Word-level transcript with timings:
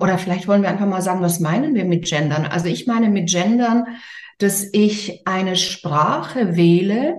oder 0.00 0.18
vielleicht 0.18 0.48
wollen 0.48 0.62
wir 0.62 0.68
einfach 0.68 0.86
mal 0.86 1.02
sagen, 1.02 1.22
was 1.22 1.40
meinen 1.40 1.74
wir 1.74 1.84
mit 1.84 2.06
Gendern? 2.06 2.46
Also 2.46 2.66
ich 2.66 2.86
meine 2.86 3.08
mit 3.08 3.28
Gendern, 3.30 3.84
dass 4.38 4.68
ich 4.72 5.26
eine 5.26 5.56
Sprache 5.56 6.56
wähle, 6.56 7.16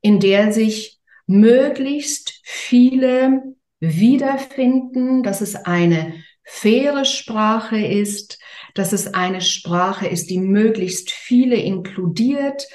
in 0.00 0.20
der 0.20 0.52
sich 0.52 0.98
möglichst 1.26 2.40
viele 2.42 3.42
wiederfinden, 3.80 5.22
dass 5.22 5.40
es 5.40 5.54
eine 5.54 6.14
faire 6.44 7.04
Sprache 7.04 7.78
ist, 7.78 8.38
dass 8.74 8.92
es 8.92 9.12
eine 9.14 9.40
Sprache 9.40 10.06
ist, 10.06 10.30
die 10.30 10.38
möglichst 10.38 11.10
viele 11.10 11.56
inkludiert, 11.56 12.66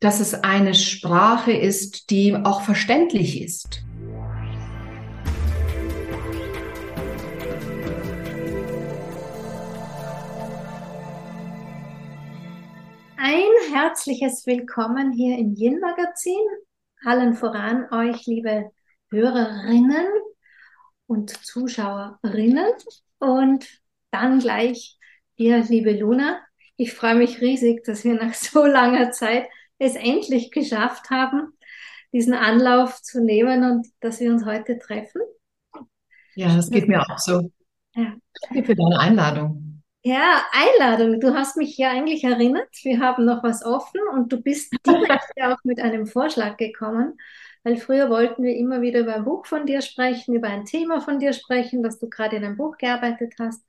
dass 0.00 0.20
es 0.20 0.34
eine 0.34 0.74
Sprache 0.74 1.52
ist, 1.52 2.10
die 2.10 2.34
auch 2.34 2.62
verständlich 2.62 3.42
ist. 3.42 3.82
Ein 13.30 13.74
herzliches 13.74 14.46
Willkommen 14.46 15.12
hier 15.12 15.36
im 15.36 15.54
Yin 15.54 15.80
Magazin. 15.80 16.46
Allen 17.04 17.34
voran 17.34 17.84
euch, 17.92 18.24
liebe 18.24 18.70
Hörerinnen 19.10 20.06
und 21.06 21.28
Zuschauerinnen. 21.44 22.72
Und 23.18 23.68
dann 24.10 24.38
gleich 24.38 24.96
dir, 25.38 25.62
liebe 25.62 25.92
Luna. 25.92 26.40
Ich 26.78 26.94
freue 26.94 27.16
mich 27.16 27.42
riesig, 27.42 27.84
dass 27.84 28.02
wir 28.02 28.14
nach 28.14 28.32
so 28.32 28.64
langer 28.64 29.10
Zeit 29.10 29.46
es 29.76 29.94
endlich 29.94 30.50
geschafft 30.50 31.10
haben, 31.10 31.52
diesen 32.14 32.32
Anlauf 32.32 33.02
zu 33.02 33.22
nehmen 33.22 33.62
und 33.62 33.88
dass 34.00 34.20
wir 34.20 34.32
uns 34.32 34.46
heute 34.46 34.78
treffen. 34.78 35.20
Ja, 36.34 36.56
das 36.56 36.70
geht 36.70 36.88
mir 36.88 37.02
auch 37.02 37.18
so. 37.18 37.52
Ja. 37.94 38.14
Danke 38.48 38.64
für 38.64 38.74
deine 38.74 38.98
Einladung. 38.98 39.67
Ja, 40.08 40.42
Einladung. 40.52 41.20
Du 41.20 41.34
hast 41.34 41.58
mich 41.58 41.76
ja 41.76 41.90
eigentlich 41.90 42.24
erinnert. 42.24 42.70
Wir 42.82 42.98
haben 43.00 43.26
noch 43.26 43.42
was 43.42 43.62
offen 43.62 44.00
und 44.14 44.32
du 44.32 44.40
bist 44.40 44.72
direkt 44.86 45.32
auch 45.42 45.58
mit 45.64 45.80
einem 45.80 46.06
Vorschlag 46.06 46.56
gekommen, 46.56 47.18
weil 47.62 47.76
früher 47.76 48.08
wollten 48.08 48.42
wir 48.42 48.56
immer 48.56 48.80
wieder 48.80 49.00
über 49.00 49.16
ein 49.16 49.24
Buch 49.24 49.44
von 49.44 49.66
dir 49.66 49.82
sprechen, 49.82 50.34
über 50.34 50.48
ein 50.48 50.64
Thema 50.64 51.02
von 51.02 51.18
dir 51.18 51.34
sprechen, 51.34 51.82
dass 51.82 51.98
du 51.98 52.08
gerade 52.08 52.36
in 52.36 52.44
einem 52.44 52.56
Buch 52.56 52.78
gearbeitet 52.78 53.34
hast. 53.38 53.62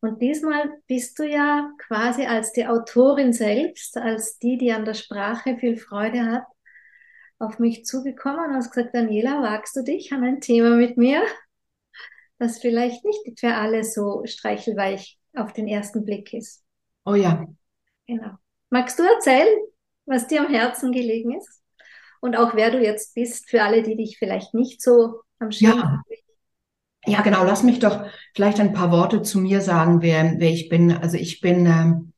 Und 0.00 0.22
diesmal 0.22 0.70
bist 0.86 1.18
du 1.18 1.24
ja 1.24 1.72
quasi 1.78 2.24
als 2.24 2.52
die 2.52 2.68
Autorin 2.68 3.32
selbst, 3.32 3.96
als 3.96 4.38
die, 4.38 4.58
die 4.58 4.70
an 4.70 4.84
der 4.84 4.94
Sprache 4.94 5.56
viel 5.58 5.76
Freude 5.76 6.24
hat, 6.24 6.44
auf 7.40 7.58
mich 7.58 7.84
zugekommen 7.84 8.50
und 8.50 8.54
hast 8.54 8.70
gesagt, 8.70 8.94
Daniela, 8.94 9.42
wagst 9.42 9.74
du 9.74 9.82
dich 9.82 10.12
an 10.12 10.22
ein 10.22 10.40
Thema 10.40 10.76
mit 10.76 10.96
mir, 10.96 11.24
das 12.38 12.60
vielleicht 12.60 13.04
nicht 13.04 13.40
für 13.40 13.54
alle 13.54 13.82
so 13.82 14.22
streichelweich 14.24 15.19
auf 15.34 15.52
den 15.52 15.68
ersten 15.68 16.04
Blick 16.04 16.32
ist. 16.32 16.62
Oh 17.04 17.14
ja. 17.14 17.46
Genau. 18.06 18.32
Magst 18.70 18.98
du 18.98 19.02
erzählen, 19.02 19.58
was 20.06 20.26
dir 20.26 20.44
am 20.44 20.52
Herzen 20.52 20.92
gelegen 20.92 21.36
ist? 21.36 21.60
Und 22.20 22.36
auch 22.36 22.54
wer 22.54 22.70
du 22.70 22.82
jetzt 22.82 23.14
bist, 23.14 23.48
für 23.48 23.62
alle, 23.62 23.82
die 23.82 23.96
dich 23.96 24.18
vielleicht 24.18 24.54
nicht 24.54 24.82
so 24.82 25.22
am 25.38 25.50
Schirm 25.50 25.78
ja. 25.78 25.82
haben. 25.82 26.02
Ja, 27.06 27.22
genau. 27.22 27.44
Lass 27.44 27.62
mich 27.62 27.78
doch 27.78 28.04
vielleicht 28.34 28.60
ein 28.60 28.74
paar 28.74 28.92
Worte 28.92 29.22
zu 29.22 29.38
mir 29.38 29.62
sagen, 29.62 30.02
wer, 30.02 30.34
wer 30.38 30.50
ich 30.50 30.68
bin. 30.68 30.92
Also 30.92 31.16
ich 31.16 31.40
bin 31.40 31.64
ähm, 31.66 32.12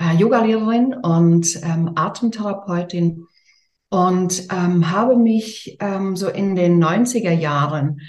äh, 0.00 0.14
Yogalehrerin 0.16 0.94
und 0.94 1.62
ähm, 1.62 1.92
Atemtherapeutin 1.94 3.26
und 3.90 4.48
ähm, 4.52 4.90
habe 4.90 5.16
mich 5.16 5.76
ähm, 5.80 6.16
so 6.16 6.28
in 6.28 6.56
den 6.56 6.82
90er 6.82 7.30
Jahren 7.32 8.00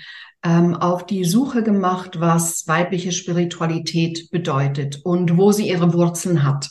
ähm, 0.44 0.76
auf 0.76 1.06
die 1.06 1.26
Suche 1.26 1.64
gemacht, 1.64 2.20
was 2.20 2.68
weibliche 2.68 3.12
Spiritualität 3.12 4.30
bedeutet 4.32 5.02
und 5.04 5.38
wo 5.38 5.52
sie 5.52 5.70
ihre 5.70 5.94
Wurzeln 5.94 6.44
hat. 6.44 6.70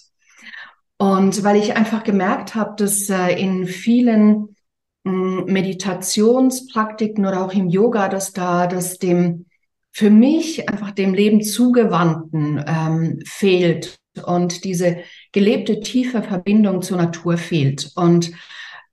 Und 0.97 1.45
weil 1.45 1.57
ich 1.57 1.77
einfach 1.77 2.03
gemerkt 2.03 2.55
habe, 2.55 2.75
dass 2.77 3.09
äh, 3.09 3.41
in 3.41 3.67
vielen 3.67 4.57
äh, 5.05 5.11
Meditationspraktiken 5.11 7.27
oder 7.27 7.45
auch 7.45 7.53
im 7.53 7.69
Yoga, 7.69 8.09
dass 8.09 8.33
da 8.33 8.67
das 8.67 8.99
dem 8.99 9.47
für 9.93 10.11
mich 10.11 10.69
einfach 10.69 10.93
dem 10.93 11.15
Leben 11.15 11.43
zugewandten 11.43 12.63
ähm, 12.67 13.21
fehlt 13.25 13.99
und 14.25 14.65
diese 14.65 14.99
gelebte 15.33 15.81
tiefe 15.81 16.23
Verbindung 16.23 16.83
zur 16.83 16.99
Natur 16.99 17.37
fehlt. 17.37 17.93
Und 17.97 18.33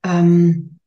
ähm, 0.04 0.80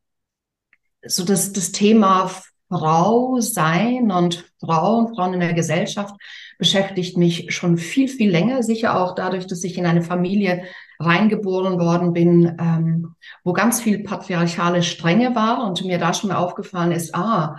so 1.04 1.24
dass 1.24 1.52
das 1.52 1.72
Thema 1.72 2.30
Frau 2.68 3.40
sein 3.40 4.10
und 4.10 4.44
Frauen, 4.60 5.14
Frauen 5.14 5.34
in 5.34 5.40
der 5.40 5.54
Gesellschaft 5.54 6.14
beschäftigt 6.58 7.16
mich 7.16 7.54
schon 7.54 7.78
viel, 7.78 8.08
viel 8.08 8.30
länger. 8.30 8.62
Sicher 8.62 9.00
auch 9.00 9.14
dadurch, 9.14 9.46
dass 9.46 9.64
ich 9.64 9.78
in 9.78 9.86
eine 9.86 10.02
Familie 10.02 10.64
reingeboren 10.98 11.78
worden 11.78 12.12
bin, 12.12 12.56
ähm, 12.60 13.14
wo 13.44 13.52
ganz 13.52 13.80
viel 13.80 14.02
patriarchale 14.02 14.82
Strenge 14.82 15.34
war 15.34 15.64
und 15.64 15.84
mir 15.84 15.98
da 15.98 16.12
schon 16.12 16.32
aufgefallen 16.32 16.92
ist, 16.92 17.14
ah, 17.14 17.56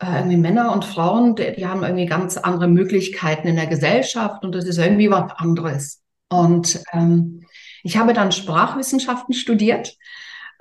äh, 0.00 0.18
irgendwie 0.18 0.36
Männer 0.36 0.72
und 0.72 0.84
Frauen, 0.84 1.36
die, 1.36 1.54
die 1.56 1.66
haben 1.66 1.84
irgendwie 1.84 2.06
ganz 2.06 2.36
andere 2.36 2.66
Möglichkeiten 2.66 3.46
in 3.46 3.56
der 3.56 3.68
Gesellschaft 3.68 4.44
und 4.44 4.54
das 4.54 4.64
ist 4.64 4.78
irgendwie 4.78 5.10
was 5.10 5.32
anderes. 5.36 6.02
Und 6.28 6.82
ähm, 6.92 7.44
ich 7.84 7.96
habe 7.96 8.12
dann 8.12 8.32
Sprachwissenschaften 8.32 9.34
studiert 9.34 9.96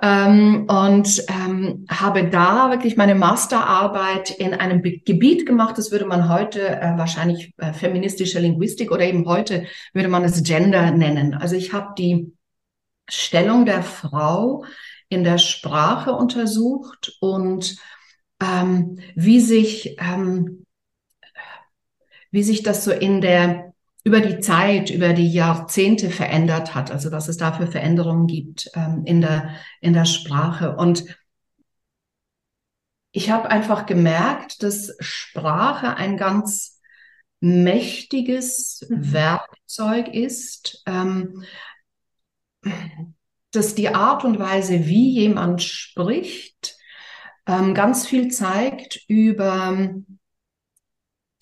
ähm, 0.03 0.67
und 0.67 1.23
ähm, 1.29 1.85
habe 1.89 2.29
da 2.29 2.69
wirklich 2.69 2.97
meine 2.97 3.15
Masterarbeit 3.15 4.31
in 4.31 4.53
einem 4.53 4.81
Be 4.81 4.99
Gebiet 4.99 5.45
gemacht, 5.45 5.77
das 5.77 5.91
würde 5.91 6.05
man 6.05 6.27
heute 6.27 6.67
äh, 6.67 6.97
wahrscheinlich 6.97 7.53
äh, 7.57 7.71
feministische 7.71 8.39
Linguistik 8.39 8.91
oder 8.91 9.05
eben 9.05 9.25
heute 9.25 9.65
würde 9.93 10.09
man 10.09 10.25
es 10.25 10.43
Gender 10.43 10.91
nennen. 10.91 11.33
Also 11.33 11.55
ich 11.55 11.71
habe 11.71 11.93
die 11.97 12.33
Stellung 13.07 13.65
der 13.65 13.81
Frau 13.81 14.65
in 15.07 15.23
der 15.23 15.37
Sprache 15.37 16.11
untersucht 16.11 17.15
und 17.21 17.77
ähm, 18.41 18.99
wie 19.15 19.39
sich 19.39 19.95
ähm, 20.01 20.65
wie 22.29 22.43
sich 22.43 22.61
das 22.61 22.83
so 22.83 22.91
in 22.91 23.21
der 23.21 23.72
über 24.03 24.19
die 24.19 24.39
Zeit, 24.39 24.89
über 24.89 25.13
die 25.13 25.31
Jahrzehnte 25.31 26.09
verändert 26.09 26.75
hat, 26.75 26.91
also 26.91 27.11
was 27.11 27.29
es 27.29 27.37
da 27.37 27.53
für 27.53 27.67
Veränderungen 27.67 28.27
gibt 28.27 28.69
ähm, 28.75 29.03
in, 29.05 29.21
der, 29.21 29.55
in 29.79 29.93
der 29.93 30.05
Sprache. 30.05 30.75
Und 30.75 31.05
ich 33.11 33.29
habe 33.29 33.49
einfach 33.49 33.85
gemerkt, 33.85 34.61
dass 34.61 34.95
Sprache 34.99 35.95
ein 35.95 36.17
ganz 36.17 36.81
mächtiges 37.39 38.85
mhm. 38.89 39.13
Werkzeug 39.13 40.07
ist, 40.09 40.83
ähm, 40.85 41.43
dass 43.51 43.75
die 43.75 43.89
Art 43.89 44.25
und 44.25 44.39
Weise, 44.39 44.85
wie 44.85 45.11
jemand 45.11 45.61
spricht, 45.61 46.77
ähm, 47.45 47.73
ganz 47.73 48.07
viel 48.07 48.29
zeigt 48.29 49.03
über 49.07 49.93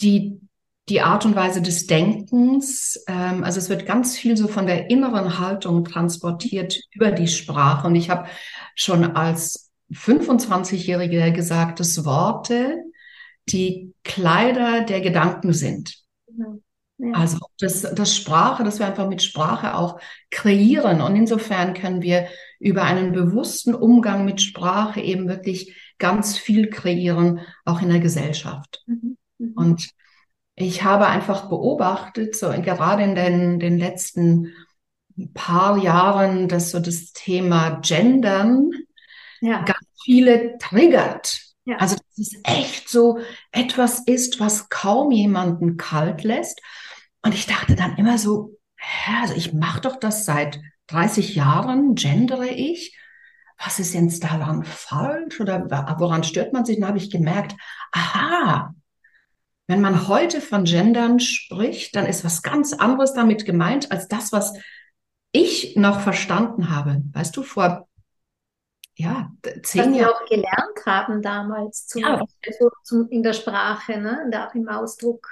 die 0.01 0.41
die 0.89 1.01
Art 1.01 1.25
und 1.25 1.35
Weise 1.35 1.61
des 1.61 1.87
Denkens. 1.87 3.03
Ähm, 3.07 3.43
also 3.43 3.59
es 3.59 3.69
wird 3.69 3.85
ganz 3.85 4.17
viel 4.17 4.35
so 4.35 4.47
von 4.47 4.65
der 4.65 4.89
inneren 4.89 5.39
Haltung 5.39 5.85
transportiert 5.85 6.79
über 6.91 7.11
die 7.11 7.27
Sprache. 7.27 7.87
Und 7.87 7.95
ich 7.95 8.09
habe 8.09 8.27
schon 8.75 9.15
als 9.15 9.71
25-Jährige 9.93 11.31
gesagt, 11.33 11.79
dass 11.79 12.05
Worte 12.05 12.77
die 13.49 13.93
Kleider 14.03 14.81
der 14.81 15.01
Gedanken 15.01 15.53
sind. 15.53 15.95
Ja. 16.27 17.13
Also 17.13 17.39
das, 17.59 17.81
das 17.81 18.15
Sprache, 18.15 18.63
dass 18.63 18.79
wir 18.79 18.85
einfach 18.85 19.09
mit 19.09 19.23
Sprache 19.23 19.75
auch 19.75 19.99
kreieren. 20.29 21.01
Und 21.01 21.15
insofern 21.15 21.73
können 21.73 22.01
wir 22.01 22.27
über 22.59 22.83
einen 22.83 23.11
bewussten 23.11 23.73
Umgang 23.73 24.23
mit 24.23 24.41
Sprache 24.41 25.01
eben 25.01 25.27
wirklich 25.27 25.75
ganz 25.97 26.37
viel 26.37 26.69
kreieren, 26.69 27.41
auch 27.65 27.81
in 27.81 27.89
der 27.89 27.99
Gesellschaft. 27.99 28.83
Mhm. 28.85 29.17
Mhm. 29.39 29.53
Und 29.55 29.89
ich 30.55 30.83
habe 30.83 31.07
einfach 31.07 31.49
beobachtet, 31.49 32.35
so 32.35 32.49
gerade 32.49 33.03
in 33.03 33.15
den, 33.15 33.59
den 33.59 33.77
letzten 33.77 34.53
paar 35.33 35.77
Jahren, 35.77 36.47
dass 36.47 36.71
so 36.71 36.79
das 36.79 37.13
Thema 37.13 37.79
Gendern 37.81 38.71
ja. 39.41 39.63
ganz 39.63 39.85
viele 40.03 40.57
triggert. 40.57 41.41
Ja. 41.65 41.77
Also, 41.77 41.95
dass 41.95 42.17
es 42.17 42.39
echt 42.43 42.89
so 42.89 43.19
etwas 43.51 44.01
ist, 44.05 44.39
was 44.39 44.69
kaum 44.69 45.11
jemanden 45.11 45.77
kalt 45.77 46.23
lässt. 46.23 46.61
Und 47.21 47.35
ich 47.35 47.45
dachte 47.45 47.75
dann 47.75 47.97
immer 47.97 48.17
so, 48.17 48.57
hä, 48.75 49.11
also 49.21 49.35
ich 49.35 49.53
mache 49.53 49.81
doch 49.81 49.97
das 49.97 50.25
seit 50.25 50.59
30 50.87 51.35
Jahren, 51.35 51.95
gendere 51.95 52.47
ich. 52.47 52.97
Was 53.63 53.79
ist 53.79 53.93
jetzt 53.93 54.23
daran 54.23 54.63
falsch 54.63 55.39
oder 55.39 55.69
woran 55.99 56.23
stört 56.23 56.51
man 56.51 56.65
sich? 56.65 56.79
Dann 56.79 56.87
habe 56.87 56.97
ich 56.97 57.11
gemerkt, 57.11 57.55
aha, 57.91 58.73
wenn 59.71 59.81
man 59.81 60.09
heute 60.09 60.41
von 60.41 60.65
Gendern 60.65 61.21
spricht, 61.21 61.95
dann 61.95 62.05
ist 62.05 62.25
was 62.25 62.43
ganz 62.43 62.73
anderes 62.73 63.13
damit 63.13 63.45
gemeint 63.45 63.91
als 63.91 64.09
das, 64.09 64.33
was 64.33 64.53
ich 65.31 65.77
noch 65.77 66.01
verstanden 66.01 66.75
habe. 66.75 67.01
Weißt 67.13 67.35
du, 67.37 67.41
vor 67.41 67.87
ja, 68.95 69.31
zehn 69.63 69.93
Jahren. 69.93 69.93
Was 69.93 69.99
wir 69.99 70.11
auch 70.11 70.25
gelernt 70.29 70.85
haben 70.85 71.21
damals 71.21 71.87
zum, 71.87 72.01
ja. 72.01 72.21
also 72.45 72.69
zum, 72.83 73.07
in 73.09 73.23
der 73.23 73.31
Sprache, 73.31 73.97
ne? 73.97 74.21
in 74.25 74.31
der, 74.31 74.51
im 74.53 74.67
Ausdruck. 74.67 75.25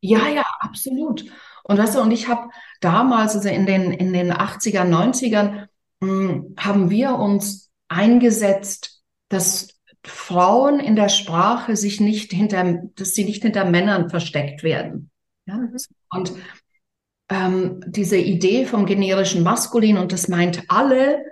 Ja, 0.00 0.26
ja, 0.26 0.44
absolut. 0.60 1.26
Und 1.62 1.78
weißt 1.78 1.96
du, 1.96 2.00
und 2.00 2.10
ich 2.10 2.28
habe 2.28 2.48
damals, 2.80 3.36
also 3.36 3.50
in 3.50 3.66
den, 3.66 3.92
in 3.92 4.14
den 4.14 4.32
80er, 4.32 4.84
90ern, 4.84 5.68
mh, 6.00 6.44
haben 6.56 6.88
wir 6.88 7.14
uns 7.16 7.70
eingesetzt, 7.88 9.02
dass 9.28 9.68
Frauen 10.04 10.80
in 10.80 10.96
der 10.96 11.08
Sprache 11.08 11.76
sich 11.76 12.00
nicht 12.00 12.32
hinter, 12.32 12.82
dass 12.96 13.14
sie 13.14 13.24
nicht 13.24 13.42
hinter 13.42 13.64
Männern 13.64 14.10
versteckt 14.10 14.62
werden. 14.62 15.10
Ja? 15.46 15.56
Mhm. 15.56 15.76
Und 16.10 16.32
ähm, 17.28 17.84
diese 17.86 18.16
Idee 18.16 18.66
vom 18.66 18.86
generischen 18.86 19.42
Maskulin, 19.42 19.96
und 19.98 20.12
das 20.12 20.28
meint 20.28 20.64
alle, 20.68 21.24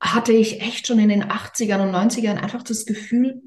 hatte 0.00 0.32
ich 0.32 0.60
echt 0.60 0.86
schon 0.86 0.98
in 0.98 1.08
den 1.08 1.24
80ern 1.24 1.82
und 1.82 1.94
90ern 1.94 2.36
einfach 2.36 2.62
das 2.62 2.84
Gefühl, 2.84 3.42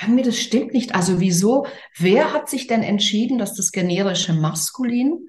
irgendwie 0.00 0.22
das 0.22 0.38
stimmt 0.38 0.72
nicht. 0.72 0.94
Also 0.94 1.20
wieso? 1.20 1.66
Wer 1.96 2.32
hat 2.32 2.48
sich 2.48 2.66
denn 2.66 2.82
entschieden, 2.82 3.38
dass 3.38 3.54
das 3.54 3.72
generische 3.72 4.32
Maskulin, 4.32 5.28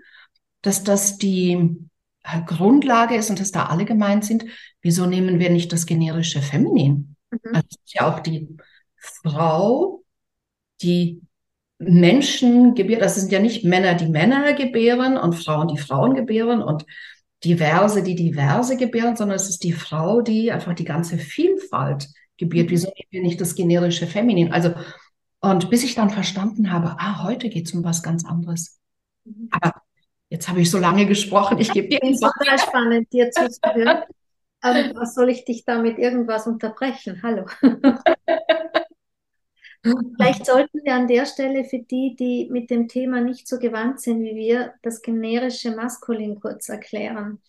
dass 0.61 0.83
das 0.83 1.17
die 1.17 1.75
äh, 2.23 2.41
Grundlage 2.45 3.15
ist 3.15 3.29
und 3.29 3.39
dass 3.39 3.51
da 3.51 3.65
alle 3.65 3.85
gemeint 3.85 4.25
sind? 4.25 4.45
Wieso 4.81 5.05
nehmen 5.05 5.39
wir 5.39 5.49
nicht 5.49 5.73
das 5.73 5.85
generische 5.85 6.41
Feminin? 6.41 7.08
Mhm. 7.31 7.55
Also 7.55 7.67
ist 7.67 7.93
ja 7.93 8.13
auch 8.13 8.19
die 8.19 8.57
Frau, 8.95 10.03
die 10.81 11.21
Menschen 11.79 12.75
gebärt. 12.75 13.01
Das 13.01 13.15
sind 13.15 13.31
ja 13.31 13.39
nicht 13.39 13.63
Männer, 13.63 13.95
die 13.95 14.09
Männer 14.09 14.53
gebären 14.53 15.17
und 15.17 15.33
Frauen, 15.33 15.69
die 15.69 15.77
Frauen 15.77 16.13
gebären 16.13 16.61
und 16.61 16.85
Diverse, 17.43 18.03
die 18.03 18.15
Diverse 18.15 18.75
gebären, 18.75 19.15
sondern 19.15 19.37
es 19.37 19.49
ist 19.49 19.63
die 19.63 19.71
Frau, 19.71 20.21
die 20.21 20.51
einfach 20.51 20.73
die 20.73 20.83
ganze 20.83 21.17
Vielfalt 21.17 22.09
gebiert. 22.37 22.69
Wieso 22.69 22.87
nehmen 22.87 23.07
wir 23.11 23.21
nicht 23.21 23.39
das 23.39 23.55
generische 23.55 24.07
Feminin? 24.07 24.51
Also, 24.51 24.73
und 25.39 25.69
bis 25.69 25.85
ich 25.85 25.95
dann 25.95 26.09
verstanden 26.09 26.71
habe, 26.71 26.97
ah, 26.99 27.23
heute 27.23 27.49
geht 27.49 27.67
es 27.67 27.73
um 27.73 27.85
was 27.85 28.03
ganz 28.03 28.25
anderes. 28.25 28.77
Mhm. 29.23 29.47
Aber 29.51 29.73
jetzt 30.29 30.49
habe 30.49 30.59
ich 30.59 30.69
so 30.69 30.79
lange 30.79 31.05
gesprochen, 31.05 31.59
ich 31.59 31.71
gebe 31.71 31.87
dir 31.87 31.99
es 32.03 32.19
total 32.19 32.59
spannend, 32.59 33.11
dir 33.13 33.31
zuzuhören. 33.31 34.03
Ähm, 34.63 34.91
was 34.95 35.15
soll 35.15 35.29
ich 35.29 35.45
dich 35.45 35.65
damit 35.65 35.97
irgendwas 35.97 36.47
unterbrechen? 36.47 37.21
Hallo. 37.23 37.45
Vielleicht 40.17 40.45
sollten 40.45 40.79
wir 40.83 40.93
an 40.93 41.07
der 41.07 41.25
Stelle 41.25 41.63
für 41.65 41.79
die, 41.79 42.15
die 42.15 42.47
mit 42.51 42.69
dem 42.69 42.87
Thema 42.87 43.21
nicht 43.21 43.47
so 43.47 43.59
gewandt 43.59 43.99
sind 44.01 44.23
wie 44.23 44.35
wir, 44.35 44.73
das 44.83 45.01
generische 45.01 45.75
Maskulin 45.75 46.39
kurz 46.39 46.69
erklären. 46.69 47.41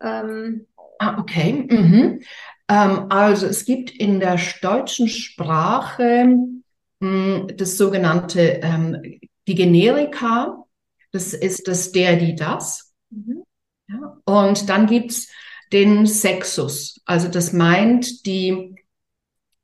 Ähm, 0.00 0.66
Ah, 0.98 1.18
okay. 1.18 1.66
Mhm. 1.70 2.20
Ähm, 2.68 3.06
also 3.10 3.46
es 3.46 3.64
gibt 3.64 3.90
in 3.90 4.20
der 4.20 4.38
deutschen 4.60 5.08
Sprache 5.08 6.26
mh, 7.00 7.46
das 7.56 7.76
sogenannte, 7.78 8.60
ähm, 8.62 9.20
die 9.48 9.54
Generika. 9.54 10.64
Das 11.12 11.32
ist 11.32 11.66
das 11.66 11.92
der, 11.92 12.16
die, 12.16 12.34
das. 12.34 12.92
mhm. 13.10 13.42
Ja. 13.88 14.16
Und 14.24 14.68
dann 14.68 14.86
gibt's 14.86 15.28
den 15.72 16.06
Sexus. 16.06 17.00
Also 17.04 17.28
das 17.28 17.52
meint 17.52 18.26
die 18.26 18.74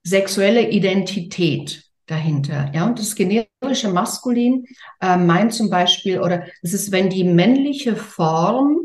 sexuelle 0.03 0.71
Identität 0.71 1.85
dahinter. 2.07 2.71
Ja, 2.73 2.87
und 2.87 2.99
das 2.99 3.17
generische 3.17 3.89
Maskulin 3.89 4.67
äh, 5.01 5.17
meint 5.17 5.53
zum 5.53 5.71
Beispiel, 5.71 6.21
oder 6.21 6.47
es 6.63 6.73
ist, 6.73 6.93
wenn 6.93 7.11
die 7.11 7.25
männliche 7.25 7.97
Form 7.97 8.79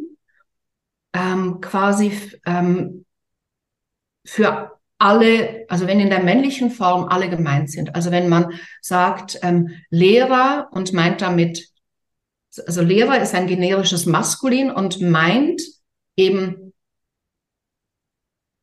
ähm, 1.14 1.62
quasi 1.62 2.12
ähm, 2.46 3.06
für 4.26 4.80
alle, 4.98 5.66
also 5.68 5.88
wenn 5.88 6.00
in 6.00 6.10
der 6.10 6.24
männlichen 6.24 6.72
Form 6.72 7.06
alle 7.06 7.30
gemeint 7.30 7.72
sind. 7.72 7.96
Also 7.96 8.12
wenn 8.12 8.30
man 8.30 8.54
sagt 8.82 9.40
ähm, 9.42 9.70
Lehrer 9.90 10.70
und 10.72 10.94
meint 10.94 11.22
damit, 11.22 11.70
also 12.68 12.82
Lehrer 12.82 13.22
ist 13.22 13.34
ein 13.34 13.48
generisches 13.48 14.06
Maskulin 14.06 14.72
und 14.72 15.02
meint 15.02 15.62
eben 16.16 16.61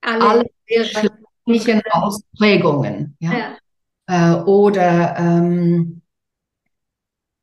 alle, 0.08 0.44
alle 0.70 0.84
schriftlichen 0.84 1.82
Ausprägungen. 1.90 3.16
Ja? 3.20 3.32
Ja. 4.06 4.38
Äh, 4.38 4.42
oder 4.42 5.16
ähm, 5.18 6.02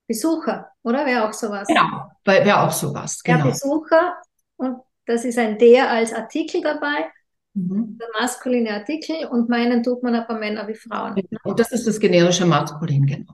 Besucher, 0.08 0.70
oder? 0.84 1.06
Wäre 1.06 1.28
auch 1.28 1.34
sowas. 1.34 1.68
genau, 1.68 2.12
wäre 2.26 2.62
auch 2.62 2.72
sowas. 2.72 3.22
Ja, 3.26 3.38
Genau. 3.38 3.50
Besucher 3.50 4.16
und 4.58 4.78
das 5.06 5.26
ist 5.26 5.38
ein 5.38 5.58
der 5.58 5.90
als 5.90 6.14
Artikel 6.14 6.62
dabei, 6.62 7.10
Mhm. 7.58 7.98
der 7.98 8.08
maskuline 8.20 8.72
Artikel 8.72 9.28
und 9.28 9.48
meinen 9.48 9.82
tut 9.82 10.04
man 10.04 10.14
aber 10.16 10.38
Männer 10.38 10.68
wie 10.68 10.76
Frauen. 10.76 11.16
Und 11.44 11.58
das 11.60 11.72
ist 11.72 11.88
das 11.88 12.00
generische 12.00 12.46
Maskulin, 12.46 13.06
genau. 13.06 13.34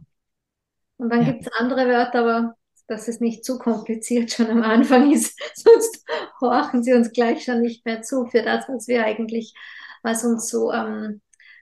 Und 0.98 1.10
dann 1.10 1.22
Ja. 1.26 1.32
gibt 1.32 1.48
es 1.48 1.52
andere 1.60 1.88
Wörter, 1.88 2.20
aber 2.20 2.56
dass 2.92 3.08
es 3.08 3.22
nicht 3.22 3.46
zu 3.46 3.58
kompliziert 3.58 4.32
schon 4.32 4.48
am 4.48 4.64
Anfang 4.64 5.12
ist, 5.12 5.40
sonst 5.56 6.06
horchen 6.42 6.84
sie 6.84 6.94
uns 6.94 7.12
gleich 7.14 7.46
schon 7.46 7.62
nicht 7.62 7.86
mehr 7.86 8.02
zu 8.02 8.26
für 8.26 8.44
das, 8.44 8.68
was 8.68 8.88
wir 8.88 9.06
eigentlich, 9.06 9.54
was 10.04 10.26
uns 10.26 10.50
so 10.50 10.72
ähm, 10.74 11.22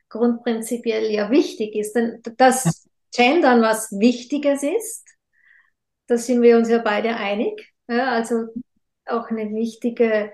grundprinzipiell 0.10 1.12
ja 1.12 1.30
wichtig 1.30 1.76
ist. 1.76 1.94
Denn 1.94 2.22
das 2.38 2.90
Gendern 3.16 3.62
was 3.62 3.92
Wichtiges 3.92 4.64
ist, 4.64 5.08
da 6.08 6.18
sind 6.18 6.42
wir 6.42 6.58
uns 6.58 6.68
ja 6.68 6.80
beide 6.80 7.16
einig. 7.16 7.74
Ja, 7.88 8.12
also 8.12 8.48
auch 9.06 9.30
eine 9.30 9.54
wichtige 9.54 10.32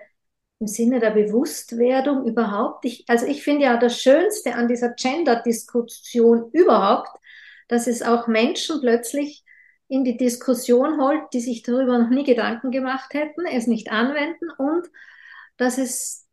im 0.59 0.68
Sinne 0.68 1.01
der 1.01 1.12
Bewusstwerdung 1.12 2.25
überhaupt. 2.25 2.86
Ich, 2.86 3.03
also 3.09 3.25
ich 3.25 3.44
finde 3.44 3.65
ja 3.65 3.75
das 3.75 4.01
Schönste 4.01 4.56
an 4.56 4.69
dieser 4.69 4.94
Gender-Diskussion 4.94 6.51
überhaupt, 6.53 7.09
dass 7.68 7.88
es 7.88 8.01
auch 8.01 8.27
Menschen 8.27 8.80
plötzlich 8.80 9.44
in 9.87 10.03
die 10.03 10.17
Diskussion 10.17 10.99
holt, 10.99 11.21
die 11.33 11.39
sich 11.39 11.61
darüber 11.61 11.97
noch 11.99 12.09
nie 12.09 12.23
Gedanken 12.23 12.71
gemacht 12.71 13.13
hätten, 13.13 13.45
es 13.45 13.67
nicht 13.67 13.91
anwenden 13.91 14.49
und 14.57 14.87
dass 15.57 15.77
es 15.77 16.27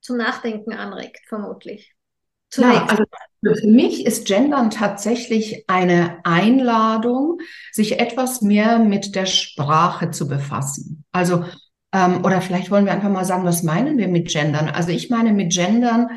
zum 0.00 0.16
Nachdenken 0.16 0.72
anregt, 0.72 1.20
vermutlich. 1.26 1.94
Ja, 2.56 2.86
also 2.86 3.04
für 3.42 3.66
mich 3.68 4.06
ist 4.06 4.26
Gendern 4.26 4.70
tatsächlich 4.70 5.64
eine 5.68 6.18
Einladung, 6.24 7.38
sich 7.72 8.00
etwas 8.00 8.40
mehr 8.42 8.78
mit 8.78 9.14
der 9.14 9.26
Sprache 9.26 10.10
zu 10.10 10.28
befassen. 10.28 11.04
Also, 11.12 11.44
ähm, 11.92 12.24
oder 12.24 12.40
vielleicht 12.40 12.70
wollen 12.70 12.86
wir 12.86 12.92
einfach 12.92 13.10
mal 13.10 13.24
sagen, 13.24 13.44
was 13.44 13.62
meinen 13.62 13.98
wir 13.98 14.08
mit 14.08 14.28
Gendern? 14.28 14.68
Also 14.68 14.90
ich 14.90 15.10
meine 15.10 15.32
mit 15.32 15.52
Gendern, 15.52 16.08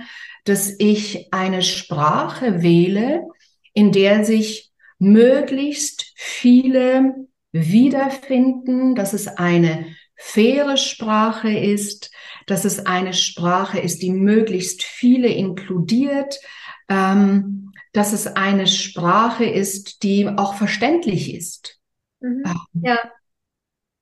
dass 0.46 0.74
ich 0.80 1.32
eine 1.32 1.62
Sprache 1.62 2.62
wähle, 2.62 3.28
in 3.74 3.92
der 3.92 4.26
sich 4.26 4.71
möglichst 5.02 6.14
viele 6.16 7.16
wiederfinden, 7.52 8.96
dass 8.96 9.14
es 9.14 9.28
eine 9.28 9.88
faire 10.16 10.78
Sprache 10.78 11.52
ist, 11.52 12.12
dass 12.46 12.66
es 12.66 12.86
eine 12.86 13.14
Sprache 13.14 13.80
ist, 13.80 14.02
die 14.04 14.12
möglichst 14.12 14.84
viele 14.84 15.28
inkludiert, 15.28 16.40
ähm, 16.88 17.72
dass 17.94 18.14
es 18.14 18.28
eine 18.28 18.68
Sprache 18.68 19.46
ist, 19.46 20.04
die 20.04 20.28
auch 20.28 20.54
verständlich 20.54 21.34
ist, 21.34 21.80
Mhm. 22.22 22.44
ähm, 22.46 22.84
Ja, 22.84 23.00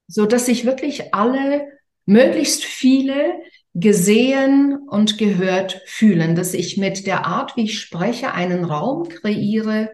so 0.08 0.26
dass 0.26 0.46
sich 0.48 0.66
wirklich 0.66 1.14
alle, 1.14 1.68
möglichst 2.06 2.64
viele 2.64 3.34
gesehen 3.76 4.78
und 4.90 5.18
gehört 5.18 5.82
fühlen, 5.86 6.36
dass 6.36 6.54
ich 6.54 6.78
mit 6.78 7.06
der 7.06 7.26
Art, 7.28 7.56
wie 7.56 7.66
ich 7.66 7.80
spreche, 7.80 8.34
einen 8.34 8.66
Raum 8.66 9.08
kreiere, 9.08 9.92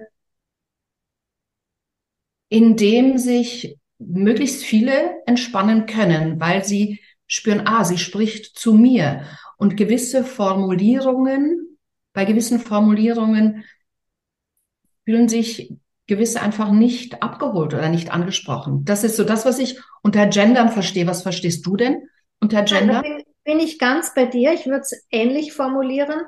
in 2.49 2.75
dem 2.75 3.17
sich 3.17 3.77
möglichst 3.97 4.63
viele 4.63 5.15
entspannen 5.25 5.85
können, 5.85 6.39
weil 6.39 6.63
sie 6.63 7.01
spüren, 7.27 7.63
ah, 7.65 7.83
sie 7.83 7.97
spricht 7.97 8.57
zu 8.57 8.73
mir. 8.73 9.25
Und 9.57 9.77
gewisse 9.77 10.23
Formulierungen, 10.23 11.77
bei 12.13 12.25
gewissen 12.25 12.59
Formulierungen 12.59 13.63
fühlen 15.05 15.29
sich 15.29 15.73
gewisse 16.07 16.41
einfach 16.41 16.71
nicht 16.71 17.23
abgeholt 17.23 17.73
oder 17.73 17.89
nicht 17.89 18.11
angesprochen. 18.11 18.85
Das 18.85 19.03
ist 19.03 19.15
so 19.15 19.23
das, 19.23 19.45
was 19.45 19.59
ich 19.59 19.79
unter 20.03 20.27
Gendern 20.27 20.69
verstehe. 20.69 21.07
Was 21.07 21.23
verstehst 21.23 21.65
du 21.65 21.75
denn 21.75 22.07
unter 22.39 22.63
Gender? 22.63 23.01
bin, 23.01 23.23
bin 23.43 23.59
ich 23.59 23.79
ganz 23.79 24.13
bei 24.13 24.25
dir. 24.25 24.53
Ich 24.53 24.65
würde 24.65 24.81
es 24.81 25.05
ähnlich 25.09 25.53
formulieren. 25.53 26.21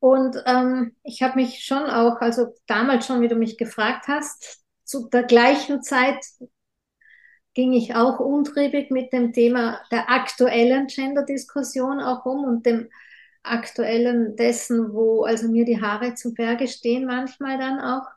Und 0.00 0.36
ähm, 0.46 0.96
ich 1.02 1.22
habe 1.22 1.36
mich 1.36 1.64
schon 1.64 1.84
auch, 1.84 2.20
also 2.20 2.46
damals 2.66 3.06
schon, 3.06 3.20
wie 3.20 3.28
du 3.28 3.34
mich 3.34 3.58
gefragt 3.58 4.06
hast, 4.06 4.60
zu 4.88 5.08
der 5.08 5.24
gleichen 5.24 5.82
Zeit 5.82 6.24
ging 7.52 7.72
ich 7.74 7.94
auch 7.94 8.20
untriebig 8.20 8.90
mit 8.90 9.12
dem 9.12 9.32
Thema 9.32 9.80
der 9.90 10.10
aktuellen 10.10 10.86
Gender-Diskussion 10.86 12.00
auch 12.00 12.24
um 12.24 12.44
und 12.44 12.64
dem 12.64 12.88
aktuellen 13.42 14.34
dessen, 14.36 14.94
wo 14.94 15.24
also 15.24 15.48
mir 15.48 15.66
die 15.66 15.80
Haare 15.80 16.14
zu 16.14 16.32
Berge 16.32 16.68
stehen 16.68 17.04
manchmal 17.04 17.58
dann 17.58 17.80
auch. 17.80 18.08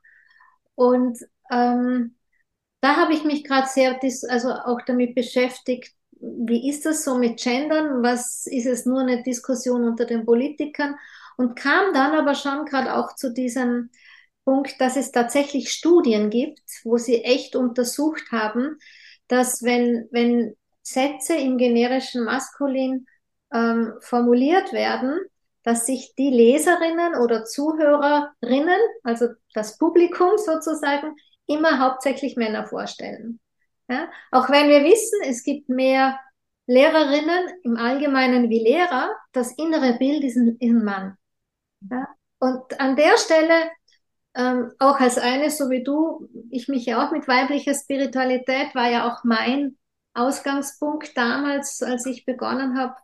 Und 0.76 1.20
ähm, 1.52 2.16
da 2.80 2.96
habe 2.96 3.14
ich 3.14 3.26
mich 3.26 3.44
gerade 3.44 3.68
sehr, 3.68 4.00
also 4.30 4.52
auch 4.52 4.82
damit 4.86 5.14
beschäftigt, 5.14 5.94
wie 6.12 6.70
ist 6.70 6.86
das 6.86 7.04
so 7.04 7.18
mit 7.18 7.42
Gendern? 7.42 8.02
Was 8.02 8.46
ist 8.46 8.68
es 8.68 8.86
nur 8.86 9.02
eine 9.02 9.24
Diskussion 9.24 9.84
unter 9.84 10.06
den 10.06 10.26
Politikern? 10.26 10.96
Und 11.36 11.56
kam 11.56 11.94
dann 11.94 12.14
aber 12.14 12.36
schon 12.36 12.66
gerade 12.66 12.96
auch 12.96 13.16
zu 13.16 13.34
diesem 13.34 13.90
Punkt, 14.46 14.80
dass 14.80 14.96
es 14.96 15.12
tatsächlich 15.12 15.72
Studien 15.72 16.30
gibt, 16.30 16.62
wo 16.84 16.98
sie 16.98 17.24
echt 17.24 17.56
untersucht 17.56 18.32
haben, 18.32 18.78
dass 19.28 19.64
wenn, 19.64 20.08
wenn 20.12 20.56
Sätze 20.82 21.36
im 21.36 21.58
generischen 21.58 22.24
Maskulin 22.24 23.06
ähm, 23.54 23.94
formuliert 24.02 24.74
werden, 24.74 25.20
dass 25.64 25.86
sich 25.86 26.16
die 26.18 26.30
Leserinnen 26.30 27.16
oder 27.16 27.46
Zuhörerinnen, 27.46 28.80
also 29.04 29.28
das 29.54 29.78
Publikum 29.78 30.38
sozusagen, 30.38 31.16
immer 31.46 31.80
hauptsächlich 31.80 32.36
Männer 32.36 32.66
vorstellen. 32.66 33.40
Ja? 33.88 34.10
Auch 34.32 34.50
wenn 34.50 34.70
wir 34.70 34.84
wissen, 34.84 35.20
es 35.24 35.44
gibt 35.44 35.70
mehr 35.70 36.20
Lehrerinnen 36.66 37.50
im 37.64 37.78
Allgemeinen 37.78 38.50
wie 38.50 38.64
Lehrer, 38.64 39.12
das 39.34 39.52
innere 39.58 39.98
Bild 39.98 40.24
ist 40.24 40.38
ein, 40.38 40.58
ist 40.60 40.70
ein 40.70 40.84
Mann. 40.84 41.18
Ja? 41.90 42.08
Und 42.40 42.80
an 42.80 42.96
der 42.96 43.18
Stelle, 43.18 43.70
ähm, 44.36 44.72
auch 44.80 45.00
als 45.00 45.18
eine, 45.18 45.50
so 45.50 45.70
wie 45.70 45.84
du, 45.84 46.30
ich 46.50 46.68
mich 46.68 46.86
ja 46.86 47.06
auch 47.06 47.12
mit 47.12 47.28
weiblicher 47.28 47.74
Spiritualität, 47.74 48.74
war 48.74 48.90
ja 48.90 49.12
auch 49.12 49.24
mein 49.24 49.78
Ausgangspunkt 50.14 51.16
damals, 51.18 51.82
als 51.82 52.06
ich 52.06 52.26
begonnen 52.26 52.78
habe, 52.78 52.96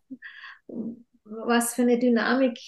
was 1.23 1.73
für 1.73 1.83
eine 1.83 1.99
Dynamik. 1.99 2.59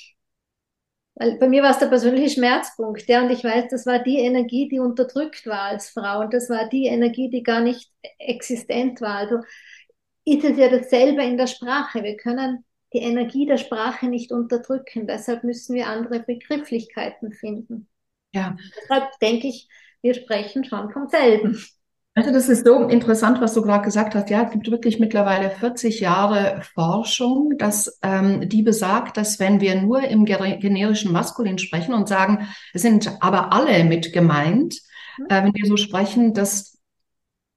Weil 1.15 1.37
bei 1.37 1.49
mir 1.49 1.63
war 1.63 1.71
es 1.71 1.79
der 1.79 1.87
persönliche 1.87 2.29
Schmerzpunkt, 2.29 3.07
ja, 3.07 3.21
und 3.21 3.29
ich 3.29 3.43
weiß, 3.43 3.65
das 3.69 3.85
war 3.85 3.99
die 3.99 4.19
Energie, 4.19 4.69
die 4.69 4.79
unterdrückt 4.79 5.45
war 5.45 5.63
als 5.63 5.89
Frau, 5.89 6.21
und 6.21 6.33
das 6.33 6.49
war 6.49 6.69
die 6.69 6.85
Energie, 6.85 7.29
die 7.29 7.43
gar 7.43 7.59
nicht 7.59 7.91
existent 8.19 9.01
war. 9.01 9.15
Also 9.15 9.39
ist 10.25 10.43
es 10.43 10.57
ja 10.57 10.69
dasselbe 10.69 11.23
in 11.23 11.37
der 11.37 11.47
Sprache. 11.47 12.03
Wir 12.03 12.15
können 12.15 12.63
die 12.93 12.99
Energie 12.99 13.45
der 13.45 13.57
Sprache 13.57 14.07
nicht 14.07 14.31
unterdrücken, 14.31 15.07
deshalb 15.07 15.43
müssen 15.43 15.75
wir 15.75 15.87
andere 15.87 16.21
Begrifflichkeiten 16.21 17.33
finden. 17.33 17.89
Ja. 18.33 18.55
Deshalb 18.81 19.17
denke 19.21 19.47
ich, 19.47 19.67
wir 20.01 20.13
sprechen 20.13 20.63
schon 20.63 20.91
vom 20.91 21.07
selben. 21.07 21.61
Also 22.15 22.31
das 22.31 22.49
ist 22.49 22.65
so 22.65 22.87
interessant, 22.87 23.39
was 23.39 23.53
du 23.53 23.61
gerade 23.61 23.85
gesagt 23.85 24.13
hast. 24.15 24.29
Ja, 24.29 24.43
es 24.43 24.51
gibt 24.51 24.69
wirklich 24.69 24.99
mittlerweile 24.99 25.51
40 25.51 25.99
Jahre 26.01 26.61
Forschung, 26.73 27.57
dass 27.57 27.97
ähm, 28.01 28.49
die 28.49 28.61
besagt, 28.61 29.15
dass 29.15 29.39
wenn 29.39 29.61
wir 29.61 29.81
nur 29.81 30.03
im 30.03 30.25
generischen 30.25 31.13
Maskulin 31.13 31.59
sprechen 31.59 31.93
und 31.93 32.09
sagen, 32.09 32.49
es 32.73 32.81
sind 32.81 33.15
aber 33.21 33.53
alle 33.53 33.83
mit 33.85 34.11
gemeint, 34.11 34.81
mhm. 35.17 35.25
äh, 35.29 35.43
wenn 35.43 35.53
wir 35.53 35.65
so 35.65 35.77
sprechen, 35.77 36.33
dass 36.33 36.77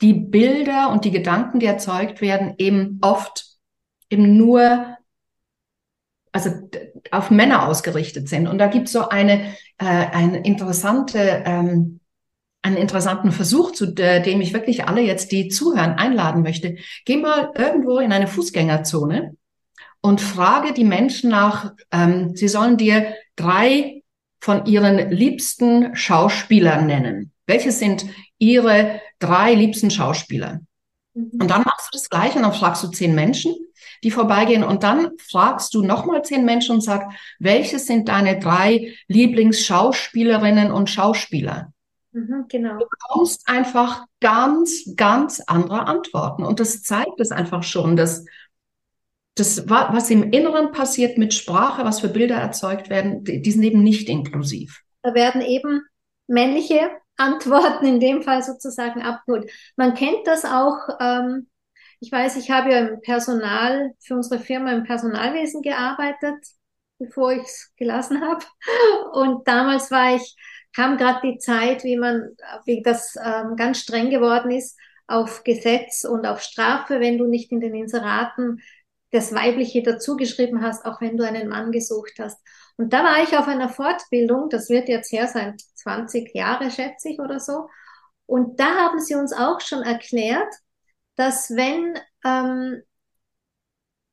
die 0.01 0.15
Bilder 0.15 0.91
und 0.91 1.05
die 1.05 1.11
Gedanken, 1.11 1.59
die 1.59 1.67
erzeugt 1.67 2.21
werden, 2.21 2.55
eben 2.59 2.99
oft 3.03 3.47
eben 4.11 4.37
nur 4.37 4.97
also 6.33 6.51
auf 7.11 7.31
Männer 7.31 7.69
ausgerichtet 7.69 8.29
sind. 8.29 8.49
Und 8.49 8.59
da 8.59 8.67
gibt 8.67 8.87
es 8.87 8.93
so 8.93 9.09
eine, 9.09 9.55
äh, 9.79 9.85
eine 9.85 10.43
interessante 10.45 11.43
ähm, 11.45 12.01
einen 12.63 12.77
interessanten 12.77 13.33
Versuch, 13.33 13.73
zu 13.73 13.87
dem 13.87 14.41
ich 14.41 14.53
wirklich 14.53 14.87
alle 14.87 15.01
jetzt, 15.01 15.33
die 15.33 15.49
zuhören, 15.49 15.95
einladen 15.95 16.43
möchte. 16.43 16.77
Geh 17.05 17.17
mal 17.17 17.51
irgendwo 17.57 17.99
in 17.99 18.13
eine 18.13 18.29
Fußgängerzone 18.29 19.37
und 20.01 20.21
frage 20.21 20.73
die 20.73 20.85
Menschen 20.85 21.31
nach, 21.31 21.73
ähm, 21.91 22.37
sie 22.37 22.49
sollen 22.49 22.77
dir 22.77 23.15
drei 23.35 24.03
von 24.41 24.67
ihren 24.67 25.11
liebsten 25.11 25.95
Schauspielern 25.97 26.87
nennen. 26.87 27.33
Welche 27.47 27.73
sind 27.73 28.07
ihre 28.39 29.01
drei 29.19 29.55
liebsten 29.55 29.91
Schauspieler? 29.91 30.61
Mhm. 31.15 31.31
Und 31.41 31.51
dann 31.51 31.63
machst 31.63 31.89
du 31.93 31.99
das 31.99 32.11
gleiche 32.11 32.37
und 32.37 32.43
dann 32.43 32.53
fragst 32.53 32.83
du 32.85 32.89
zehn 32.89 33.15
Menschen, 33.15 33.55
die 34.03 34.11
vorbeigehen 34.11 34.65
und 34.65 34.83
dann 34.83 35.13
fragst 35.19 35.75
du 35.75 35.83
nochmal 35.83 36.25
zehn 36.25 36.45
Menschen 36.45 36.75
und 36.77 36.81
sagst, 36.81 37.09
welche 37.39 37.79
sind 37.79 38.09
deine 38.09 38.39
drei 38.39 38.95
Lieblingsschauspielerinnen 39.09 40.73
und 40.73 40.91
Schauspieler? 40.91 41.73
Mhm, 42.13 42.47
genau. 42.49 42.79
Du 42.79 42.87
bekommst 42.89 43.49
einfach 43.49 44.05
ganz, 44.21 44.95
ganz 44.97 45.41
andere 45.47 45.87
Antworten. 45.87 46.45
Und 46.45 46.61
das 46.61 46.83
zeigt 46.83 47.21
es 47.21 47.33
einfach 47.33 47.63
schon, 47.63 47.97
dass 47.97 48.25
das, 49.35 49.67
was 49.69 50.11
im 50.11 50.31
Inneren 50.31 50.73
passiert 50.73 51.17
mit 51.17 51.33
Sprache, 51.33 51.85
was 51.85 52.01
für 52.01 52.09
Bilder 52.09 52.37
erzeugt 52.37 52.91
werden, 52.91 53.25
die 53.25 53.51
sind 53.51 53.63
eben 53.63 53.83
nicht 53.83 54.09
inklusiv. 54.11 54.83
Da 55.03 55.15
werden 55.15 55.41
eben 55.41 55.83
männliche 56.27 56.91
Antworten 57.17 57.87
in 57.87 58.01
dem 58.01 58.23
Fall 58.23 58.43
sozusagen 58.43 59.01
abgeholt. 59.03 59.51
Man 59.77 59.95
kennt 59.95 60.27
das 60.27 60.45
auch. 60.45 60.77
Ähm, 61.01 61.49
ich 62.03 62.11
weiß, 62.11 62.37
ich 62.37 62.51
habe 62.51 62.73
ja 62.73 62.79
im 62.81 63.01
Personal 63.01 63.93
für 64.01 64.17
unsere 64.17 64.41
Firma 64.41 64.73
im 64.73 64.83
Personalwesen 64.83 65.63
gearbeitet, 65.63 66.35
bevor 66.99 67.33
ich 67.33 67.45
es 67.45 67.73
gelassen 67.77 68.21
habe. 68.21 68.45
Und 69.13 69.47
damals 69.47 69.91
war 69.93 70.17
ich 70.17 70.37
kam 70.75 70.97
gerade 70.97 71.21
die 71.23 71.39
Zeit, 71.39 71.85
wie 71.85 71.97
man, 71.97 72.35
wie 72.65 72.83
das 72.83 73.15
ähm, 73.23 73.55
ganz 73.57 73.79
streng 73.79 74.11
geworden 74.11 74.51
ist, 74.51 74.77
auf 75.07 75.45
Gesetz 75.45 76.05
und 76.05 76.27
auf 76.27 76.41
Strafe, 76.41 76.99
wenn 76.99 77.19
du 77.19 77.27
nicht 77.27 77.53
in 77.53 77.61
den 77.61 77.75
Inseraten 77.75 78.61
das 79.11 79.33
Weibliche 79.33 79.83
dazugeschrieben 79.83 80.63
hast, 80.63 80.85
auch 80.87 81.01
wenn 81.01 81.17
du 81.17 81.25
einen 81.25 81.49
Mann 81.49 81.71
gesucht 81.71 82.15
hast. 82.19 82.41
Und 82.79 82.93
da 82.93 83.05
war 83.05 83.23
ich 83.23 83.37
auf 83.37 83.47
einer 83.47 83.69
Fortbildung, 83.69 84.49
das 84.49 84.71
wird 84.71 84.89
jetzt 84.89 85.13
her 85.13 85.29
sein, 85.29 85.57
20 85.75 86.35
Jahre 86.35 86.71
schätze 86.71 87.11
ich 87.11 87.21
oder 87.21 87.39
so. 87.39 87.69
Und 88.27 88.59
da 88.59 88.75
haben 88.75 88.99
sie 88.99 89.15
uns 89.15 89.33
auch 89.33 89.61
schon 89.61 89.83
erklärt, 89.83 90.53
dass 91.23 91.51
wenn 91.51 91.97
ähm, 92.25 92.83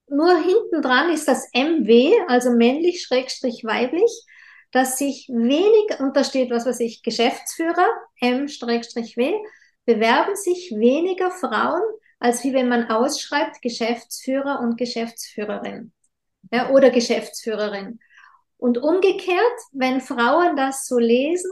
nur 0.08 0.38
hinten 0.38 0.84
dran 0.84 1.12
ist 1.12 1.28
das 1.28 1.50
MW, 1.54 2.14
also 2.28 2.52
männlich 2.52 3.02
schrägstrich 3.02 3.64
weiblich, 3.64 4.12
dass 4.72 5.00
sich 5.00 5.28
wenig, 5.28 6.00
und 6.00 6.16
was 6.16 6.68
weiß 6.68 6.80
ich, 6.82 7.02
Geschäftsführer, 7.02 7.88
M-W, 8.22 9.34
bewerben 9.86 10.36
sich 10.36 10.72
weniger 10.78 11.32
Frauen, 11.32 11.82
als 12.20 12.44
wie 12.44 12.54
wenn 12.54 12.70
man 12.70 12.92
ausschreibt 12.92 13.64
Geschäftsführer 13.64 14.60
und 14.60 14.78
Geschäftsführerin 14.78 15.92
ja, 16.52 16.70
oder 16.70 16.92
Geschäftsführerin. 16.92 18.00
Und 18.58 18.78
umgekehrt, 18.78 19.60
wenn 19.72 20.00
Frauen 20.00 20.56
das 20.56 20.86
so 20.86 21.00
lesen, 21.00 21.50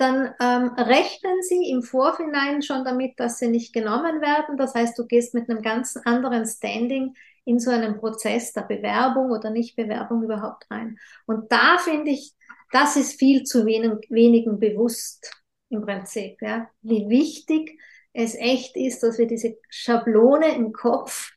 dann 0.00 0.34
ähm, 0.40 0.68
rechnen 0.76 1.42
sie 1.42 1.70
im 1.70 1.82
Vorhinein 1.82 2.62
schon 2.62 2.84
damit, 2.84 3.20
dass 3.20 3.38
sie 3.38 3.48
nicht 3.48 3.72
genommen 3.72 4.20
werden. 4.20 4.56
Das 4.56 4.74
heißt, 4.74 4.98
du 4.98 5.06
gehst 5.06 5.34
mit 5.34 5.50
einem 5.50 5.62
ganz 5.62 5.96
anderen 6.04 6.46
Standing 6.46 7.14
in 7.44 7.58
so 7.58 7.70
einen 7.70 7.98
Prozess 7.98 8.52
der 8.52 8.62
Bewerbung 8.62 9.30
oder 9.30 9.50
Nichtbewerbung 9.50 10.22
überhaupt 10.22 10.70
rein. 10.70 10.98
Und 11.26 11.52
da 11.52 11.78
finde 11.78 12.12
ich, 12.12 12.32
das 12.72 12.96
ist 12.96 13.18
viel 13.18 13.44
zu 13.44 13.66
wenig, 13.66 14.06
wenigen 14.10 14.58
bewusst 14.58 15.32
im 15.68 15.82
Prinzip, 15.82 16.40
ja, 16.40 16.68
wie 16.82 17.08
wichtig 17.08 17.78
es 18.12 18.34
echt 18.34 18.76
ist, 18.76 19.02
dass 19.02 19.18
wir 19.18 19.26
diese 19.26 19.56
Schablone 19.68 20.54
im 20.54 20.72
Kopf 20.72 21.32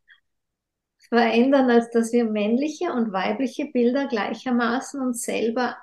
verändern, 1.09 1.69
als 1.69 1.91
dass 1.91 2.11
wir 2.11 2.25
männliche 2.25 2.91
und 2.91 3.11
weibliche 3.11 3.65
Bilder 3.65 4.07
gleichermaßen 4.07 4.99
uns 4.99 5.21
selber 5.21 5.77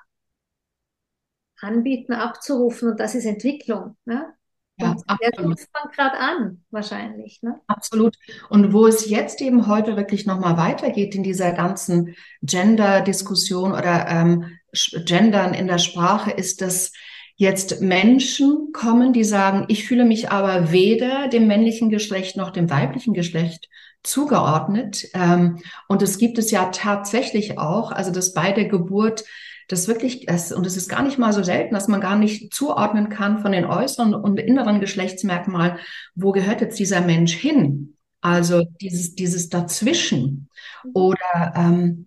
anbieten, 1.61 2.13
abzurufen. 2.13 2.91
Und 2.91 2.99
das 2.99 3.15
ist 3.15 3.25
Entwicklung. 3.25 3.95
Ne? 4.05 4.33
Ja, 4.77 4.95
der 5.21 5.45
ruft 5.45 5.69
man 5.73 5.91
gerade 5.93 6.17
an, 6.17 6.63
wahrscheinlich. 6.71 7.41
Ne? 7.41 7.59
Absolut. 7.67 8.17
Und 8.49 8.73
wo 8.73 8.87
es 8.87 9.09
jetzt 9.09 9.41
eben 9.41 9.67
heute 9.67 9.95
wirklich 9.95 10.25
nochmal 10.25 10.57
weitergeht 10.57 11.13
in 11.15 11.23
dieser 11.23 11.51
ganzen 11.51 12.15
Gender-Diskussion 12.41 13.73
oder 13.73 14.07
ähm, 14.07 14.57
Gendern 15.05 15.53
in 15.53 15.67
der 15.67 15.77
Sprache, 15.77 16.31
ist, 16.31 16.61
dass 16.61 16.91
jetzt 17.35 17.81
Menschen 17.81 18.71
kommen, 18.71 19.13
die 19.13 19.23
sagen, 19.23 19.65
ich 19.67 19.85
fühle 19.85 20.05
mich 20.05 20.31
aber 20.31 20.71
weder 20.71 21.27
dem 21.27 21.47
männlichen 21.47 21.89
Geschlecht 21.89 22.37
noch 22.37 22.51
dem 22.51 22.69
weiblichen 22.69 23.13
Geschlecht 23.13 23.67
zugeordnet. 24.03 25.07
Ähm, 25.13 25.59
und 25.87 26.01
es 26.01 26.17
gibt 26.17 26.37
es 26.37 26.51
ja 26.51 26.65
tatsächlich 26.71 27.57
auch, 27.57 27.91
also 27.91 28.11
dass 28.11 28.33
bei 28.33 28.51
der 28.51 28.65
Geburt 28.65 29.23
das 29.71 29.87
wirklich, 29.87 30.25
das, 30.25 30.51
und 30.51 30.65
es 30.65 30.77
ist 30.77 30.89
gar 30.89 31.03
nicht 31.03 31.17
mal 31.17 31.33
so 31.33 31.43
selten, 31.43 31.73
dass 31.73 31.87
man 31.87 32.01
gar 32.01 32.17
nicht 32.17 32.53
zuordnen 32.53 33.09
kann 33.09 33.39
von 33.39 33.51
den 33.51 33.65
äußeren 33.65 34.13
und 34.13 34.39
inneren 34.39 34.79
Geschlechtsmerkmalen, 34.79 35.77
wo 36.15 36.31
gehört 36.31 36.61
jetzt 36.61 36.79
dieser 36.79 37.01
Mensch 37.01 37.33
hin? 37.33 37.95
Also 38.21 38.63
dieses, 38.81 39.15
dieses 39.15 39.49
Dazwischen. 39.49 40.49
Mhm. 40.83 40.91
Oder 40.93 41.53
ähm, 41.55 42.05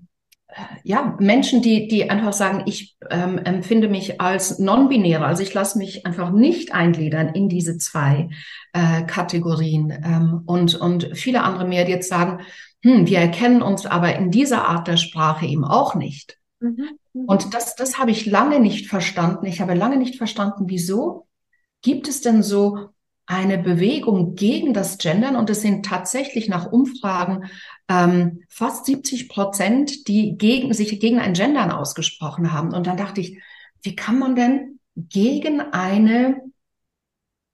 ja, 0.84 1.16
Menschen, 1.18 1.62
die, 1.62 1.88
die 1.88 2.10
einfach 2.10 2.32
sagen, 2.32 2.62
ich 2.66 2.96
ähm, 3.10 3.38
empfinde 3.38 3.88
mich 3.88 4.20
als 4.20 4.58
non-binäre, 4.58 5.24
also 5.24 5.42
ich 5.42 5.52
lasse 5.52 5.78
mich 5.78 6.06
einfach 6.06 6.30
nicht 6.30 6.72
eingliedern 6.72 7.30
in 7.30 7.48
diese 7.48 7.76
zwei 7.78 8.28
äh, 8.72 9.02
Kategorien. 9.02 9.90
Ähm, 9.90 10.42
und, 10.46 10.74
und 10.76 11.10
viele 11.14 11.42
andere 11.42 11.66
mehr, 11.66 11.84
die 11.84 11.92
jetzt 11.92 12.08
sagen, 12.08 12.44
hm, 12.82 13.06
wir 13.06 13.18
erkennen 13.18 13.62
uns 13.62 13.86
aber 13.86 14.14
in 14.16 14.30
dieser 14.30 14.68
Art 14.68 14.86
der 14.86 14.96
Sprache 14.96 15.46
eben 15.46 15.64
auch 15.64 15.94
nicht. 15.94 16.38
Mhm. 16.60 16.98
Mhm. 17.14 17.24
Und 17.24 17.54
das, 17.54 17.74
das 17.76 17.98
habe 17.98 18.10
ich 18.10 18.26
lange 18.26 18.60
nicht 18.60 18.88
verstanden. 18.88 19.46
Ich 19.46 19.60
habe 19.60 19.74
lange 19.74 19.96
nicht 19.96 20.16
verstanden, 20.16 20.64
wieso 20.66 21.26
gibt 21.80 22.08
es 22.08 22.20
denn 22.20 22.42
so 22.42 22.90
eine 23.26 23.56
Bewegung 23.56 24.34
gegen 24.34 24.74
das 24.74 24.98
Gendern 24.98 25.36
und 25.36 25.48
es 25.48 25.62
sind 25.62 25.86
tatsächlich 25.86 26.48
nach 26.48 26.70
Umfragen 26.70 27.44
ähm, 27.88 28.42
fast 28.50 28.84
70 28.84 29.30
Prozent, 29.30 30.08
die 30.08 30.36
gegen, 30.36 30.74
sich 30.74 31.00
gegen 31.00 31.18
ein 31.20 31.32
Gendern 31.32 31.70
ausgesprochen 31.70 32.52
haben. 32.52 32.74
Und 32.74 32.86
dann 32.86 32.98
dachte 32.98 33.22
ich, 33.22 33.40
wie 33.82 33.96
kann 33.96 34.18
man 34.18 34.36
denn 34.36 34.78
gegen 34.96 35.60
eine 35.60 36.42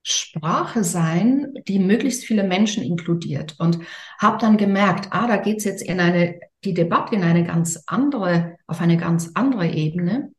Sprache 0.03 0.83
sein, 0.83 1.55
die 1.69 1.79
möglichst 1.79 2.25
viele 2.25 2.45
Menschen 2.45 2.83
inkludiert. 2.83 3.57
Und 3.59 3.79
habe 4.19 4.39
dann 4.39 4.57
gemerkt, 4.57 5.09
ah, 5.11 5.27
da 5.27 5.37
geht's 5.37 5.65
jetzt 5.65 5.83
in 5.83 6.01
eine, 6.01 6.41
die 6.65 6.75
Debatte 6.75 7.15
in 7.15 7.23
eine 7.23 7.45
ganz 7.45 7.83
andere, 7.87 8.57
auf 8.67 8.81
eine 8.81 8.97
ganz 8.97 9.31
andere 9.35 9.69
Ebene. 9.69 10.33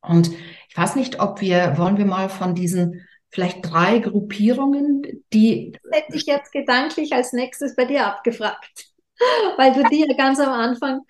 Und 0.00 0.30
ich 0.68 0.76
weiß 0.76 0.96
nicht, 0.96 1.20
ob 1.20 1.40
wir, 1.40 1.78
wollen 1.78 1.96
wir 1.96 2.04
mal 2.04 2.28
von 2.28 2.54
diesen 2.54 3.06
vielleicht 3.30 3.68
drei 3.68 3.98
Gruppierungen, 3.98 5.24
die. 5.32 5.72
Das 5.82 6.00
hätte 6.00 6.16
ich 6.16 6.26
jetzt 6.26 6.52
gedanklich 6.52 7.12
als 7.12 7.32
nächstes 7.32 7.74
bei 7.74 7.84
dir 7.84 8.06
abgefragt, 8.06 8.86
weil 9.56 9.72
du 9.72 9.82
die 9.90 10.04
ja 10.06 10.14
ganz 10.16 10.38
am 10.38 10.52
Anfang 10.52 11.00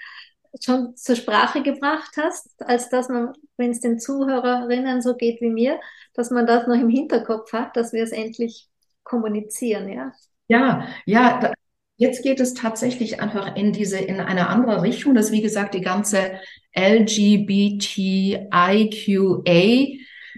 schon 0.63 0.97
zur 0.97 1.17
Sprache 1.17 1.63
gebracht 1.63 2.17
hast, 2.17 2.63
als 2.63 2.89
dass 2.89 3.09
man, 3.09 3.33
wenn 3.57 3.73
es 3.73 3.81
den 3.81 3.99
Zuhörerinnen 3.99 5.03
so 5.03 5.17
geht 5.17 5.41
wie 5.41 5.51
mir, 5.51 5.81
dass 6.15 6.31
man 6.31 6.47
das 6.47 6.67
noch 6.67 6.77
im 6.77 6.89
Hinterkopf 6.89 7.53
hat, 7.53 7.77
dass 7.77 7.93
wir 7.93 8.03
es 8.03 8.13
endlich 8.13 8.69
kommunizieren, 9.03 9.89
ja. 9.89 10.13
Ja, 10.47 10.87
ja, 11.07 11.53
jetzt 11.97 12.23
geht 12.23 12.41
es 12.41 12.55
tatsächlich 12.55 13.21
einfach 13.21 13.57
in 13.57 13.73
diese, 13.73 13.99
in 13.99 14.21
eine 14.21 14.49
andere 14.49 14.83
Richtung, 14.83 15.15
dass 15.15 15.33
wie 15.33 15.43
gesagt 15.43 15.75
die 15.75 15.81
ganze 15.81 16.41
LGBTIQA 16.77 18.45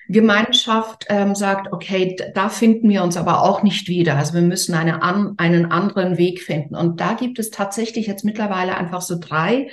Gemeinschaft 0.09 1.07
ähm, 1.09 1.35
sagt, 1.35 1.73
okay, 1.73 2.17
da 2.35 2.49
finden 2.49 2.89
wir 2.89 3.03
uns 3.03 3.17
aber 3.17 3.43
auch 3.43 3.65
nicht 3.65 3.89
wieder. 3.89 4.17
Also 4.17 4.35
wir 4.35 4.43
müssen 4.43 4.75
eine 4.75 5.03
an, 5.03 5.35
einen 5.37 5.73
anderen 5.73 6.17
Weg 6.17 6.43
finden. 6.43 6.77
Und 6.77 7.01
da 7.01 7.15
gibt 7.15 7.41
es 7.41 7.51
tatsächlich 7.51 8.07
jetzt 8.07 8.25
mittlerweile 8.25 8.77
einfach 8.77 9.01
so 9.01 9.19
drei 9.19 9.69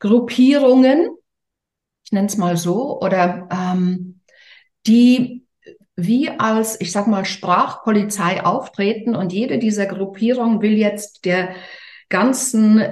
Gruppierungen, 0.00 1.08
ich 2.04 2.12
nenne 2.12 2.26
es 2.26 2.36
mal 2.36 2.58
so, 2.58 3.00
oder 3.00 3.48
ähm, 3.50 4.20
die 4.86 5.43
wie 5.96 6.30
als, 6.30 6.80
ich 6.80 6.92
sag 6.92 7.06
mal, 7.06 7.24
Sprachpolizei 7.24 8.44
auftreten 8.44 9.14
und 9.14 9.32
jede 9.32 9.58
dieser 9.58 9.86
Gruppierungen 9.86 10.60
will 10.60 10.76
jetzt 10.76 11.24
der 11.24 11.54
ganzen 12.08 12.82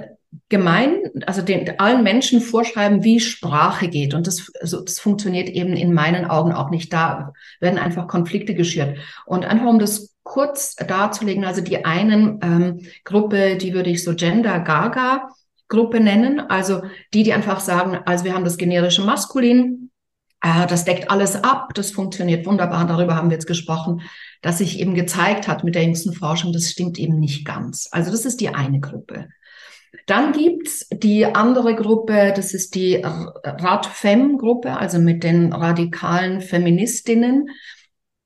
gemein, 0.49 1.11
also 1.27 1.41
den 1.41 1.79
allen 1.79 2.03
Menschen 2.03 2.41
vorschreiben, 2.41 3.03
wie 3.03 3.19
Sprache 3.19 3.87
geht. 3.87 4.13
Und 4.13 4.25
das, 4.25 4.51
also 4.59 4.81
das 4.81 4.99
funktioniert 4.99 5.49
eben 5.49 5.73
in 5.73 5.93
meinen 5.93 6.25
Augen 6.25 6.53
auch 6.53 6.69
nicht. 6.69 6.91
Da 6.91 7.33
werden 7.59 7.77
einfach 7.77 8.07
Konflikte 8.07 8.55
geschürt. 8.55 8.97
Und 9.25 9.45
einfach 9.45 9.67
um 9.67 9.79
das 9.79 10.15
kurz 10.23 10.75
darzulegen, 10.75 11.45
also 11.45 11.61
die 11.61 11.85
einen 11.85 12.39
ähm, 12.41 12.79
Gruppe, 13.03 13.57
die 13.57 13.73
würde 13.73 13.89
ich 13.89 14.03
so 14.03 14.15
Gender 14.15 14.59
Gaga 14.59 15.29
Gruppe 15.67 15.99
nennen, 15.99 16.39
also 16.39 16.83
die, 17.13 17.23
die 17.23 17.33
einfach 17.33 17.59
sagen, 17.59 17.99
also 18.05 18.25
wir 18.25 18.33
haben 18.35 18.43
das 18.43 18.57
generische 18.57 19.01
Maskulin, 19.01 19.82
äh, 20.43 20.67
das 20.67 20.85
deckt 20.85 21.09
alles 21.09 21.41
ab, 21.43 21.73
das 21.73 21.91
funktioniert 21.91 22.45
wunderbar. 22.45 22.85
Darüber 22.85 23.15
haben 23.15 23.29
wir 23.29 23.37
jetzt 23.37 23.47
gesprochen, 23.47 24.01
dass 24.41 24.59
sich 24.59 24.79
eben 24.79 24.93
gezeigt 24.93 25.47
hat 25.47 25.63
mit 25.63 25.73
der 25.73 25.83
jüngsten 25.83 26.13
Forschung, 26.13 26.53
das 26.53 26.69
stimmt 26.69 26.99
eben 26.99 27.17
nicht 27.19 27.45
ganz. 27.45 27.87
Also 27.91 28.11
das 28.11 28.25
ist 28.25 28.41
die 28.41 28.49
eine 28.49 28.79
Gruppe. 28.79 29.29
Dann 30.05 30.33
gibt's 30.33 30.87
die 30.91 31.25
andere 31.25 31.75
Gruppe, 31.75 32.33
das 32.35 32.53
ist 32.53 32.75
die 32.75 33.01
Radfem-Gruppe, 33.05 34.75
also 34.77 34.99
mit 34.99 35.23
den 35.23 35.53
radikalen 35.53 36.41
Feministinnen, 36.41 37.49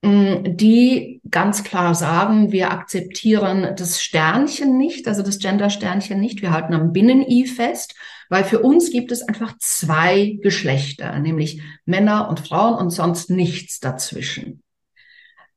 die 0.03 1.21
ganz 1.29 1.63
klar 1.63 1.95
sagen, 1.95 2.51
wir 2.51 2.71
akzeptieren 2.71 3.75
das 3.75 4.01
Sternchen 4.01 4.77
nicht, 4.77 5.07
also 5.07 5.23
das 5.23 5.39
Gender-Sternchen 5.39 6.19
nicht, 6.19 6.41
wir 6.41 6.51
halten 6.51 6.73
am 6.73 6.93
Binnen-I 6.93 7.47
fest, 7.47 7.95
weil 8.29 8.43
für 8.43 8.59
uns 8.59 8.91
gibt 8.91 9.11
es 9.11 9.21
einfach 9.21 9.57
zwei 9.59 10.37
Geschlechter, 10.41 11.17
nämlich 11.19 11.61
Männer 11.85 12.29
und 12.29 12.47
Frauen 12.47 12.75
und 12.75 12.91
sonst 12.91 13.29
nichts 13.29 13.79
dazwischen. 13.79 14.61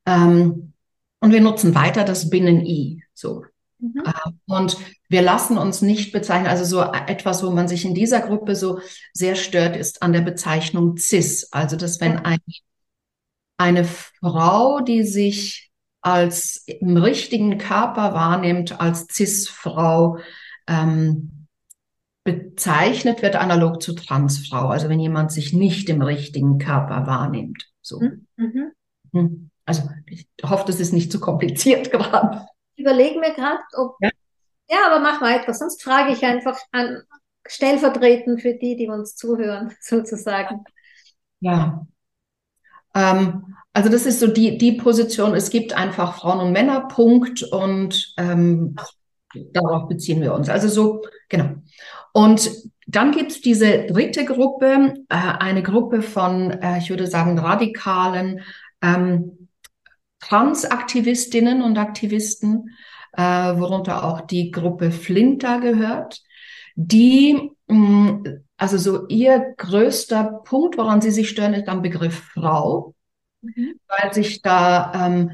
Ähm, 0.05 0.73
und 1.19 1.31
wir 1.31 1.41
nutzen 1.41 1.75
weiter 1.75 2.03
das 2.03 2.29
Binnen-I. 2.29 3.03
So. 3.13 3.43
Mhm. 3.79 4.03
Äh, 4.05 4.31
und 4.47 4.77
wir 5.09 5.21
lassen 5.21 5.57
uns 5.57 5.81
nicht 5.81 6.11
bezeichnen, 6.11 6.47
also 6.47 6.63
so 6.63 6.81
etwas, 6.81 7.43
wo 7.43 7.51
man 7.51 7.67
sich 7.67 7.85
in 7.85 7.93
dieser 7.93 8.21
Gruppe 8.21 8.55
so 8.55 8.79
sehr 9.13 9.35
stört, 9.35 9.75
ist 9.75 10.01
an 10.01 10.13
der 10.13 10.21
Bezeichnung 10.21 10.97
cis. 10.97 11.49
Also, 11.51 11.75
dass 11.75 11.99
wenn 12.01 12.17
ein, 12.19 12.39
eine 13.61 13.85
Frau, 13.85 14.79
die 14.81 15.03
sich 15.03 15.71
als 16.01 16.63
im 16.65 16.97
richtigen 16.97 17.57
Körper 17.57 18.13
wahrnimmt, 18.13 18.79
als 18.79 19.07
cis-Frau, 19.11 20.17
ähm, 20.67 21.47
bezeichnet 22.23 23.21
wird, 23.21 23.35
analog 23.35 23.81
zu 23.81 23.93
Transfrau. 23.93 24.67
Also 24.67 24.89
wenn 24.89 24.99
jemand 24.99 25.31
sich 25.31 25.53
nicht 25.53 25.89
im 25.89 26.01
richtigen 26.01 26.57
Körper 26.59 27.07
wahrnimmt. 27.07 27.69
So. 27.81 27.99
Mhm. 27.99 28.27
mhm. 28.37 28.71
Hm. 29.13 29.49
Also 29.65 29.89
ich 30.05 30.27
hoffe, 30.43 30.63
das 30.67 30.79
ist 30.79 30.93
nicht 30.93 31.11
zu 31.11 31.19
kompliziert 31.19 31.91
gerade 31.91 32.47
überlege 32.81 33.19
mir 33.19 33.33
gerade, 33.33 33.61
ob. 33.77 33.95
Ja. 34.01 34.09
ja, 34.69 34.77
aber 34.87 34.99
mach 34.99 35.21
weiter, 35.21 35.53
sonst 35.53 35.81
frage 35.83 36.11
ich 36.11 36.23
einfach 36.23 36.59
an 36.71 37.03
stellvertretend 37.47 38.41
für 38.41 38.53
die, 38.53 38.75
die 38.75 38.87
uns 38.87 39.15
zuhören, 39.15 39.73
sozusagen. 39.81 40.63
Ja. 41.39 41.85
Ähm, 42.95 43.55
also 43.73 43.89
das 43.89 44.05
ist 44.05 44.19
so 44.19 44.27
die, 44.27 44.57
die 44.57 44.73
Position, 44.73 45.33
es 45.33 45.49
gibt 45.49 45.73
einfach 45.73 46.15
Frauen 46.15 46.39
und 46.39 46.51
Männer, 46.51 46.87
Punkt. 46.87 47.43
Und 47.43 48.13
ähm, 48.17 48.75
darauf 49.53 49.87
beziehen 49.87 50.21
wir 50.21 50.33
uns. 50.33 50.49
Also 50.49 50.67
so, 50.67 51.01
genau. 51.29 51.55
Und 52.13 52.49
dann 52.87 53.11
gibt 53.11 53.31
es 53.31 53.41
diese 53.41 53.85
dritte 53.85 54.25
Gruppe, 54.25 54.95
äh, 55.09 55.15
eine 55.15 55.63
Gruppe 55.63 56.01
von, 56.01 56.51
äh, 56.51 56.79
ich 56.79 56.89
würde 56.89 57.07
sagen, 57.07 57.39
radikalen 57.39 58.41
ähm, 58.81 59.47
Transaktivistinnen 60.19 61.61
und 61.61 61.77
Aktivisten, 61.77 62.71
äh, 63.13 63.21
worunter 63.21 64.03
auch 64.03 64.21
die 64.21 64.51
Gruppe 64.51 64.91
Flinter 64.91 65.59
gehört, 65.59 66.21
die, 66.75 67.51
mh, 67.67 67.77
mm, 67.77 68.23
also 68.61 68.77
so 68.77 69.07
ihr 69.07 69.55
größter 69.57 70.41
Punkt, 70.45 70.77
woran 70.77 71.01
sie 71.01 71.09
sich 71.09 71.29
stören, 71.29 71.55
ist 71.55 71.67
am 71.67 71.81
Begriff 71.81 72.29
Frau, 72.35 72.93
mhm. 73.41 73.79
weil 73.87 74.13
sich 74.13 74.43
da 74.43 74.91
ähm, 74.93 75.31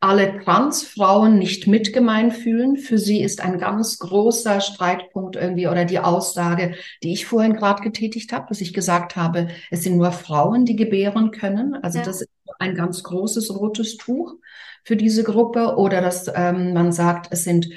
alle 0.00 0.40
Transfrauen 0.40 1.38
nicht 1.38 1.66
mitgemein 1.66 2.32
fühlen. 2.32 2.78
Für 2.78 2.96
sie 2.96 3.22
ist 3.22 3.42
ein 3.42 3.58
ganz 3.58 3.98
großer 3.98 4.62
Streitpunkt 4.62 5.36
irgendwie 5.36 5.68
oder 5.68 5.84
die 5.84 5.98
Aussage, 5.98 6.74
die 7.02 7.12
ich 7.12 7.26
vorhin 7.26 7.52
gerade 7.52 7.82
getätigt 7.82 8.32
habe, 8.32 8.46
dass 8.48 8.62
ich 8.62 8.72
gesagt 8.72 9.16
habe, 9.16 9.48
es 9.70 9.82
sind 9.82 9.98
nur 9.98 10.10
Frauen, 10.10 10.64
die 10.64 10.74
gebären 10.74 11.30
können. 11.30 11.74
Also 11.74 11.98
ja. 11.98 12.04
das 12.04 12.22
ist 12.22 12.30
ein 12.58 12.74
ganz 12.74 13.02
großes 13.02 13.54
rotes 13.54 13.98
Tuch 13.98 14.36
für 14.82 14.96
diese 14.96 15.24
Gruppe. 15.24 15.76
Oder 15.76 16.00
dass 16.00 16.26
ähm, 16.34 16.72
man 16.72 16.90
sagt, 16.90 17.28
es 17.32 17.44
sind 17.44 17.68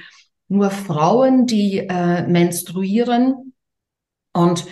nur 0.48 0.70
Frauen, 0.70 1.48
die 1.48 1.80
äh, 1.80 2.26
menstruieren. 2.26 3.52
Und 4.36 4.66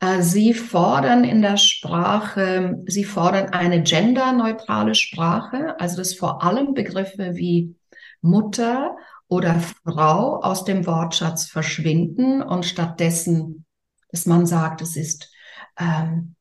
äh, 0.00 0.22
Sie 0.22 0.54
fordern 0.54 1.24
in 1.24 1.42
der 1.42 1.56
Sprache, 1.56 2.82
Sie 2.86 3.02
fordern 3.02 3.48
eine 3.48 3.82
genderneutrale 3.82 4.94
Sprache, 4.94 5.78
also 5.80 5.96
dass 5.96 6.14
vor 6.14 6.44
allem 6.44 6.72
Begriffe 6.72 7.34
wie 7.34 7.74
Mutter 8.20 8.96
oder 9.26 9.60
Frau 9.84 10.40
aus 10.40 10.64
dem 10.64 10.86
Wortschatz 10.86 11.46
verschwinden 11.46 12.42
und 12.42 12.64
stattdessen, 12.64 13.64
dass 14.10 14.24
man 14.24 14.46
sagt, 14.46 14.82
es 14.82 14.96
ist 14.96 15.32
ähm, 15.78 16.36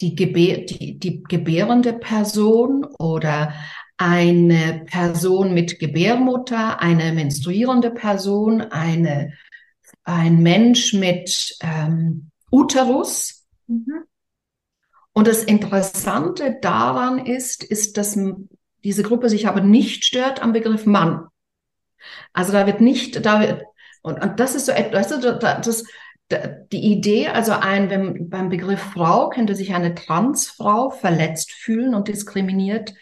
die, 0.00 0.16
gebär, 0.16 0.66
die, 0.66 0.98
die 0.98 1.22
gebärende 1.22 1.92
Person 1.92 2.84
oder 2.98 3.54
eine 3.96 4.84
Person 4.86 5.54
mit 5.54 5.78
Gebärmutter, 5.78 6.80
eine 6.80 7.12
menstruierende 7.12 7.92
Person, 7.92 8.62
eine, 8.62 9.32
ein 10.04 10.42
Mensch 10.42 10.92
mit 10.92 11.56
ähm, 11.60 12.30
Uterus. 12.50 13.46
Mhm. 13.66 14.04
Und 15.12 15.26
das 15.26 15.44
Interessante 15.44 16.58
daran 16.60 17.24
ist, 17.24 17.64
ist, 17.64 17.96
dass 17.96 18.18
diese 18.82 19.02
Gruppe 19.02 19.28
sich 19.28 19.48
aber 19.48 19.60
nicht 19.60 20.04
stört 20.04 20.42
am 20.42 20.52
Begriff 20.52 20.86
Mann. 20.86 21.26
Also 22.32 22.52
da 22.52 22.66
wird 22.66 22.80
nicht, 22.80 23.24
da 23.24 23.40
wird, 23.40 23.62
und, 24.02 24.22
und 24.22 24.40
das 24.40 24.54
ist 24.54 24.66
so 24.66 24.72
etwas, 24.72 25.08
das, 25.08 25.84
die 26.30 26.92
Idee, 26.92 27.28
also 27.28 27.52
ein, 27.52 27.90
wenn, 27.90 28.28
beim 28.28 28.48
Begriff 28.48 28.80
Frau 28.80 29.30
könnte 29.30 29.54
sich 29.54 29.74
eine 29.74 29.94
Transfrau 29.94 30.90
verletzt 30.90 31.52
fühlen 31.52 31.94
und 31.94 32.08
diskriminiert. 32.08 32.94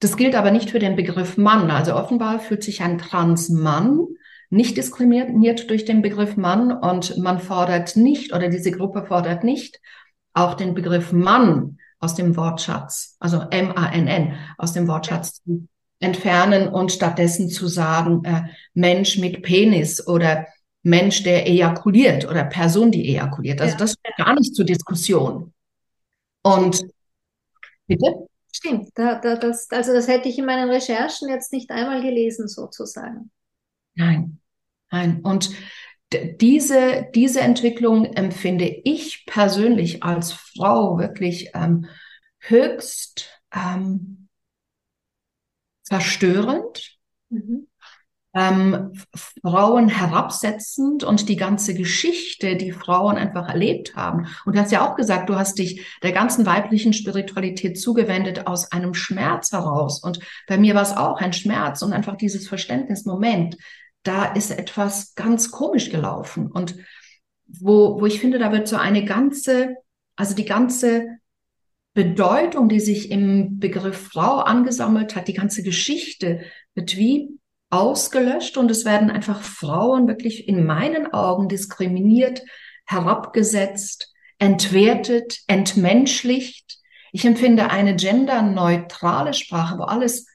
Das 0.00 0.16
gilt 0.16 0.34
aber 0.34 0.50
nicht 0.50 0.70
für 0.70 0.78
den 0.78 0.96
Begriff 0.96 1.36
Mann. 1.36 1.70
Also 1.70 1.94
offenbar 1.94 2.40
fühlt 2.40 2.62
sich 2.62 2.82
ein 2.82 2.98
Transmann 2.98 4.06
nicht 4.50 4.76
diskriminiert 4.76 5.68
durch 5.70 5.84
den 5.84 6.02
Begriff 6.02 6.36
Mann 6.36 6.72
und 6.72 7.18
man 7.18 7.38
fordert 7.38 7.96
nicht 7.96 8.32
oder 8.32 8.48
diese 8.48 8.70
Gruppe 8.70 9.04
fordert 9.06 9.44
nicht 9.44 9.80
auch 10.32 10.54
den 10.54 10.74
Begriff 10.74 11.12
Mann 11.12 11.78
aus 11.98 12.14
dem 12.14 12.36
Wortschatz, 12.36 13.16
also 13.18 13.40
M-A-N-N 13.50 14.34
aus 14.56 14.72
dem 14.72 14.86
Wortschatz 14.88 15.42
zu 15.42 15.66
entfernen 16.00 16.68
und 16.68 16.92
stattdessen 16.92 17.48
zu 17.48 17.66
sagen 17.66 18.24
äh, 18.24 18.42
Mensch 18.72 19.18
mit 19.18 19.42
Penis 19.42 20.06
oder 20.06 20.46
Mensch, 20.82 21.24
der 21.24 21.46
ejakuliert 21.46 22.24
oder 22.24 22.44
Person, 22.44 22.92
die 22.92 23.08
ejakuliert. 23.08 23.60
Also 23.60 23.72
ja. 23.72 23.78
das 23.78 23.90
ist 23.90 23.98
gar 24.16 24.34
nicht 24.34 24.54
zur 24.54 24.64
Diskussion. 24.64 25.52
Und 26.42 26.86
Bitte? 27.88 28.28
Stimmt, 28.52 28.90
da, 28.94 29.18
da, 29.18 29.36
das, 29.36 29.68
also 29.70 29.92
das 29.92 30.08
hätte 30.08 30.28
ich 30.28 30.38
in 30.38 30.44
meinen 30.44 30.70
Recherchen 30.70 31.28
jetzt 31.28 31.52
nicht 31.52 31.70
einmal 31.70 32.02
gelesen, 32.02 32.48
sozusagen. 32.48 33.30
Nein, 33.98 34.38
nein. 34.92 35.20
Und 35.22 35.50
diese, 36.12 37.08
diese 37.14 37.40
Entwicklung 37.40 38.04
empfinde 38.04 38.64
ich 38.84 39.26
persönlich 39.26 40.04
als 40.04 40.32
Frau 40.32 40.98
wirklich 40.98 41.50
ähm, 41.54 41.86
höchst 42.38 43.42
ähm, 43.52 44.28
verstörend. 45.82 46.96
Mhm 47.28 47.66
ähm, 48.34 48.92
Frauen 49.42 49.88
herabsetzend 49.88 51.02
und 51.02 51.28
die 51.28 51.36
ganze 51.36 51.74
Geschichte, 51.74 52.56
die 52.56 52.72
Frauen 52.72 53.16
einfach 53.16 53.48
erlebt 53.48 53.96
haben. 53.96 54.28
Und 54.44 54.54
du 54.54 54.60
hast 54.60 54.70
ja 54.70 54.88
auch 54.88 54.96
gesagt, 54.96 55.28
du 55.28 55.36
hast 55.36 55.58
dich 55.58 55.84
der 56.02 56.12
ganzen 56.12 56.46
weiblichen 56.46 56.92
Spiritualität 56.92 57.80
zugewendet 57.80 58.46
aus 58.46 58.70
einem 58.70 58.94
Schmerz 58.94 59.52
heraus. 59.52 60.02
Und 60.02 60.20
bei 60.46 60.58
mir 60.58 60.74
war 60.74 60.82
es 60.82 60.96
auch 60.96 61.20
ein 61.20 61.32
Schmerz 61.32 61.82
und 61.82 61.92
einfach 61.92 62.16
dieses 62.16 62.46
Verständnis, 62.48 63.04
Moment, 63.04 63.56
da 64.02 64.32
ist 64.32 64.50
etwas 64.50 65.14
ganz 65.14 65.50
komisch 65.50 65.90
gelaufen. 65.90 66.50
Und 66.50 66.76
wo, 67.46 68.00
wo 68.00 68.06
ich 68.06 68.20
finde, 68.20 68.38
da 68.38 68.52
wird 68.52 68.68
so 68.68 68.76
eine 68.76 69.04
ganze, 69.04 69.76
also 70.16 70.34
die 70.34 70.44
ganze 70.44 71.18
Bedeutung, 71.94 72.68
die 72.68 72.80
sich 72.80 73.10
im 73.10 73.58
Begriff 73.58 74.08
Frau 74.12 74.38
angesammelt 74.38 75.16
hat, 75.16 75.28
die 75.28 75.34
ganze 75.34 75.62
Geschichte 75.62 76.44
wird 76.74 76.96
wie 76.96 77.38
ausgelöscht 77.70 78.56
und 78.56 78.70
es 78.70 78.84
werden 78.84 79.10
einfach 79.10 79.42
Frauen 79.42 80.06
wirklich 80.06 80.48
in 80.48 80.64
meinen 80.64 81.12
Augen 81.12 81.48
diskriminiert, 81.48 82.42
herabgesetzt, 82.86 84.14
entwertet, 84.38 85.40
entmenschlicht. 85.46 86.78
Ich 87.12 87.24
empfinde 87.24 87.70
eine 87.70 87.96
genderneutrale 87.96 89.34
Sprache, 89.34 89.78
wo 89.78 89.82
alles 89.82 90.26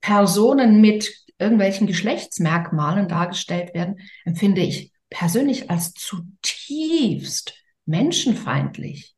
Personen 0.00 0.80
mit 0.80 1.23
irgendwelchen 1.38 1.86
Geschlechtsmerkmalen 1.86 3.08
dargestellt 3.08 3.74
werden, 3.74 4.00
empfinde 4.24 4.60
ich 4.60 4.92
persönlich 5.10 5.70
als 5.70 5.92
zutiefst 5.94 7.54
menschenfeindlich. 7.86 9.14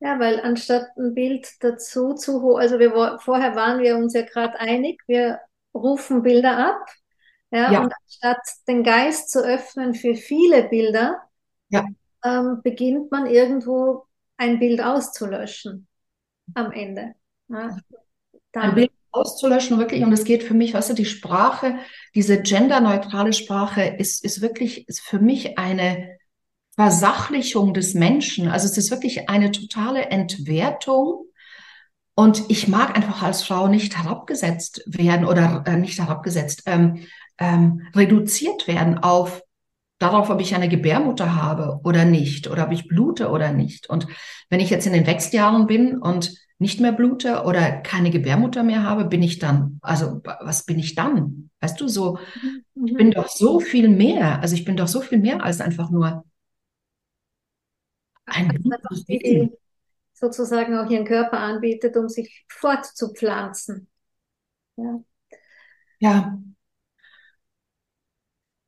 Ja, 0.00 0.18
weil 0.18 0.40
anstatt 0.40 0.88
ein 0.98 1.14
Bild 1.14 1.48
dazu 1.60 2.14
zu 2.14 2.42
holen, 2.42 2.60
also 2.60 2.78
wir, 2.78 3.18
vorher 3.20 3.56
waren 3.56 3.80
wir 3.80 3.96
uns 3.96 4.12
ja 4.12 4.22
gerade 4.22 4.58
einig, 4.60 5.00
wir 5.06 5.40
rufen 5.74 6.22
Bilder 6.22 6.58
ab. 6.58 6.86
Ja, 7.50 7.72
ja. 7.72 7.82
und 7.82 7.92
anstatt 8.02 8.42
den 8.66 8.82
Geist 8.82 9.30
zu 9.30 9.44
öffnen 9.44 9.94
für 9.94 10.14
viele 10.16 10.68
Bilder, 10.68 11.22
ja. 11.68 11.86
ähm, 12.24 12.60
beginnt 12.62 13.10
man 13.12 13.26
irgendwo 13.26 14.06
ein 14.36 14.58
Bild 14.58 14.82
auszulöschen 14.82 15.86
am 16.54 16.72
Ende. 16.72 17.14
Ja, 17.48 17.78
ein 18.54 18.74
Bild 18.74 18.90
auszulöschen, 19.14 19.78
wirklich. 19.78 20.02
Und 20.02 20.12
es 20.12 20.24
geht 20.24 20.42
für 20.42 20.54
mich, 20.54 20.74
weißt 20.74 20.90
du, 20.90 20.94
die 20.94 21.04
Sprache, 21.04 21.76
diese 22.14 22.42
genderneutrale 22.42 23.32
Sprache 23.32 23.82
ist, 23.82 24.24
ist 24.24 24.40
wirklich, 24.40 24.88
ist 24.88 25.00
für 25.00 25.18
mich 25.18 25.58
eine, 25.58 26.14
Versachlichung 26.74 27.72
des 27.72 27.94
Menschen. 27.94 28.48
Also 28.48 28.66
es 28.66 28.76
ist 28.76 28.90
wirklich 28.90 29.28
eine 29.28 29.52
totale 29.52 30.06
Entwertung. 30.06 31.26
Und 32.16 32.44
ich 32.48 32.68
mag 32.68 32.96
einfach 32.96 33.22
als 33.22 33.42
Frau 33.42 33.68
nicht 33.68 33.96
herabgesetzt 33.96 34.82
werden 34.86 35.26
oder 35.26 35.64
äh, 35.66 35.76
nicht 35.76 35.98
herabgesetzt, 35.98 36.62
ähm, 36.66 37.06
ähm, 37.38 37.88
reduziert 37.94 38.68
werden 38.68 38.98
auf 38.98 39.42
darauf, 39.98 40.30
ob 40.30 40.40
ich 40.40 40.54
eine 40.54 40.68
Gebärmutter 40.68 41.34
habe 41.34 41.80
oder 41.82 42.04
nicht 42.04 42.48
oder 42.48 42.66
ob 42.66 42.72
ich 42.72 42.88
blute 42.88 43.30
oder 43.30 43.52
nicht. 43.52 43.88
Und 43.88 44.06
wenn 44.48 44.60
ich 44.60 44.70
jetzt 44.70 44.86
in 44.86 44.92
den 44.92 45.06
Wechseljahren 45.06 45.66
bin 45.66 45.98
und 45.98 46.34
nicht 46.58 46.80
mehr 46.80 46.92
blute 46.92 47.42
oder 47.44 47.80
keine 47.82 48.10
Gebärmutter 48.10 48.62
mehr 48.62 48.82
habe, 48.82 49.04
bin 49.04 49.22
ich 49.22 49.38
dann, 49.38 49.78
also 49.82 50.20
was 50.22 50.64
bin 50.64 50.78
ich 50.78 50.94
dann? 50.94 51.50
Weißt 51.60 51.80
du, 51.80 51.88
so, 51.88 52.18
ich 52.74 52.92
mhm. 52.92 52.96
bin 52.96 53.10
doch 53.10 53.28
so 53.28 53.60
viel 53.60 53.88
mehr, 53.88 54.40
also 54.40 54.54
ich 54.54 54.64
bin 54.64 54.76
doch 54.76 54.88
so 54.88 55.00
viel 55.00 55.18
mehr 55.18 55.42
als 55.42 55.60
einfach 55.60 55.90
nur 55.90 56.24
ein 58.26 58.48
gutes 58.48 59.04
die 59.04 59.50
sozusagen 60.14 60.76
auch 60.78 60.88
ihren 60.88 61.04
Körper 61.04 61.38
anbietet, 61.38 61.96
um 61.96 62.08
sich 62.08 62.46
fortzupflanzen. 62.48 63.88
Ja. 64.76 65.04
ja. 65.98 66.38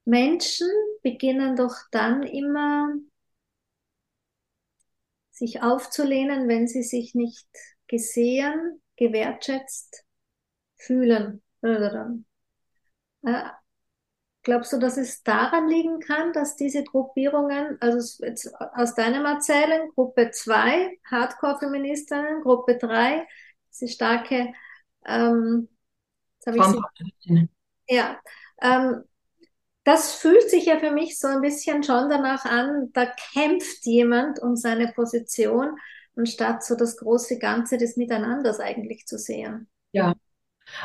Menschen 0.04 0.68
beginnen 1.02 1.56
doch 1.56 1.74
dann 1.90 2.22
immer 2.22 2.88
sich 5.30 5.62
aufzulehnen, 5.62 6.48
wenn 6.48 6.66
sie 6.68 6.82
sich 6.82 7.14
nicht 7.14 7.48
gesehen, 7.88 8.82
gewertschätzt 8.96 10.04
fühlen. 10.76 11.42
Glaubst 14.46 14.72
du, 14.72 14.78
dass 14.78 14.96
es 14.96 15.24
daran 15.24 15.68
liegen 15.68 15.98
kann, 15.98 16.32
dass 16.32 16.54
diese 16.54 16.84
Gruppierungen, 16.84 17.78
also 17.80 18.24
jetzt 18.24 18.48
aus 18.74 18.94
deinem 18.94 19.24
Erzählen, 19.24 19.90
Gruppe 19.96 20.30
2, 20.30 21.00
Hardcore-Feministinnen, 21.10 22.42
Gruppe 22.42 22.78
3, 22.78 23.26
diese 23.72 23.88
starke, 23.88 24.52
ähm, 25.04 25.68
ich 26.46 26.62
ja, 27.88 28.20
ähm, 28.62 29.02
das 29.82 30.14
fühlt 30.14 30.48
sich 30.48 30.66
ja 30.66 30.78
für 30.78 30.92
mich 30.92 31.18
so 31.18 31.26
ein 31.26 31.40
bisschen 31.40 31.82
schon 31.82 32.08
danach 32.08 32.44
an, 32.44 32.92
da 32.92 33.06
kämpft 33.32 33.84
jemand 33.84 34.38
um 34.38 34.54
seine 34.54 34.92
Position, 34.92 35.76
anstatt 36.16 36.64
so 36.64 36.74
das 36.74 36.96
große 36.96 37.38
Ganze 37.38 37.78
des 37.78 37.96
Miteinanders 37.96 38.60
eigentlich 38.60 39.06
zu 39.06 39.18
sehen. 39.18 39.68
Ja, 39.92 40.14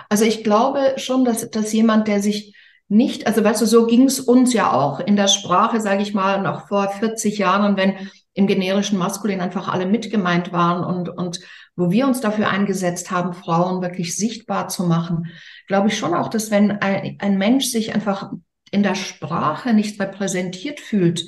also 0.10 0.26
ich 0.26 0.44
glaube 0.44 0.94
schon, 0.98 1.26
dass, 1.26 1.50
dass 1.50 1.74
jemand, 1.74 2.08
der 2.08 2.22
sich 2.22 2.56
nicht, 2.88 3.26
also 3.26 3.44
weißt 3.44 3.62
du, 3.62 3.66
so 3.66 3.88
ging 3.88 4.04
es 4.04 4.20
uns 4.20 4.54
ja 4.54 4.74
auch 4.74 5.00
in 5.00 5.16
der 5.16 5.28
Sprache, 5.28 5.80
sage 5.80 6.02
ich 6.02 6.14
mal, 6.14 6.42
noch 6.42 6.68
vor 6.68 6.90
40 6.90 7.38
Jahren, 7.38 7.78
wenn 7.78 8.10
im 8.34 8.48
generischen 8.48 8.98
Maskulin 8.98 9.42
einfach 9.42 9.68
alle 9.68 9.86
mitgemeint 9.86 10.52
waren 10.52 10.84
und, 10.84 11.10
und 11.10 11.40
wo 11.76 11.90
wir 11.90 12.06
uns 12.06 12.22
dafür 12.22 12.50
eingesetzt 12.50 13.12
haben, 13.12 13.34
Frauen 13.34 13.82
wirklich 13.82 14.16
sichtbar 14.16 14.68
zu 14.68 14.84
machen, 14.84 15.28
glaube 15.68 15.88
ich 15.88 15.98
schon 15.98 16.14
auch, 16.14 16.30
dass 16.30 16.52
wenn 16.52 16.72
ein, 16.72 17.18
ein 17.20 17.38
Mensch 17.38 17.66
sich 17.66 17.94
einfach 17.96 18.32
in 18.72 18.84
der 18.84 18.96
Sprache 18.96 19.74
nicht 19.74 20.00
repräsentiert 20.00 20.80
fühlt, 20.80 21.26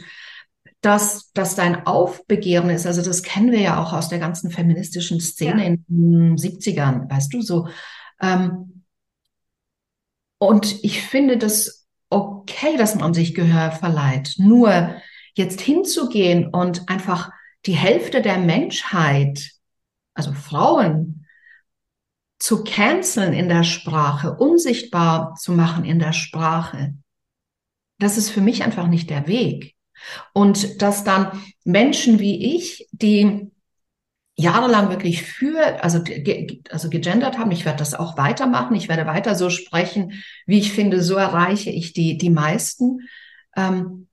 dass 0.83 1.31
das 1.31 1.55
dein 1.55 1.87
Aufbegehren 1.87 2.69
ist. 2.69 2.85
Also 2.85 3.01
das 3.01 3.23
kennen 3.23 3.51
wir 3.51 3.61
ja 3.61 3.81
auch 3.81 3.93
aus 3.93 4.09
der 4.09 4.19
ganzen 4.19 4.51
feministischen 4.51 5.21
Szene 5.21 5.61
ja. 5.61 5.67
in 5.69 5.85
den 5.87 6.37
70ern, 6.37 7.09
weißt 7.09 7.33
du, 7.33 7.41
so. 7.41 7.69
Ähm, 8.21 8.83
und 10.39 10.83
ich 10.83 11.01
finde 11.01 11.37
das 11.37 11.87
okay, 12.09 12.75
dass 12.77 12.95
man 12.95 13.13
sich 13.13 13.33
Gehör 13.33 13.71
verleiht. 13.71 14.35
Nur 14.37 14.93
jetzt 15.35 15.61
hinzugehen 15.61 16.49
und 16.49 16.89
einfach 16.89 17.31
die 17.65 17.77
Hälfte 17.77 18.21
der 18.21 18.37
Menschheit, 18.37 19.51
also 20.13 20.33
Frauen, 20.33 21.25
zu 22.39 22.65
canceln 22.65 23.31
in 23.31 23.47
der 23.47 23.63
Sprache, 23.63 24.35
unsichtbar 24.35 25.35
zu 25.35 25.53
machen 25.53 25.85
in 25.85 25.97
der 25.97 26.11
Sprache, 26.11 26.93
das 27.99 28.17
ist 28.17 28.31
für 28.31 28.41
mich 28.41 28.63
einfach 28.65 28.87
nicht 28.87 29.09
der 29.09 29.27
Weg. 29.27 29.72
Und 30.33 30.81
dass 30.81 31.03
dann 31.03 31.43
Menschen 31.63 32.19
wie 32.19 32.55
ich, 32.55 32.87
die 32.91 33.51
jahrelang 34.35 34.89
wirklich 34.89 35.23
für, 35.23 35.83
also, 35.83 36.03
also 36.69 36.89
gegendert 36.89 37.37
haben. 37.37 37.51
Ich 37.51 37.65
werde 37.65 37.79
das 37.79 37.93
auch 37.93 38.17
weitermachen. 38.17 38.75
Ich 38.75 38.89
werde 38.89 39.05
weiter 39.05 39.35
so 39.35 39.49
sprechen, 39.49 40.23
wie 40.47 40.59
ich 40.59 40.73
finde, 40.73 41.03
so 41.03 41.15
erreiche 41.15 41.69
ich 41.69 41.93
die, 41.93 42.17
die 42.17 42.31
meisten. 42.31 43.01
Ähm, 43.55 44.07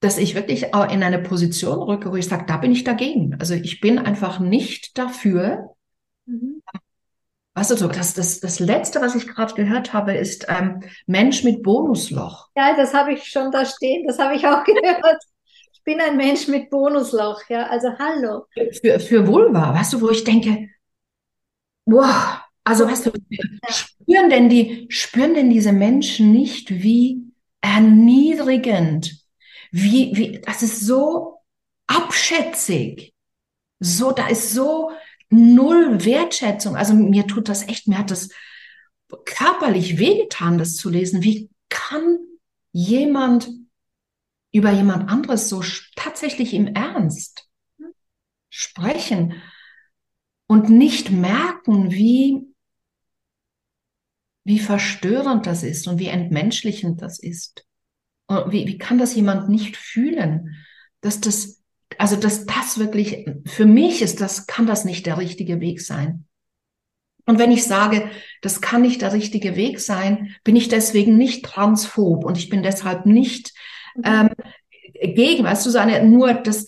dass 0.00 0.18
ich 0.18 0.34
wirklich 0.34 0.74
auch 0.74 0.92
in 0.92 1.02
eine 1.02 1.18
Position 1.18 1.82
rücke, 1.82 2.12
wo 2.12 2.16
ich 2.16 2.28
sage, 2.28 2.44
da 2.46 2.58
bin 2.58 2.72
ich 2.72 2.84
dagegen. 2.84 3.36
Also 3.40 3.54
ich 3.54 3.80
bin 3.80 3.98
einfach 3.98 4.38
nicht 4.38 4.98
dafür. 4.98 5.74
Weißt 7.54 7.70
du, 7.70 7.86
das, 7.86 8.14
das, 8.14 8.40
das 8.40 8.58
Letzte, 8.58 9.00
was 9.00 9.14
ich 9.14 9.28
gerade 9.28 9.54
gehört 9.54 9.92
habe, 9.92 10.14
ist 10.14 10.46
ähm, 10.48 10.82
Mensch 11.06 11.44
mit 11.44 11.62
Bonusloch. 11.62 12.48
Ja, 12.56 12.76
das 12.76 12.92
habe 12.92 13.12
ich 13.12 13.24
schon 13.24 13.52
da 13.52 13.64
stehen, 13.64 14.06
das 14.06 14.18
habe 14.18 14.34
ich 14.34 14.46
auch 14.46 14.64
gehört 14.64 15.22
bin 15.84 16.00
ein 16.00 16.16
Mensch 16.16 16.48
mit 16.48 16.70
Bonusloch, 16.70 17.42
ja, 17.48 17.66
also 17.66 17.88
hallo. 17.98 18.46
Für, 18.80 18.98
für 18.98 19.26
Vulva, 19.26 19.74
weißt 19.74 19.92
du, 19.92 20.00
wo 20.00 20.10
ich 20.10 20.24
denke, 20.24 20.70
wow, 21.84 22.40
also 22.64 22.86
weißt 22.86 23.06
du, 23.06 23.12
spüren 23.68 24.30
denn 24.30 24.48
die, 24.48 24.86
spüren 24.88 25.34
denn 25.34 25.50
diese 25.50 25.72
Menschen 25.72 26.32
nicht, 26.32 26.70
wie 26.70 27.22
erniedrigend, 27.60 29.12
wie, 29.70 30.12
wie, 30.14 30.40
das 30.40 30.62
ist 30.62 30.80
so 30.80 31.38
abschätzig, 31.86 33.14
so, 33.78 34.12
da 34.12 34.28
ist 34.28 34.52
so 34.52 34.90
null 35.34 36.04
Wertschätzung. 36.04 36.76
Also 36.76 36.94
mir 36.94 37.26
tut 37.26 37.48
das 37.48 37.68
echt, 37.68 37.88
mir 37.88 37.98
hat 37.98 38.10
das 38.10 38.30
körperlich 39.24 39.98
wehgetan, 39.98 40.58
das 40.58 40.76
zu 40.76 40.90
lesen. 40.90 41.22
Wie 41.22 41.50
kann 41.68 42.18
jemand 42.72 43.50
über 44.54 44.70
jemand 44.70 45.10
anderes 45.10 45.48
so 45.48 45.62
tatsächlich 45.96 46.54
im 46.54 46.68
Ernst 46.68 47.48
sprechen 48.50 49.42
und 50.46 50.68
nicht 50.68 51.10
merken, 51.10 51.90
wie, 51.90 52.46
wie 54.44 54.60
verstörend 54.60 55.46
das 55.46 55.64
ist 55.64 55.88
und 55.88 55.98
wie 55.98 56.06
entmenschlichend 56.06 57.02
das 57.02 57.18
ist. 57.18 57.66
Und 58.26 58.52
wie, 58.52 58.68
wie 58.68 58.78
kann 58.78 58.98
das 58.98 59.16
jemand 59.16 59.48
nicht 59.48 59.76
fühlen, 59.76 60.54
dass 61.00 61.20
das, 61.20 61.63
also 61.98 62.16
dass 62.16 62.46
das 62.46 62.78
wirklich, 62.78 63.26
für 63.46 63.66
mich 63.66 64.02
ist 64.02 64.20
das, 64.20 64.46
kann 64.46 64.66
das 64.66 64.84
nicht 64.84 65.06
der 65.06 65.18
richtige 65.18 65.60
Weg 65.60 65.80
sein. 65.80 66.26
Und 67.26 67.38
wenn 67.38 67.52
ich 67.52 67.64
sage, 67.64 68.10
das 68.42 68.60
kann 68.60 68.82
nicht 68.82 69.02
der 69.02 69.12
richtige 69.12 69.56
Weg 69.56 69.80
sein, 69.80 70.34
bin 70.44 70.56
ich 70.56 70.68
deswegen 70.68 71.16
nicht 71.16 71.44
transphob 71.44 72.24
und 72.24 72.36
ich 72.36 72.50
bin 72.50 72.62
deshalb 72.62 73.06
nicht 73.06 73.54
mhm. 73.96 74.02
ähm, 74.04 74.30
gegen, 75.14 75.44
weißt 75.44 75.64
du, 75.66 75.70
so 75.70 75.78
eine, 75.78 76.04
nur 76.04 76.34
das, 76.34 76.66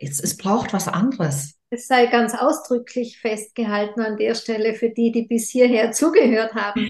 es, 0.00 0.20
es 0.20 0.36
braucht 0.36 0.72
was 0.72 0.88
anderes. 0.88 1.54
Es 1.70 1.86
sei 1.86 2.06
ganz 2.06 2.34
ausdrücklich 2.34 3.20
festgehalten 3.20 4.00
an 4.00 4.16
der 4.16 4.34
Stelle 4.34 4.74
für 4.74 4.88
die, 4.88 5.12
die 5.12 5.22
bis 5.22 5.50
hierher 5.50 5.92
zugehört 5.92 6.54
haben, 6.54 6.88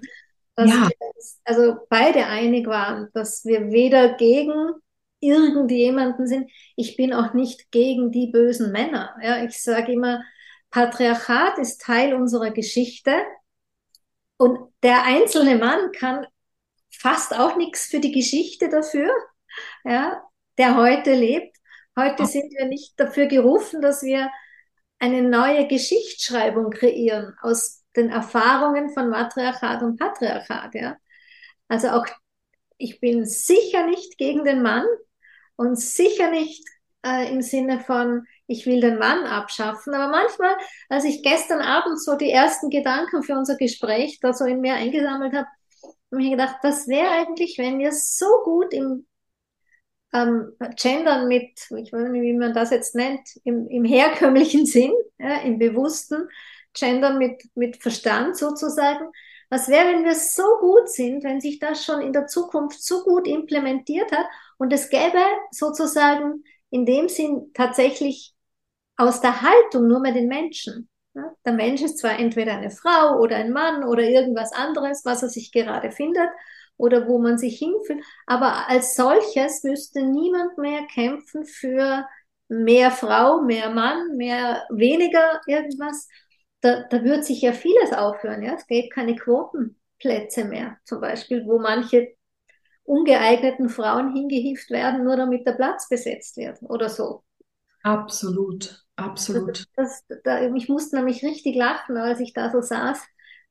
dass 0.55 0.71
ja. 0.71 0.89
wir 0.89 0.97
also 1.45 1.77
beide 1.89 2.27
einig 2.27 2.67
waren, 2.67 3.09
dass 3.13 3.45
wir 3.45 3.71
weder 3.71 4.15
gegen 4.15 4.55
irgendjemanden 5.21 6.27
sind. 6.27 6.51
Ich 6.77 6.97
bin 6.97 7.13
auch 7.13 7.35
nicht 7.35 7.71
gegen 7.71 8.13
die 8.13 8.29
bösen 8.29 8.73
Männer. 8.73 9.17
Ja, 9.23 9.45
ich 9.45 9.63
sage 9.63 9.93
immer, 9.93 10.23
Patriarchat 10.71 11.59
ist 11.59 11.81
Teil 11.81 12.15
unserer 12.15 12.51
Geschichte 12.51 13.15
und 14.37 14.59
der 14.83 15.05
einzelne 15.05 15.57
Mann 15.57 15.93
kann 15.93 16.27
fast 16.91 17.35
auch 17.35 17.57
nichts 17.57 17.87
für 17.87 18.01
die 18.01 18.13
Geschichte 18.13 18.69
dafür, 18.69 19.11
ja, 19.85 20.23
der 20.59 20.77
heute 20.77 21.15
lebt. 21.15 21.57
Heute 21.97 22.27
sind 22.27 22.53
wir 22.57 22.67
nicht 22.67 22.99
dafür 22.99 23.27
gerufen, 23.27 23.83
dass 23.83 24.03
wir 24.03 24.31
eine 25.01 25.23
neue 25.23 25.67
Geschichtsschreibung 25.67 26.71
kreieren 26.71 27.35
aus 27.43 27.85
den 27.97 28.11
Erfahrungen 28.11 28.91
von 28.91 29.09
Matriarchat 29.11 29.83
und 29.83 29.99
Patriarchat. 29.99 30.75
Ja. 30.75 30.97
Also 31.69 31.89
auch 31.89 32.07
ich 32.77 33.01
bin 33.01 33.25
sicher 33.25 33.87
nicht 33.87 34.19
gegen 34.19 34.45
den 34.45 34.63
Mann 34.63 34.87
und 35.59 35.77
sicher 35.77 36.31
nicht 36.31 36.65
äh, 37.05 37.31
im 37.33 37.43
Sinne 37.43 37.81
von, 37.81 38.27
ich 38.47 38.65
will 38.65 38.81
den 38.81 38.99
Mann 38.99 39.25
abschaffen. 39.25 39.93
Aber 39.93 40.09
manchmal, 40.09 40.57
als 40.89 41.05
ich 41.05 41.23
gestern 41.23 41.61
Abend 41.61 42.01
so 42.01 42.17
die 42.17 42.31
ersten 42.31 42.71
Gedanken 42.71 43.23
für 43.25 43.35
unser 43.35 43.57
Gespräch 43.57 44.21
da 44.21 44.33
so 44.33 44.45
in 44.45 44.61
mir 44.61 44.75
eingesammelt 44.75 45.35
habe, 45.35 45.49
habe 46.13 46.23
ich 46.23 46.31
gedacht, 46.31 46.57
was 46.63 46.87
wäre 46.87 47.11
eigentlich, 47.11 47.59
wenn 47.59 47.79
wir 47.81 47.93
so 47.93 48.27
gut 48.45 48.73
im 48.73 49.07
ähm, 50.15 50.53
Gendern 50.77 51.27
mit, 51.27 51.59
ich 51.77 51.93
weiß 51.93 52.09
nicht, 52.09 52.23
wie 52.23 52.33
man 52.35 52.55
das 52.55 52.71
jetzt 52.71 52.95
nennt, 52.95 53.29
im, 53.45 53.67
im 53.67 53.85
herkömmlichen 53.85 54.65
Sinn, 54.67 54.93
ja, 55.19 55.41
im 55.41 55.59
bewussten 55.59 56.29
Gendern 56.73 57.19
mit, 57.19 57.43
mit 57.57 57.83
Verstand 57.83 58.37
sozusagen. 58.37 59.11
Was 59.51 59.69
wäre, 59.69 59.89
wenn 59.89 60.05
wir 60.05 60.15
so 60.15 60.45
gut 60.61 60.89
sind, 60.89 61.25
wenn 61.25 61.41
sich 61.41 61.59
das 61.59 61.85
schon 61.85 62.01
in 62.01 62.13
der 62.13 62.27
Zukunft 62.29 62.81
so 62.83 63.03
gut 63.03 63.27
implementiert 63.27 64.13
hat 64.13 64.27
und 64.59 64.73
es 64.73 64.91
gäbe 64.91 65.23
sozusagen 65.51 66.45
in 66.71 66.85
dem 66.85 67.09
Sinn 67.09 67.51
tatsächlich 67.55 68.35
aus 68.97 69.21
der 69.21 69.43
Haltung 69.43 69.89
nur 69.89 70.01
mehr 70.01 70.13
den 70.13 70.29
Menschen. 70.29 70.89
Der 71.45 71.53
Mensch 71.53 71.83
ist 71.83 71.99
zwar 71.99 72.19
entweder 72.19 72.53
eine 72.53 72.71
Frau 72.71 73.19
oder 73.19 73.37
ein 73.37 73.53
Mann 73.53 73.85
oder 73.85 74.03
irgendwas 74.03 74.53
anderes, 74.53 75.05
was 75.05 75.23
er 75.23 75.29
sich 75.29 75.51
gerade 75.51 75.91
findet, 75.91 76.29
oder 76.77 77.09
wo 77.09 77.19
man 77.19 77.39
sich 77.39 77.59
hinfühlt. 77.59 78.05
Aber 78.27 78.69
als 78.69 78.95
solches 78.95 79.65
müsste 79.65 80.03
niemand 80.03 80.59
mehr 80.59 80.87
kämpfen 80.95 81.45
für 81.45 82.07
mehr 82.49 82.91
Frau, 82.91 83.43
mehr 83.43 83.71
Mann, 83.71 84.17
mehr 84.17 84.65
weniger 84.71 85.41
irgendwas. 85.47 86.09
Da, 86.61 86.85
da 86.89 87.03
wird 87.05 87.25
sich 87.25 87.43
ja 87.43 87.53
vieles 87.53 87.93
aufhören. 87.93 88.43
Ja? 88.43 88.55
Es 88.55 88.67
gäbe 88.67 88.89
keine 88.89 89.17
Quotenplätze 89.17 90.45
mehr, 90.45 90.79
zum 90.85 91.01
Beispiel, 91.01 91.45
wo 91.47 91.59
manche 91.59 92.15
ungeeigneten 92.89 93.69
Frauen 93.69 94.15
hingehieft 94.15 94.71
werden, 94.71 95.05
nur 95.05 95.17
damit 95.17 95.47
der 95.47 95.53
Platz 95.53 95.89
besetzt 95.89 96.37
wird 96.37 96.59
oder 96.63 96.89
so. 96.89 97.23
Absolut, 97.83 98.85
absolut. 98.97 99.67
Das, 99.77 100.05
das, 100.09 100.19
da, 100.25 100.43
ich 100.43 100.69
musste 100.69 100.97
nämlich 100.97 101.23
richtig 101.23 101.55
lachen, 101.55 101.97
als 101.97 102.21
ich 102.21 102.33
da 102.33 102.51
so 102.51 102.61
saß 102.61 103.01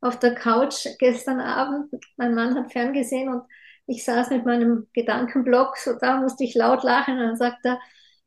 auf 0.01 0.19
der 0.19 0.35
Couch 0.35 0.87
gestern 0.99 1.39
Abend. 1.39 1.89
Mein 2.17 2.35
Mann 2.35 2.55
hat 2.55 2.71
ferngesehen 2.71 3.29
und 3.33 3.43
ich 3.85 4.03
saß 4.03 4.29
mit 4.31 4.45
meinem 4.45 4.87
Gedankenblock, 4.93 5.77
so 5.77 5.93
da 5.93 6.17
musste 6.19 6.43
ich 6.43 6.55
laut 6.55 6.83
lachen 6.83 7.17
und 7.17 7.25
dann 7.25 7.37
sagt 7.37 7.65
er, 7.65 7.79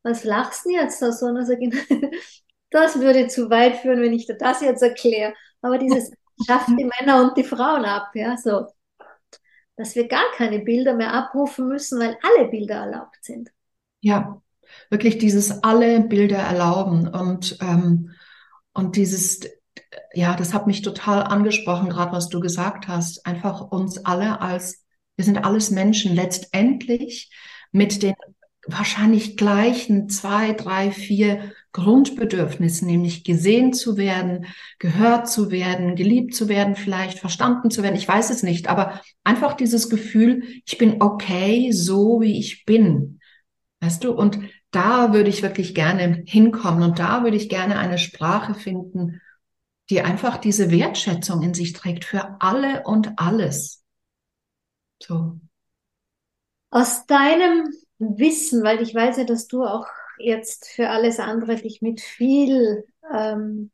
was 0.03 0.25
lachst 0.25 0.64
du 0.64 0.70
jetzt 0.70 1.03
da 1.03 1.12
so? 1.12 1.27
Und 1.27 1.44
sage 1.44 1.68
ich, 1.68 1.88
das 2.70 2.99
würde 2.99 3.29
zu 3.29 3.51
weit 3.51 3.77
führen, 3.77 4.01
wenn 4.01 4.12
ich 4.12 4.27
dir 4.27 4.37
das 4.38 4.62
jetzt 4.62 4.83
erkläre. 4.83 5.35
Aber 5.61 5.77
dieses 5.79 6.11
schafft 6.46 6.79
die 6.79 6.88
Männer 6.99 7.23
und 7.23 7.37
die 7.37 7.44
Frauen 7.44 7.85
ab, 7.85 8.11
ja, 8.14 8.37
so. 8.37 8.66
Dass 9.80 9.94
wir 9.94 10.08
gar 10.08 10.30
keine 10.36 10.58
Bilder 10.58 10.92
mehr 10.92 11.14
abrufen 11.14 11.66
müssen, 11.66 11.98
weil 11.98 12.18
alle 12.22 12.48
Bilder 12.48 12.74
erlaubt 12.74 13.16
sind. 13.22 13.50
Ja, 14.02 14.42
wirklich 14.90 15.16
dieses 15.16 15.62
alle 15.62 16.00
Bilder 16.00 16.36
erlauben 16.36 17.08
und, 17.08 17.56
ähm, 17.62 18.10
und 18.74 18.96
dieses, 18.96 19.40
ja, 20.12 20.36
das 20.36 20.52
hat 20.52 20.66
mich 20.66 20.82
total 20.82 21.22
angesprochen, 21.22 21.88
gerade 21.88 22.12
was 22.12 22.28
du 22.28 22.40
gesagt 22.40 22.88
hast. 22.88 23.24
Einfach 23.24 23.70
uns 23.70 24.04
alle 24.04 24.42
als, 24.42 24.84
wir 25.16 25.24
sind 25.24 25.42
alles 25.42 25.70
Menschen, 25.70 26.14
letztendlich 26.14 27.32
mit 27.72 28.02
den 28.02 28.14
wahrscheinlich 28.66 29.38
gleichen 29.38 30.10
zwei, 30.10 30.52
drei, 30.52 30.90
vier 30.90 31.52
Grundbedürfnissen, 31.72 32.88
nämlich 32.88 33.22
gesehen 33.22 33.72
zu 33.72 33.96
werden, 33.96 34.46
gehört 34.78 35.28
zu 35.28 35.50
werden, 35.50 35.94
geliebt 35.94 36.35
zu 36.35 36.48
werden, 36.48 36.74
vielleicht 36.74 37.18
verstanden 37.18 37.70
zu 37.70 37.83
werden. 37.83 37.96
Ich 37.96 38.09
weiß 38.09 38.30
es 38.30 38.42
nicht, 38.42 38.68
aber 38.68 39.00
einfach 39.22 39.54
dieses 39.54 39.88
Gefühl, 39.88 40.42
ich 40.66 40.78
bin 40.78 41.00
okay, 41.00 41.70
so 41.72 42.20
wie 42.20 42.38
ich 42.38 42.64
bin. 42.64 43.20
Weißt 43.80 44.02
du? 44.02 44.12
Und 44.12 44.40
da 44.72 45.12
würde 45.12 45.30
ich 45.30 45.42
wirklich 45.42 45.74
gerne 45.74 46.22
hinkommen 46.26 46.83
und 46.83 46.98
da 46.98 47.22
würde 47.22 47.37
ich 47.37 47.48
gerne 47.48 47.78
eine 47.78 47.98
Sprache 47.98 48.54
finden, 48.54 49.20
die 49.90 50.02
einfach 50.02 50.38
diese 50.38 50.70
Wertschätzung 50.70 51.42
in 51.42 51.54
sich 51.54 51.72
trägt 51.72 52.04
für 52.04 52.37
alle 52.40 52.85
und 52.85 53.18
alles. 53.18 53.85
So. 55.02 55.40
Aus 56.70 57.06
deinem 57.06 57.68
Wissen, 57.98 58.62
weil 58.62 58.80
ich 58.80 58.94
weiß 58.94 59.18
ja, 59.18 59.24
dass 59.24 59.48
du 59.48 59.64
auch 59.64 59.87
jetzt 60.22 60.68
für 60.68 60.88
alles 60.88 61.18
andere 61.18 61.56
dich 61.56 61.83
mit 61.83 62.00
viel 62.00 62.85
ähm, 63.12 63.70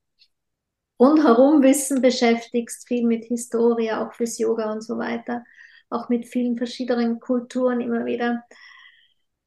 rundherum 0.99 1.63
Wissen 1.63 2.01
beschäftigst, 2.01 2.87
viel 2.89 3.07
mit 3.07 3.25
Historie, 3.25 3.93
auch 3.93 4.13
fürs 4.15 4.39
Yoga 4.39 4.73
und 4.73 4.83
so 4.83 4.99
weiter, 4.99 5.45
auch 5.91 6.09
mit 6.09 6.27
vielen 6.27 6.57
verschiedenen 6.57 7.21
Kulturen 7.21 7.81
immer 7.81 8.07
wieder. 8.07 8.45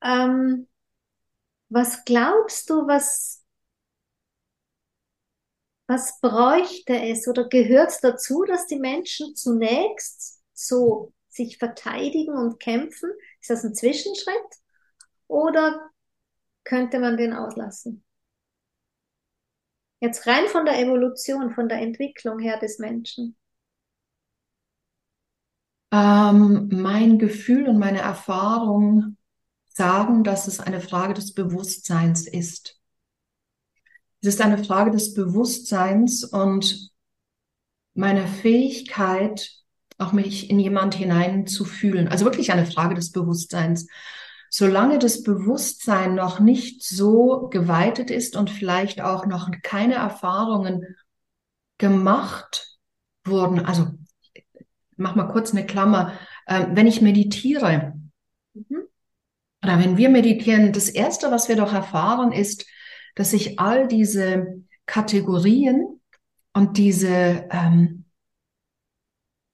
Ähm, 0.03 0.67
was 1.69 2.03
glaubst 2.05 2.69
du, 2.69 2.87
was, 2.87 3.43
was 5.87 6.19
bräuchte 6.19 6.93
es 6.99 7.27
oder 7.27 7.47
gehört 7.47 7.93
dazu, 8.03 8.43
dass 8.43 8.67
die 8.67 8.79
Menschen 8.79 9.35
zunächst 9.35 10.41
so 10.53 11.13
sich 11.27 11.57
verteidigen 11.57 12.35
und 12.35 12.59
kämpfen? 12.59 13.11
Ist 13.41 13.49
das 13.49 13.63
ein 13.63 13.75
Zwischenschritt 13.75 14.35
oder 15.27 15.88
könnte 16.69 16.99
man 16.99 17.17
den 17.17 17.33
auslassen? 17.33 18.03
Jetzt 19.99 20.27
rein 20.27 20.45
von 20.47 20.65
der 20.65 20.79
Evolution, 20.79 21.49
von 21.49 21.67
der 21.67 21.79
Entwicklung 21.79 22.37
her 22.37 22.59
des 22.59 22.77
Menschen. 22.77 23.35
Ähm, 25.91 26.69
mein 26.71 27.17
Gefühl 27.17 27.67
und 27.67 27.79
meine 27.79 27.99
Erfahrung 27.99 29.17
sagen, 29.67 30.23
dass 30.23 30.47
es 30.47 30.59
eine 30.59 30.79
Frage 30.79 31.15
des 31.15 31.33
Bewusstseins 31.33 32.27
ist. 32.27 32.79
Es 34.21 34.35
ist 34.35 34.41
eine 34.41 34.63
Frage 34.63 34.91
des 34.91 35.15
Bewusstseins 35.15 36.23
und 36.23 36.91
meiner 37.95 38.27
Fähigkeit, 38.27 39.51
auch 39.97 40.13
mich 40.13 40.51
in 40.51 40.59
jemand 40.59 40.93
hinein 40.93 41.47
zu 41.47 41.65
fühlen. 41.65 42.07
Also 42.07 42.25
wirklich 42.25 42.51
eine 42.51 42.67
Frage 42.67 42.93
des 42.93 43.11
Bewusstseins. 43.11 43.87
Solange 44.49 44.99
das 44.99 45.23
Bewusstsein 45.23 46.15
noch 46.15 46.39
nicht 46.39 46.83
so 46.83 47.49
geweitet 47.49 48.09
ist 48.09 48.35
und 48.35 48.49
vielleicht 48.49 49.01
auch 49.01 49.25
noch 49.25 49.49
keine 49.61 49.95
Erfahrungen 49.95 50.95
gemacht 51.77 52.77
wurden, 53.25 53.59
also 53.65 53.87
mach 54.97 55.15
mal 55.15 55.27
kurz 55.27 55.51
eine 55.51 55.65
Klammer, 55.65 56.13
äh, 56.45 56.65
wenn 56.71 56.87
ich 56.87 57.01
meditiere, 57.01 57.93
mhm. 58.53 58.83
oder 59.63 59.79
wenn 59.79 59.97
wir 59.97 60.09
meditieren, 60.09 60.73
das 60.73 60.89
Erste, 60.89 61.31
was 61.31 61.47
wir 61.47 61.55
doch 61.55 61.73
erfahren, 61.73 62.31
ist, 62.31 62.65
dass 63.15 63.31
sich 63.31 63.59
all 63.59 63.87
diese 63.87 64.63
Kategorien 64.85 66.01
und 66.53 66.77
diese 66.77 67.47
ähm, 67.51 67.98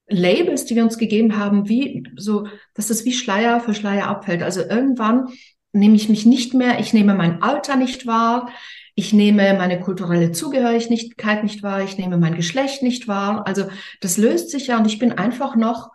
Labels, 0.07 0.65
die 0.65 0.75
wir 0.75 0.83
uns 0.83 0.97
gegeben 0.97 1.37
haben, 1.37 1.67
wie 1.67 2.03
so, 2.15 2.47
dass 2.73 2.87
das 2.87 3.05
wie 3.05 3.13
Schleier 3.13 3.59
für 3.59 3.73
Schleier 3.73 4.07
abfällt. 4.07 4.43
Also 4.43 4.61
irgendwann 4.61 5.29
nehme 5.73 5.95
ich 5.95 6.09
mich 6.09 6.25
nicht 6.25 6.53
mehr, 6.53 6.79
ich 6.79 6.93
nehme 6.93 7.15
mein 7.15 7.41
Alter 7.41 7.75
nicht 7.75 8.05
wahr, 8.05 8.49
ich 8.95 9.11
nehme 9.11 9.53
meine 9.55 9.79
kulturelle 9.81 10.31
Zugehörigkeit 10.31 11.43
nicht 11.43 11.63
wahr, 11.63 11.83
ich 11.83 11.97
nehme 11.97 12.17
mein 12.17 12.35
Geschlecht 12.35 12.81
nicht 12.81 13.07
wahr. 13.07 13.45
Also 13.45 13.65
das 13.99 14.17
löst 14.17 14.51
sich 14.51 14.67
ja 14.67 14.77
und 14.77 14.85
ich 14.85 14.99
bin 14.99 15.11
einfach 15.11 15.55
noch 15.55 15.89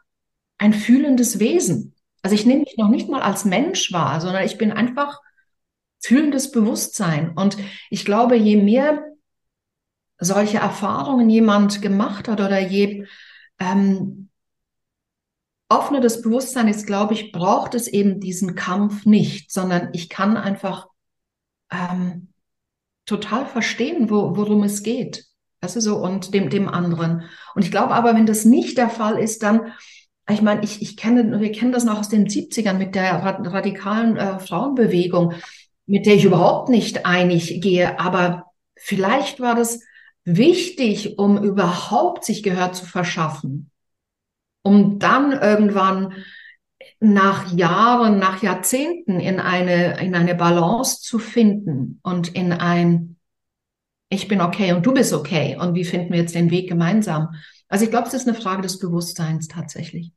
ein 0.58 0.74
fühlendes 0.74 1.38
Wesen. 1.38 1.94
Also 2.22 2.34
ich 2.34 2.44
nehme 2.44 2.60
mich 2.60 2.76
noch 2.76 2.90
nicht 2.90 3.08
mal 3.08 3.22
als 3.22 3.46
Mensch 3.46 3.92
wahr, 3.92 4.20
sondern 4.20 4.44
ich 4.44 4.58
bin 4.58 4.72
einfach 4.72 5.20
fühlendes 6.00 6.50
Bewusstsein. 6.50 7.32
Und 7.34 7.56
ich 7.88 8.04
glaube, 8.04 8.36
je 8.36 8.56
mehr 8.56 9.04
solche 10.18 10.58
Erfahrungen 10.58 11.30
jemand 11.30 11.80
gemacht 11.80 12.28
hat 12.28 12.40
oder 12.40 12.58
je 12.58 13.06
ähm, 13.60 14.28
offener 15.68 16.00
das 16.00 16.20
Bewusstsein 16.22 16.68
ist, 16.68 16.86
glaube 16.86 17.14
ich, 17.14 17.30
braucht 17.30 17.74
es 17.74 17.86
eben 17.86 18.20
diesen 18.20 18.56
Kampf 18.56 19.06
nicht, 19.06 19.52
sondern 19.52 19.90
ich 19.92 20.08
kann 20.08 20.36
einfach 20.36 20.88
ähm, 21.70 22.32
total 23.06 23.46
verstehen, 23.46 24.10
wo, 24.10 24.36
worum 24.36 24.64
es 24.64 24.82
geht. 24.82 25.26
Weißt 25.60 25.76
du 25.76 25.80
so, 25.80 25.96
und 25.98 26.34
dem, 26.34 26.50
dem 26.50 26.68
anderen. 26.68 27.22
Und 27.54 27.64
ich 27.64 27.70
glaube 27.70 27.94
aber, 27.94 28.14
wenn 28.14 28.26
das 28.26 28.44
nicht 28.44 28.78
der 28.78 28.88
Fall 28.88 29.18
ist, 29.18 29.42
dann, 29.42 29.72
ich 30.28 30.42
meine, 30.42 30.64
ich, 30.64 30.80
ich 30.80 30.96
kenne, 30.96 31.40
wir 31.40 31.52
kennen 31.52 31.72
das 31.72 31.84
noch 31.84 31.98
aus 31.98 32.08
den 32.08 32.26
70ern 32.26 32.74
mit 32.74 32.94
der 32.94 33.14
radikalen 33.22 34.16
äh, 34.16 34.38
Frauenbewegung, 34.40 35.34
mit 35.86 36.06
der 36.06 36.14
ich 36.14 36.24
überhaupt 36.24 36.68
nicht 36.68 37.04
einig 37.04 37.60
gehe. 37.60 38.00
Aber 38.00 38.46
vielleicht 38.76 39.38
war 39.38 39.54
das 39.54 39.80
wichtig, 40.24 41.18
um 41.18 41.42
überhaupt 41.42 42.24
sich 42.24 42.42
Gehör 42.42 42.72
zu 42.72 42.86
verschaffen. 42.86 43.70
Um 44.62 44.98
dann 44.98 45.32
irgendwann 45.32 46.14
nach 46.98 47.52
Jahren, 47.52 48.18
nach 48.18 48.42
Jahrzehnten 48.42 49.20
in 49.20 49.40
eine, 49.40 49.98
in 50.00 50.14
eine 50.14 50.34
Balance 50.34 51.00
zu 51.00 51.18
finden 51.18 52.00
und 52.02 52.34
in 52.34 52.52
ein, 52.52 53.16
ich 54.10 54.28
bin 54.28 54.40
okay 54.40 54.72
und 54.72 54.84
du 54.84 54.92
bist 54.92 55.12
okay 55.12 55.56
und 55.58 55.74
wie 55.74 55.84
finden 55.84 56.12
wir 56.12 56.20
jetzt 56.20 56.34
den 56.34 56.50
Weg 56.50 56.68
gemeinsam? 56.68 57.34
Also 57.68 57.84
ich 57.84 57.90
glaube, 57.90 58.08
es 58.08 58.14
ist 58.14 58.28
eine 58.28 58.36
Frage 58.36 58.62
des 58.62 58.78
Bewusstseins 58.78 59.48
tatsächlich. 59.48 60.12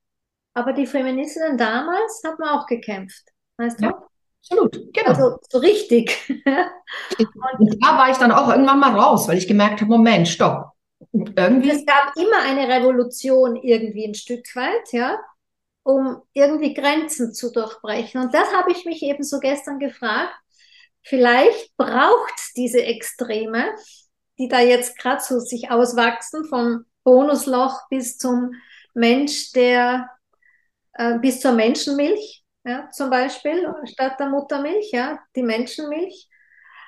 Aber 0.53 0.73
die 0.73 0.85
Feministinnen 0.85 1.57
damals 1.57 2.21
haben 2.25 2.43
auch 2.43 2.65
gekämpft, 2.65 3.29
weißt 3.57 3.79
du? 3.79 3.85
Ja, 3.85 4.03
absolut, 4.43 4.93
genau. 4.93 5.09
Also 5.09 5.39
so 5.49 5.57
richtig. 5.59 6.17
und 7.59 7.83
da 7.83 7.97
war 7.97 8.11
ich 8.11 8.17
dann 8.17 8.31
auch 8.31 8.49
irgendwann 8.49 8.79
mal 8.79 8.97
raus, 8.99 9.27
weil 9.27 9.37
ich 9.37 9.47
gemerkt 9.47 9.81
habe, 9.81 9.91
Moment, 9.91 10.27
stopp. 10.27 10.71
Und 11.11 11.37
irgendwie. 11.37 11.71
Es 11.71 11.85
gab 11.85 12.15
immer 12.15 12.41
eine 12.43 12.67
Revolution 12.67 13.55
irgendwie 13.55 14.05
ein 14.07 14.15
Stück 14.15 14.55
weit, 14.55 14.91
ja 14.91 15.17
um 15.83 16.21
irgendwie 16.33 16.73
Grenzen 16.73 17.33
zu 17.33 17.51
durchbrechen. 17.51 18.21
Und 18.21 18.33
das 18.33 18.51
habe 18.53 18.71
ich 18.71 18.85
mich 18.85 19.03
eben 19.03 19.23
so 19.23 19.39
gestern 19.39 19.79
gefragt. 19.79 20.33
Vielleicht 21.01 21.75
braucht 21.75 22.33
diese 22.55 22.81
Extreme, 22.83 23.75
die 24.39 24.47
da 24.47 24.61
jetzt 24.61 24.97
gerade 24.97 25.21
so 25.21 25.39
sich 25.39 25.69
auswachsen, 25.69 26.45
vom 26.45 26.85
Bonusloch 27.03 27.81
bis 27.89 28.17
zum 28.17 28.53
Mensch, 28.93 29.51
der 29.51 30.09
äh, 30.93 31.19
bis 31.19 31.41
zur 31.41 31.51
Menschenmilch, 31.51 32.42
ja, 32.65 32.89
zum 32.91 33.09
Beispiel, 33.09 33.67
statt 33.85 34.19
der 34.19 34.29
Muttermilch, 34.29 34.91
ja, 34.91 35.19
die 35.35 35.43
Menschenmilch, 35.43 36.29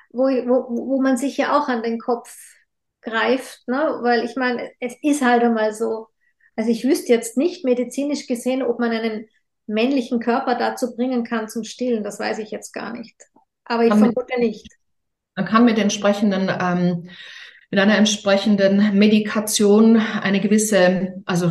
wo, 0.10 0.24
wo, 0.24 0.68
wo 0.70 1.02
man 1.02 1.18
sich 1.18 1.38
ja 1.38 1.58
auch 1.58 1.68
an 1.68 1.84
den 1.84 2.00
Kopf 2.00 2.36
greift, 3.02 3.68
ne? 3.68 4.00
weil 4.02 4.24
ich 4.24 4.36
meine, 4.36 4.72
es 4.80 4.96
ist 5.02 5.22
halt 5.22 5.44
einmal 5.44 5.74
so, 5.74 6.08
also 6.56 6.72
ich 6.72 6.84
wüsste 6.84 7.12
jetzt 7.12 7.38
nicht 7.38 7.66
medizinisch 7.66 8.28
gesehen, 8.28 8.64
ob 8.64 8.80
man 8.80 8.92
einen 8.92 9.28
männlichen 9.68 10.20
Körper 10.20 10.56
dazu 10.56 10.96
bringen 10.96 11.24
kann 11.24 11.50
zum 11.50 11.64
Stillen. 11.64 12.04
Das 12.04 12.20
weiß 12.20 12.40
ich 12.40 12.52
jetzt 12.52 12.72
gar 12.74 12.94
nicht. 12.94 13.16
Aber 13.66 13.84
ich 13.84 13.94
vermute 13.94 14.40
nicht. 14.40 14.68
Man 15.36 15.46
kann 15.46 15.66
mit 15.66 15.78
entsprechenden 15.78 16.50
ähm, 16.62 17.10
mit 17.72 17.80
einer 17.80 17.98
entsprechenden 17.98 18.98
Medikation 18.98 19.98
eine 19.98 20.40
gewisse, 20.40 21.22
also 21.26 21.48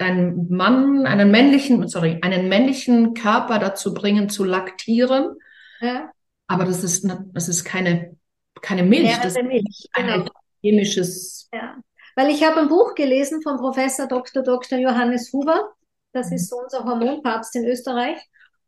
einen 0.00 0.48
Mann, 0.48 1.06
einen 1.06 1.30
männlichen, 1.30 1.86
sorry, 1.88 2.18
einen 2.22 2.48
männlichen 2.48 3.14
Körper 3.14 3.58
dazu 3.58 3.92
bringen 3.92 4.28
zu 4.28 4.44
laktieren. 4.44 5.36
Ja. 5.80 6.10
Aber 6.46 6.64
das 6.64 6.84
ist, 6.84 7.06
das 7.32 7.48
ist 7.48 7.64
keine, 7.64 8.16
keine 8.62 8.84
Milch, 8.84 9.10
ja, 9.10 9.18
das 9.22 9.34
Milch, 9.34 9.64
ist 9.68 9.88
ein 9.92 10.06
genau. 10.06 10.30
chemisches. 10.62 11.48
Ja. 11.52 11.76
Weil 12.14 12.30
ich 12.30 12.44
habe 12.44 12.60
ein 12.60 12.68
Buch 12.68 12.94
gelesen 12.94 13.42
von 13.42 13.58
Professor 13.58 14.06
Dr. 14.06 14.42
Dr. 14.42 14.78
Johannes 14.78 15.32
Huber. 15.32 15.72
Das 16.12 16.32
ist 16.32 16.48
so 16.48 16.56
unser 16.56 16.84
Hormonpapst 16.84 17.54
in 17.56 17.66
Österreich. 17.66 18.18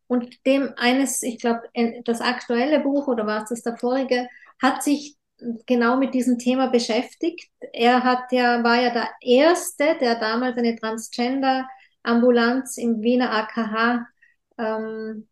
Und 0.07 0.45
dem 0.47 0.73
eines, 0.77 1.23
ich 1.23 1.39
glaube, 1.39 1.63
das 2.05 2.21
aktuelle 2.21 2.81
Buch 2.81 3.09
oder 3.09 3.27
war 3.27 3.43
es 3.43 3.51
das 3.51 3.63
der 3.63 3.77
vorige, 3.77 4.29
hat 4.61 4.83
sich 4.83 5.18
genau 5.67 5.97
mit 5.97 6.15
diesem 6.15 6.39
Thema 6.39 6.69
beschäftigt. 6.69 7.51
Er 7.73 8.03
hat 8.05 8.33
ja, 8.33 8.63
war 8.65 8.81
ja 8.81 8.93
der 8.93 9.09
Erste, 9.21 9.97
der 10.01 10.19
damals 10.19 10.57
eine 10.57 10.77
Transgender-Ambulanz 10.77 12.77
im 12.79 13.03
Wiener 13.03 13.33
AKH 13.33 14.07
ähm, 14.59 15.29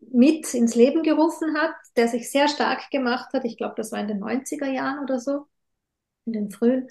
mit 0.00 0.52
ins 0.54 0.74
Leben 0.74 1.02
gerufen 1.02 1.56
hat, 1.56 1.74
der 1.96 2.08
sich 2.08 2.30
sehr 2.30 2.48
stark 2.48 2.90
gemacht 2.90 3.32
hat. 3.32 3.44
Ich 3.44 3.56
glaube, 3.56 3.74
das 3.76 3.92
war 3.92 4.00
in 4.00 4.08
den 4.08 4.20
90er 4.20 4.70
Jahren 4.70 5.02
oder 5.02 5.18
so, 5.18 5.46
in 6.26 6.34
den 6.34 6.50
frühen 6.50 6.88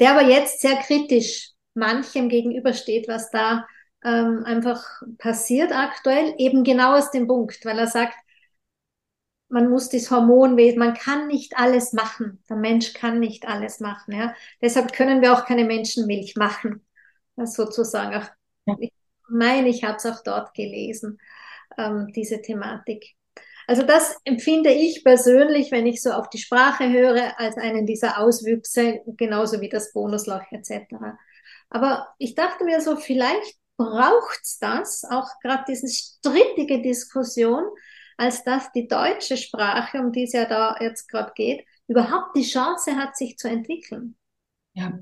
der 0.00 0.12
aber 0.12 0.28
jetzt 0.28 0.60
sehr 0.60 0.76
kritisch 0.76 1.50
manchem 1.74 2.28
gegenübersteht, 2.28 3.08
was 3.08 3.30
da 3.30 3.66
ähm, 4.04 4.42
einfach 4.44 4.84
passiert 5.18 5.72
aktuell, 5.72 6.34
eben 6.38 6.64
genau 6.64 6.96
aus 6.96 7.10
dem 7.10 7.26
Punkt, 7.26 7.64
weil 7.64 7.78
er 7.78 7.86
sagt, 7.86 8.14
man 9.54 9.70
muss 9.70 9.88
das 9.88 10.10
Hormonwesen, 10.10 10.80
man 10.80 10.94
kann 10.94 11.28
nicht 11.28 11.56
alles 11.56 11.92
machen. 11.92 12.42
Der 12.50 12.56
Mensch 12.56 12.92
kann 12.92 13.20
nicht 13.20 13.46
alles 13.46 13.78
machen. 13.78 14.12
Ja? 14.12 14.34
Deshalb 14.60 14.92
können 14.92 15.22
wir 15.22 15.32
auch 15.32 15.44
keine 15.44 15.64
Menschenmilch 15.64 16.34
machen, 16.34 16.84
sozusagen. 17.36 18.16
Ach, 18.16 18.30
ich 18.80 18.92
meine, 19.28 19.68
ich 19.68 19.84
habe 19.84 19.94
es 19.94 20.06
auch 20.06 20.24
dort 20.24 20.54
gelesen, 20.54 21.20
ähm, 21.78 22.08
diese 22.16 22.42
Thematik. 22.42 23.14
Also 23.68 23.84
das 23.84 24.16
empfinde 24.24 24.72
ich 24.72 25.04
persönlich, 25.04 25.70
wenn 25.70 25.86
ich 25.86 26.02
so 26.02 26.10
auf 26.10 26.28
die 26.30 26.38
Sprache 26.38 26.90
höre, 26.90 27.38
als 27.38 27.56
einen 27.56 27.86
dieser 27.86 28.18
Auswüchse, 28.18 29.02
genauso 29.06 29.60
wie 29.60 29.68
das 29.68 29.92
Bonusloch 29.92 30.50
etc. 30.50 30.96
Aber 31.70 32.08
ich 32.18 32.34
dachte 32.34 32.64
mir 32.64 32.80
so, 32.80 32.96
vielleicht 32.96 33.56
braucht's 33.76 34.58
das, 34.58 35.04
auch 35.08 35.28
gerade 35.40 35.62
diese 35.68 35.86
strittige 35.88 36.82
Diskussion, 36.82 37.64
als 38.16 38.44
dass 38.44 38.72
die 38.72 38.88
deutsche 38.88 39.36
Sprache, 39.36 39.98
um 39.98 40.12
die 40.12 40.24
es 40.24 40.32
ja 40.32 40.44
da 40.44 40.76
jetzt 40.80 41.08
gerade 41.08 41.32
geht, 41.34 41.64
überhaupt 41.86 42.36
die 42.36 42.44
Chance 42.44 42.96
hat, 42.96 43.16
sich 43.16 43.36
zu 43.36 43.48
entwickeln. 43.48 44.16
Ja. 44.74 44.92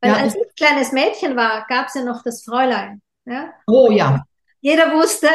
Weil 0.00 0.12
ja, 0.12 0.16
als 0.18 0.34
ich 0.34 0.54
kleines 0.56 0.92
Mädchen 0.92 1.36
war, 1.36 1.66
gab 1.68 1.88
es 1.88 1.94
ja 1.94 2.04
noch 2.04 2.22
das 2.22 2.44
Fräulein. 2.44 3.02
Ja? 3.26 3.52
Oh 3.66 3.90
ja. 3.90 4.24
Jeder 4.60 4.92
wusste, 4.92 5.28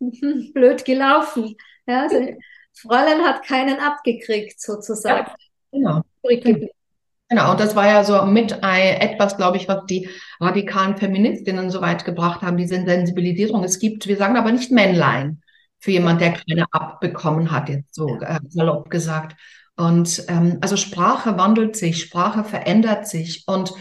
blöd 0.52 0.84
gelaufen. 0.84 1.56
Ja, 1.86 2.02
also 2.02 2.16
Fräulein 2.72 3.22
hat 3.24 3.44
keinen 3.44 3.78
abgekriegt, 3.78 4.60
sozusagen. 4.60 5.30
Ja, 5.72 6.02
genau. 6.22 6.70
Genau, 7.30 7.52
und 7.52 7.60
das 7.60 7.74
war 7.74 7.86
ja 7.86 8.04
so 8.04 8.22
mit 8.26 8.52
etwas, 8.62 9.36
glaube 9.36 9.56
ich, 9.56 9.66
was 9.66 9.86
die 9.86 10.08
radikalen 10.40 10.96
Feministinnen 10.96 11.70
so 11.70 11.80
weit 11.80 12.04
gebracht 12.04 12.42
haben, 12.42 12.56
diese 12.56 12.84
Sensibilisierung. 12.84 13.64
Es 13.64 13.78
gibt, 13.78 14.06
wir 14.06 14.16
sagen 14.16 14.36
aber 14.36 14.52
nicht 14.52 14.70
Männlein 14.70 15.42
für 15.84 15.90
jemand, 15.90 16.22
der 16.22 16.32
keine 16.32 16.64
abbekommen 16.72 17.50
hat, 17.50 17.68
jetzt 17.68 17.94
so 17.94 18.18
äh, 18.20 18.40
salopp 18.48 18.88
gesagt. 18.88 19.38
Und 19.76 20.24
ähm, 20.28 20.56
also 20.62 20.78
Sprache 20.78 21.36
wandelt 21.36 21.76
sich, 21.76 22.00
Sprache 22.00 22.42
verändert 22.42 23.06
sich 23.06 23.44
und 23.46 23.74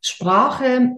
Sprache 0.00 0.92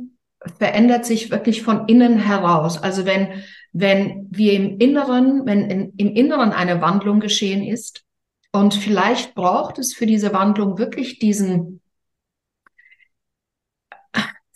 verändert 0.59 1.05
sich 1.05 1.33
wirklich 1.33 1.63
von 1.63 1.89
innen 1.89 2.21
heraus. 2.21 2.81
Also 2.81 3.05
wenn 3.05 3.43
wenn 3.73 4.29
wir 4.31 4.53
im 4.53 4.79
Inneren, 4.79 5.45
wenn 5.45 5.69
in, 5.69 5.93
im 5.97 6.15
Inneren 6.15 6.53
eine 6.53 6.81
Wandlung 6.81 7.19
geschehen 7.19 7.65
ist 7.65 8.05
und 8.53 8.75
vielleicht 8.75 9.35
braucht 9.35 9.81
es 9.81 9.93
für 9.93 10.07
diese 10.07 10.33
Wandlung 10.33 10.79
wirklich 10.79 11.19
diesen 11.19 11.81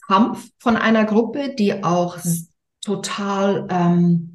Kampf 0.06 0.48
von 0.58 0.76
einer 0.76 1.04
Gruppe, 1.06 1.56
die 1.56 1.82
auch 1.82 2.18
total 2.84 3.66
ähm, 3.68 4.31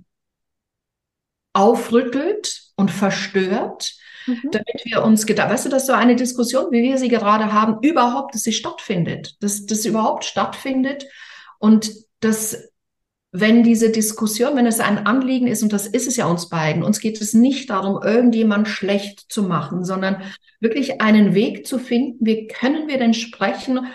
aufrüttelt 1.58 2.62
und 2.76 2.92
verstört, 2.92 3.96
mhm. 4.28 4.50
damit 4.52 4.86
wir 4.86 5.04
uns 5.04 5.26
gedacht, 5.26 5.50
weißt 5.50 5.66
du, 5.66 5.70
dass 5.70 5.88
so 5.88 5.94
eine 5.94 6.16
Diskussion, 6.16 6.72
wie 6.72 6.84
wir 6.84 7.00
sie 7.00 7.08
gerade 7.08 7.52
haben, 7.52 7.80
überhaupt, 7.82 8.36
dass 8.36 8.44
sie 8.44 8.54
stattfindet, 8.54 9.36
dass 9.42 9.66
das 9.66 9.86
überhaupt 9.86 10.24
stattfindet 10.24 11.08
und 11.58 11.92
dass 12.20 12.70
wenn 13.32 13.64
diese 13.64 13.90
Diskussion, 13.90 14.56
wenn 14.56 14.68
es 14.68 14.80
ein 14.80 15.06
Anliegen 15.06 15.48
ist, 15.48 15.64
und 15.64 15.74
das 15.74 15.88
ist 15.88 16.08
es 16.08 16.16
ja 16.16 16.28
uns 16.28 16.48
beiden, 16.48 16.84
uns 16.84 17.00
geht 17.00 17.20
es 17.20 17.34
nicht 17.34 17.70
darum, 17.72 18.02
irgendjemand 18.02 18.68
schlecht 18.68 19.26
zu 19.28 19.44
machen, 19.44 19.84
sondern 19.84 20.22
wirklich 20.60 21.02
einen 21.02 21.34
Weg 21.34 21.66
zu 21.66 21.80
finden, 21.80 22.26
wie 22.26 22.48
können 22.48 22.88
wir 22.88 22.98
denn 23.00 23.14
sprechen, 23.14 23.88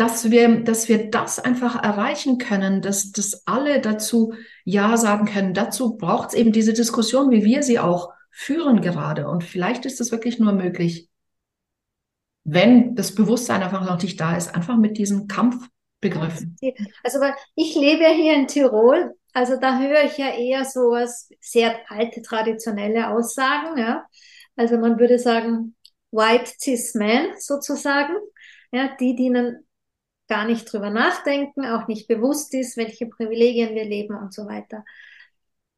dass 0.00 0.30
wir, 0.30 0.64
dass 0.64 0.88
wir 0.88 1.10
das 1.10 1.38
einfach 1.38 1.82
erreichen 1.82 2.38
können, 2.38 2.80
dass, 2.80 3.12
dass 3.12 3.46
alle 3.46 3.82
dazu 3.82 4.32
Ja 4.64 4.96
sagen 4.96 5.26
können. 5.26 5.52
Dazu 5.52 5.98
braucht 5.98 6.30
es 6.30 6.34
eben 6.34 6.52
diese 6.52 6.72
Diskussion, 6.72 7.30
wie 7.30 7.44
wir 7.44 7.62
sie 7.62 7.78
auch 7.78 8.10
führen 8.30 8.80
gerade. 8.80 9.28
Und 9.28 9.44
vielleicht 9.44 9.84
ist 9.84 10.00
es 10.00 10.10
wirklich 10.10 10.38
nur 10.38 10.52
möglich, 10.52 11.10
wenn 12.44 12.94
das 12.94 13.14
Bewusstsein 13.14 13.62
einfach 13.62 13.84
noch 13.84 14.00
nicht 14.02 14.18
da 14.18 14.38
ist, 14.38 14.54
einfach 14.54 14.78
mit 14.78 14.96
diesen 14.96 15.28
Kampfbegriffen. 15.28 16.56
Also 17.04 17.18
ich 17.54 17.74
lebe 17.74 18.02
ja 18.02 18.10
hier 18.10 18.34
in 18.36 18.46
Tirol, 18.46 19.14
also 19.34 19.58
da 19.60 19.78
höre 19.78 20.04
ich 20.04 20.16
ja 20.16 20.30
eher 20.34 20.64
so 20.64 20.92
was 20.92 21.28
sehr 21.40 21.78
alte, 21.90 22.22
traditionelle 22.22 23.10
Aussagen. 23.10 23.76
Ja. 23.76 24.06
Also 24.56 24.78
man 24.78 24.98
würde 24.98 25.18
sagen, 25.18 25.76
White 26.10 26.52
Cis 26.58 26.94
Men 26.94 27.34
sozusagen, 27.38 28.14
ja, 28.72 28.96
die, 28.98 29.14
die 29.14 29.28
gar 30.30 30.46
nicht 30.46 30.72
drüber 30.72 30.88
nachdenken, 30.88 31.66
auch 31.66 31.88
nicht 31.88 32.08
bewusst 32.08 32.54
ist, 32.54 32.78
welche 32.78 33.06
Privilegien 33.06 33.74
wir 33.74 33.84
leben 33.84 34.16
und 34.16 34.32
so 34.32 34.46
weiter. 34.46 34.84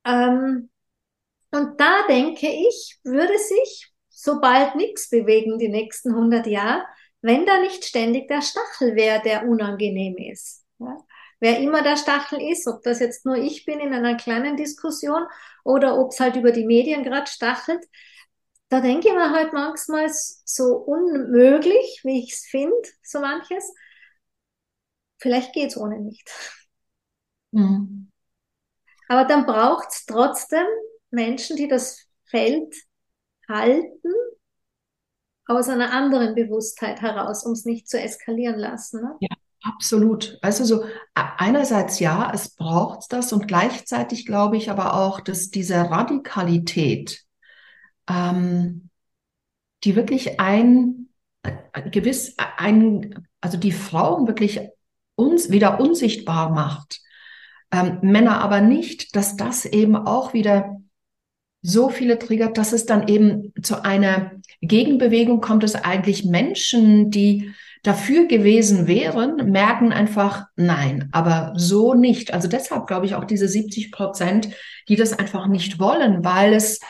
Ähm, 0.05 0.71
und 1.51 1.81
da 1.81 2.07
denke 2.09 2.47
ich, 2.49 3.01
würde 3.03 3.37
sich 3.37 3.93
sobald 4.23 4.77
nichts 4.77 5.11
bewegen 5.11 5.59
die 5.59 5.69
nächsten 5.69 6.15
100 6.15 6.47
Jahre, 6.47 6.85
wenn 7.23 7.45
da 7.45 7.59
nicht 7.61 7.85
ständig 7.85 8.29
der 8.29 8.43
Stachel 8.43 8.95
wäre, 8.95 9.21
der 9.23 9.49
unangenehm 9.49 10.17
ist. 10.17 10.65
Ja? 10.79 10.97
Wer 11.41 11.59
immer 11.59 11.83
der 11.83 11.97
Stachel 11.97 12.41
ist, 12.41 12.69
ob 12.69 12.83
das 12.83 13.01
jetzt 13.01 13.27
nur 13.27 13.37
ich 13.37 13.65
bin 13.65 13.81
in 13.81 13.93
einer 13.93 14.17
kleinen 14.17 14.57
Diskussion 14.57 15.25
oder 15.65 15.99
ob 15.99 16.13
es 16.13 16.21
halt 16.21 16.37
über 16.37 16.53
die 16.53 16.67
Medien 16.67 17.03
gerade 17.03 17.27
stachelt, 17.27 17.85
da 18.69 18.81
denke 18.81 19.09
ich 19.09 19.15
mir 19.15 19.31
halt 19.33 19.53
manchmal 19.53 20.09
so 20.09 20.77
unmöglich, 20.77 22.01
wie 22.05 22.23
ich 22.23 22.33
es 22.33 22.47
finde, 22.47 22.77
so 23.03 23.21
manches. 23.21 23.75
Vielleicht 25.23 25.53
geht 25.53 25.71
es 25.71 25.77
ohne 25.77 26.01
nicht. 26.01 26.29
Mhm. 27.53 28.11
Aber 29.09 29.25
dann 29.25 29.47
braucht 29.47 29.89
es 29.91 30.05
trotzdem 30.05 30.67
Menschen, 31.11 31.57
die 31.57 31.69
das 31.69 32.09
Feld 32.25 32.75
halten, 33.49 34.13
aus 35.47 35.69
einer 35.69 35.93
anderen 35.93 36.35
Bewusstheit 36.35 37.03
heraus, 37.03 37.45
um 37.45 37.53
es 37.53 37.65
nicht 37.65 37.89
zu 37.89 38.01
eskalieren 38.01 38.59
lassen. 38.59 39.03
Ne? 39.03 39.17
Ja, 39.21 39.37
absolut. 39.63 40.39
Also 40.43 40.65
so 40.65 40.85
einerseits 41.15 42.01
ja, 42.01 42.33
es 42.35 42.57
braucht 42.57 43.13
das 43.13 43.33
und 43.33 43.47
gleichzeitig 43.47 44.27
glaube 44.27 44.57
ich 44.57 44.71
aber 44.71 44.95
auch, 44.95 45.21
dass 45.21 45.51
diese 45.51 45.77
Radikalität, 45.77 47.23
ähm, 48.09 48.89
die 49.85 49.95
wirklich 49.95 50.41
ein, 50.41 51.11
ein 51.45 51.91
gewiss 51.93 52.35
ein, 52.39 53.29
also 53.41 53.57
die 53.57 53.73
Frauen 53.73 54.27
wirklich 54.27 54.61
uns 55.15 55.51
wieder 55.51 55.81
unsichtbar 55.81 56.51
macht, 56.51 57.01
ähm, 57.73 57.99
Männer 58.03 58.41
aber 58.41 58.61
nicht, 58.61 59.17
dass 59.17 59.37
das 59.37 59.65
eben 59.65 59.97
auch 59.97 60.35
wieder 60.35 60.77
so 61.63 61.89
viele 61.89 62.19
triggert, 62.19 62.59
dass 62.59 62.73
es 62.73 62.87
dann 62.87 63.07
eben 63.09 63.53
zu 63.63 63.85
einer 63.85 64.33
Gegenbewegung 64.61 65.41
kommt, 65.41 65.63
dass 65.63 65.77
eigentlich 65.77 66.25
Menschen, 66.25 67.11
die 67.11 67.53
dafür 67.83 68.27
gewesen 68.27 68.87
wären, 68.87 69.51
merken 69.51 69.93
einfach 69.93 70.47
nein, 70.57 71.09
aber 71.13 71.53
so 71.57 71.95
nicht. 71.95 72.33
Also 72.33 72.49
deshalb 72.49 72.87
glaube 72.87 73.07
ich 73.07 73.15
auch 73.15 73.25
diese 73.25 73.49
70 73.49 73.91
Prozent, 73.93 74.49
die 74.89 74.97
das 74.97 75.13
einfach 75.19 75.47
nicht 75.47 75.79
wollen, 75.79 76.25
weil 76.25 76.53
es, 76.53 76.81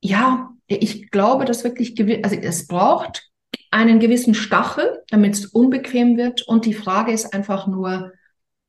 ja, 0.00 0.50
ich 0.66 1.10
glaube, 1.10 1.44
dass 1.44 1.64
wirklich, 1.64 1.96
also 2.24 2.36
es 2.36 2.66
braucht 2.66 3.30
einen 3.70 4.00
gewissen 4.00 4.34
Stachel, 4.34 5.02
damit 5.08 5.34
es 5.34 5.46
unbequem 5.46 6.16
wird. 6.16 6.42
Und 6.42 6.64
die 6.66 6.74
Frage 6.74 7.12
ist 7.12 7.34
einfach 7.34 7.66
nur, 7.66 8.12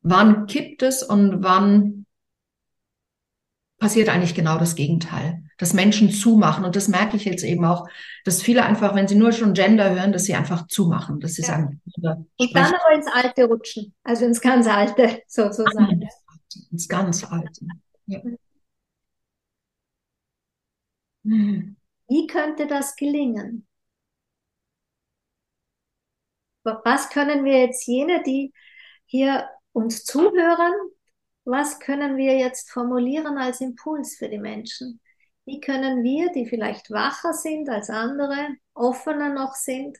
wann 0.02 0.46
kippt 0.46 0.82
es 0.82 1.02
und 1.02 1.42
wann 1.42 2.06
passiert 3.78 4.08
eigentlich 4.08 4.34
genau 4.34 4.58
das 4.58 4.74
Gegenteil, 4.74 5.44
dass 5.56 5.72
Menschen 5.72 6.10
zumachen. 6.10 6.64
Und 6.64 6.74
das 6.74 6.88
merke 6.88 7.16
ich 7.16 7.24
jetzt 7.24 7.44
eben 7.44 7.64
auch, 7.64 7.88
dass 8.24 8.42
viele 8.42 8.64
einfach, 8.64 8.94
wenn 8.94 9.06
sie 9.06 9.14
nur 9.14 9.32
schon 9.32 9.54
Gender 9.54 9.94
hören, 9.94 10.12
dass 10.12 10.24
sie 10.24 10.34
einfach 10.34 10.66
zumachen, 10.66 11.20
dass 11.20 11.34
sie 11.34 11.42
ja. 11.42 11.48
sagen. 11.48 11.80
Und 11.94 12.56
dann 12.56 12.74
aber 12.74 12.94
ins 12.94 13.06
Alte 13.06 13.44
rutschen, 13.44 13.94
also 14.02 14.24
ins 14.24 14.40
ganz 14.40 14.66
Alte 14.66 15.22
sozusagen. 15.28 16.08
Ins 16.72 16.88
ganz 16.88 17.24
Alte. 17.24 17.66
Ja. 18.06 18.20
Wie 21.22 22.26
könnte 22.26 22.66
das 22.66 22.96
gelingen? 22.96 23.67
Was 26.84 27.10
können 27.10 27.44
wir 27.44 27.58
jetzt 27.60 27.86
jene, 27.86 28.22
die 28.22 28.52
hier 29.06 29.48
uns 29.72 30.04
zuhören, 30.04 30.72
was 31.44 31.80
können 31.80 32.16
wir 32.16 32.36
jetzt 32.38 32.70
formulieren 32.70 33.38
als 33.38 33.60
Impuls 33.60 34.16
für 34.16 34.28
die 34.28 34.38
Menschen? 34.38 35.00
Wie 35.44 35.60
können 35.60 36.02
wir, 36.02 36.30
die 36.32 36.46
vielleicht 36.46 36.90
wacher 36.90 37.32
sind 37.32 37.68
als 37.70 37.88
andere, 37.90 38.48
offener 38.74 39.32
noch 39.32 39.54
sind, 39.54 39.98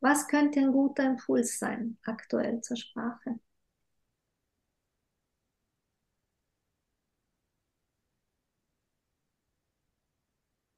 was 0.00 0.28
könnte 0.28 0.60
ein 0.60 0.72
guter 0.72 1.04
Impuls 1.04 1.58
sein 1.58 1.96
aktuell 2.04 2.60
zur 2.60 2.76
Sprache? 2.76 3.38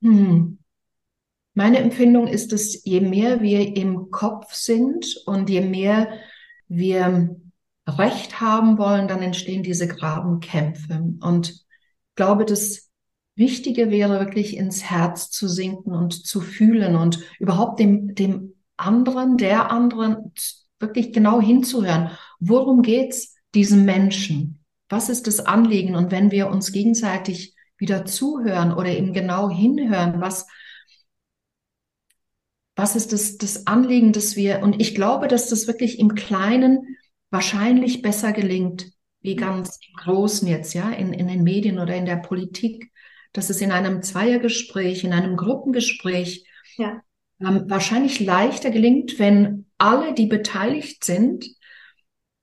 Hm. 0.02 0.63
Meine 1.54 1.78
Empfindung 1.78 2.26
ist, 2.26 2.52
dass 2.52 2.84
je 2.84 3.00
mehr 3.00 3.40
wir 3.40 3.76
im 3.76 4.10
Kopf 4.10 4.52
sind 4.54 5.22
und 5.24 5.48
je 5.48 5.60
mehr 5.60 6.08
wir 6.68 7.36
Recht 7.86 8.40
haben 8.40 8.78
wollen, 8.78 9.08
dann 9.08 9.22
entstehen 9.22 9.62
diese 9.62 9.86
Grabenkämpfe. 9.86 11.14
Und 11.20 11.50
ich 11.50 11.64
glaube, 12.16 12.44
das 12.44 12.90
Wichtige 13.36 13.90
wäre 13.90 14.20
wirklich 14.20 14.56
ins 14.56 14.84
Herz 14.84 15.30
zu 15.30 15.48
sinken 15.48 15.92
und 15.92 16.26
zu 16.26 16.40
fühlen 16.40 16.96
und 16.96 17.20
überhaupt 17.38 17.78
dem, 17.78 18.14
dem 18.14 18.54
anderen, 18.76 19.36
der 19.36 19.70
anderen 19.70 20.32
wirklich 20.80 21.12
genau 21.12 21.40
hinzuhören. 21.40 22.10
Worum 22.40 22.82
geht's 22.82 23.34
diesem 23.54 23.84
Menschen? 23.84 24.60
Was 24.88 25.08
ist 25.08 25.26
das 25.26 25.40
Anliegen? 25.40 25.94
Und 25.94 26.10
wenn 26.10 26.30
wir 26.30 26.48
uns 26.48 26.72
gegenseitig 26.72 27.54
wieder 27.76 28.04
zuhören 28.04 28.72
oder 28.72 28.90
eben 28.90 29.12
genau 29.12 29.50
hinhören, 29.50 30.20
was, 30.20 30.46
was 32.76 32.96
ist 32.96 33.12
das, 33.12 33.38
das 33.38 33.66
Anliegen, 33.66 34.12
dass 34.12 34.36
wir, 34.36 34.60
und 34.62 34.80
ich 34.80 34.94
glaube, 34.94 35.28
dass 35.28 35.48
das 35.48 35.66
wirklich 35.66 35.98
im 35.98 36.14
Kleinen 36.14 36.96
wahrscheinlich 37.30 38.02
besser 38.02 38.32
gelingt, 38.32 38.90
wie 39.20 39.36
ganz 39.36 39.78
im 39.88 39.94
Großen 39.94 40.46
jetzt, 40.48 40.74
ja, 40.74 40.90
in, 40.90 41.12
in 41.12 41.28
den 41.28 41.42
Medien 41.42 41.78
oder 41.78 41.94
in 41.94 42.04
der 42.04 42.16
Politik, 42.16 42.90
dass 43.32 43.50
es 43.50 43.60
in 43.60 43.72
einem 43.72 44.02
Zweiergespräch, 44.02 45.04
in 45.04 45.12
einem 45.12 45.36
Gruppengespräch 45.36 46.46
ja. 46.76 47.00
ähm, 47.40 47.64
wahrscheinlich 47.68 48.20
leichter 48.20 48.70
gelingt, 48.70 49.18
wenn 49.18 49.66
alle, 49.78 50.14
die 50.14 50.26
beteiligt 50.26 51.04
sind, 51.04 51.46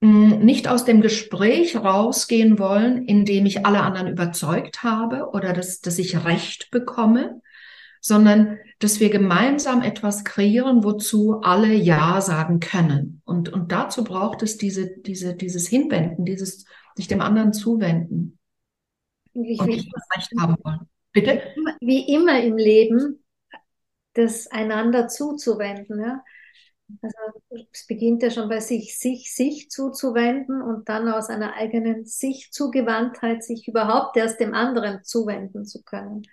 mh, 0.02 0.38
nicht 0.38 0.68
aus 0.68 0.84
dem 0.84 1.02
Gespräch 1.02 1.76
rausgehen 1.76 2.58
wollen, 2.58 3.06
indem 3.06 3.46
ich 3.46 3.66
alle 3.66 3.82
anderen 3.82 4.08
überzeugt 4.08 4.84
habe 4.84 5.30
oder 5.32 5.54
dass, 5.54 5.82
dass 5.82 6.00
ich 6.00 6.26
Recht 6.26 6.72
bekomme, 6.72 7.42
sondern 8.02 8.58
dass 8.84 9.00
wir 9.00 9.10
gemeinsam 9.10 9.84
etwas 9.84 10.24
kreieren, 10.24 10.84
wozu 10.84 11.42
alle 11.42 11.74
Ja 11.74 12.20
sagen 12.20 12.60
können. 12.60 13.22
Und, 13.26 13.50
und 13.50 13.72
dazu 13.72 14.04
braucht 14.04 14.42
es 14.42 14.58
diese, 14.58 14.98
diese, 14.98 15.36
dieses 15.36 15.68
Hinwenden, 15.68 16.26
dieses 16.26 16.66
sich 16.96 17.08
dem 17.08 17.22
anderen 17.22 17.54
zuwenden. 17.54 18.40
Wie 19.34 19.58
und 19.60 19.68
nicht 19.68 19.90
das 19.94 20.04
Recht 20.18 20.32
haben 20.40 20.56
wollen. 20.64 20.90
Bitte? 21.14 21.42
Wie 21.80 22.14
immer 22.14 22.42
im 22.42 22.58
Leben, 22.58 23.24
das 24.14 24.48
einander 24.48 25.08
zuzuwenden. 25.08 26.00
Ja? 26.02 26.24
Also 27.02 27.68
es 27.72 27.86
beginnt 27.86 28.24
ja 28.24 28.32
schon 28.32 28.50
bei 28.50 28.60
sich, 28.60 28.98
sich, 28.98 29.34
sich 29.34 29.70
zuzuwenden 29.70 30.62
und 30.62 30.90
dann 30.90 31.08
aus 31.08 31.30
einer 31.30 31.54
eigenen 31.54 32.06
Sich-Zugewandtheit 32.06 33.44
sich 33.44 33.68
überhaupt 33.68 34.18
erst 34.18 34.40
dem 34.40 34.54
anderen 34.54 35.04
zuwenden 35.04 35.66
zu 35.66 35.84
können. 35.84 36.24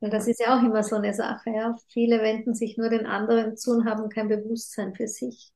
Weil 0.00 0.10
das 0.10 0.28
ist 0.28 0.40
ja 0.40 0.58
auch 0.58 0.62
immer 0.62 0.82
so 0.82 0.96
eine 0.96 1.14
Sache. 1.14 1.50
Ja? 1.50 1.76
Viele 1.88 2.20
wenden 2.20 2.54
sich 2.54 2.76
nur 2.76 2.88
den 2.90 3.06
anderen 3.06 3.56
zu 3.56 3.72
und 3.72 3.88
haben 3.88 4.08
kein 4.08 4.28
Bewusstsein 4.28 4.94
für 4.94 5.08
sich. 5.08 5.50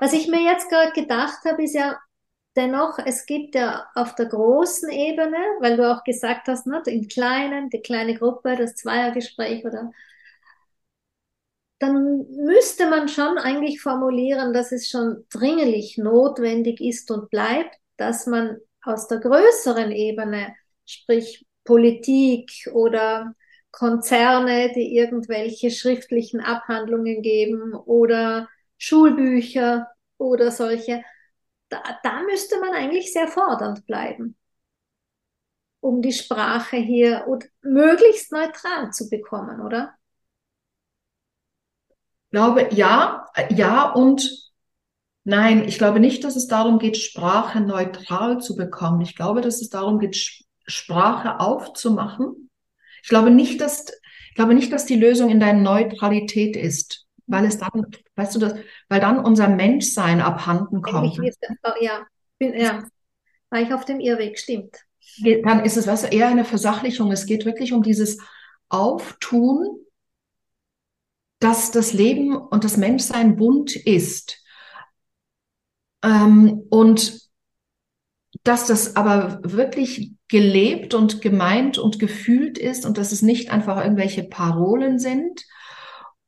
Was 0.00 0.12
ich 0.12 0.28
mir 0.28 0.42
jetzt 0.42 0.68
gerade 0.68 0.92
gedacht 0.92 1.44
habe, 1.46 1.62
ist 1.64 1.74
ja 1.74 1.98
dennoch, 2.56 2.98
es 2.98 3.24
gibt 3.24 3.54
ja 3.54 3.86
auf 3.94 4.14
der 4.14 4.26
großen 4.26 4.90
Ebene, 4.90 5.38
weil 5.60 5.76
du 5.76 5.90
auch 5.90 6.04
gesagt 6.04 6.48
hast, 6.48 6.66
ne, 6.66 6.82
im 6.86 7.08
Kleinen, 7.08 7.70
die 7.70 7.80
kleine 7.80 8.14
Gruppe, 8.14 8.56
das 8.56 8.74
Zweiergespräch 8.74 9.64
oder 9.64 9.92
dann 11.78 12.26
müsste 12.30 12.90
man 12.90 13.08
schon 13.08 13.38
eigentlich 13.38 13.80
formulieren, 13.80 14.52
dass 14.52 14.72
es 14.72 14.88
schon 14.88 15.24
dringlich 15.30 15.96
notwendig 15.96 16.80
ist 16.80 17.10
und 17.10 17.30
bleibt, 17.30 17.76
dass 17.96 18.26
man 18.26 18.58
aus 18.82 19.06
der 19.06 19.20
größeren 19.20 19.92
Ebene, 19.92 20.54
sprich 20.84 21.46
Politik 21.68 22.50
oder 22.72 23.34
Konzerne, 23.70 24.72
die 24.74 24.96
irgendwelche 24.96 25.70
schriftlichen 25.70 26.40
Abhandlungen 26.40 27.20
geben 27.20 27.74
oder 27.74 28.48
Schulbücher 28.78 29.86
oder 30.16 30.50
solche. 30.50 31.04
Da, 31.68 31.82
da 32.02 32.22
müsste 32.22 32.58
man 32.58 32.72
eigentlich 32.72 33.12
sehr 33.12 33.28
fordernd 33.28 33.84
bleiben, 33.84 34.34
um 35.80 36.00
die 36.00 36.14
Sprache 36.14 36.78
hier 36.78 37.26
und 37.28 37.44
möglichst 37.60 38.32
neutral 38.32 38.90
zu 38.90 39.10
bekommen, 39.10 39.60
oder? 39.60 39.92
Ich 41.90 42.30
glaube, 42.30 42.68
ja, 42.72 43.26
ja 43.50 43.92
und 43.92 44.50
nein. 45.24 45.68
Ich 45.68 45.76
glaube 45.76 46.00
nicht, 46.00 46.24
dass 46.24 46.34
es 46.34 46.46
darum 46.46 46.78
geht, 46.78 46.96
Sprache 46.96 47.60
neutral 47.60 48.40
zu 48.40 48.56
bekommen. 48.56 49.02
Ich 49.02 49.14
glaube, 49.14 49.42
dass 49.42 49.60
es 49.60 49.68
darum 49.68 49.98
geht, 49.98 50.47
Sprache 50.68 51.40
aufzumachen. 51.40 52.50
Ich 53.02 53.08
glaube 53.08 53.30
nicht, 53.30 53.60
dass, 53.60 53.86
ich 54.28 54.34
glaube 54.34 54.54
nicht, 54.54 54.72
dass 54.72 54.86
die 54.86 54.96
Lösung 54.96 55.30
in 55.30 55.40
der 55.40 55.54
Neutralität 55.54 56.56
ist, 56.56 57.06
weil 57.26 57.44
es 57.44 57.58
dann, 57.58 57.86
weißt 58.16 58.36
du 58.36 58.38
das, 58.38 58.54
weil 58.88 59.00
dann 59.00 59.18
unser 59.18 59.48
Menschsein 59.48 60.20
abhanden 60.20 60.82
kommt. 60.82 61.16
ja, 61.80 62.06
bin, 62.38 62.54
ja, 62.54 62.84
war 63.50 63.60
ich 63.60 63.72
auf 63.72 63.84
dem 63.84 63.98
Irrweg, 64.00 64.38
stimmt. 64.38 64.76
Dann 65.42 65.64
ist 65.64 65.76
es, 65.76 65.86
weißt 65.86 66.04
du, 66.04 66.08
eher 66.08 66.28
eine 66.28 66.44
Versachlichung. 66.44 67.10
Es 67.10 67.26
geht 67.26 67.44
wirklich 67.44 67.72
um 67.72 67.82
dieses 67.82 68.18
Auftun, 68.68 69.80
dass 71.40 71.70
das 71.70 71.92
Leben 71.92 72.36
und 72.36 72.64
das 72.64 72.76
Menschsein 72.76 73.36
bunt 73.36 73.74
ist. 73.74 74.42
Ähm, 76.02 76.66
und 76.68 77.27
dass 78.44 78.66
das 78.66 78.96
aber 78.96 79.40
wirklich 79.42 80.12
gelebt 80.28 80.94
und 80.94 81.20
gemeint 81.20 81.78
und 81.78 81.98
gefühlt 81.98 82.58
ist 82.58 82.86
und 82.86 82.98
dass 82.98 83.12
es 83.12 83.22
nicht 83.22 83.50
einfach 83.50 83.82
irgendwelche 83.82 84.24
Parolen 84.24 84.98
sind 84.98 85.44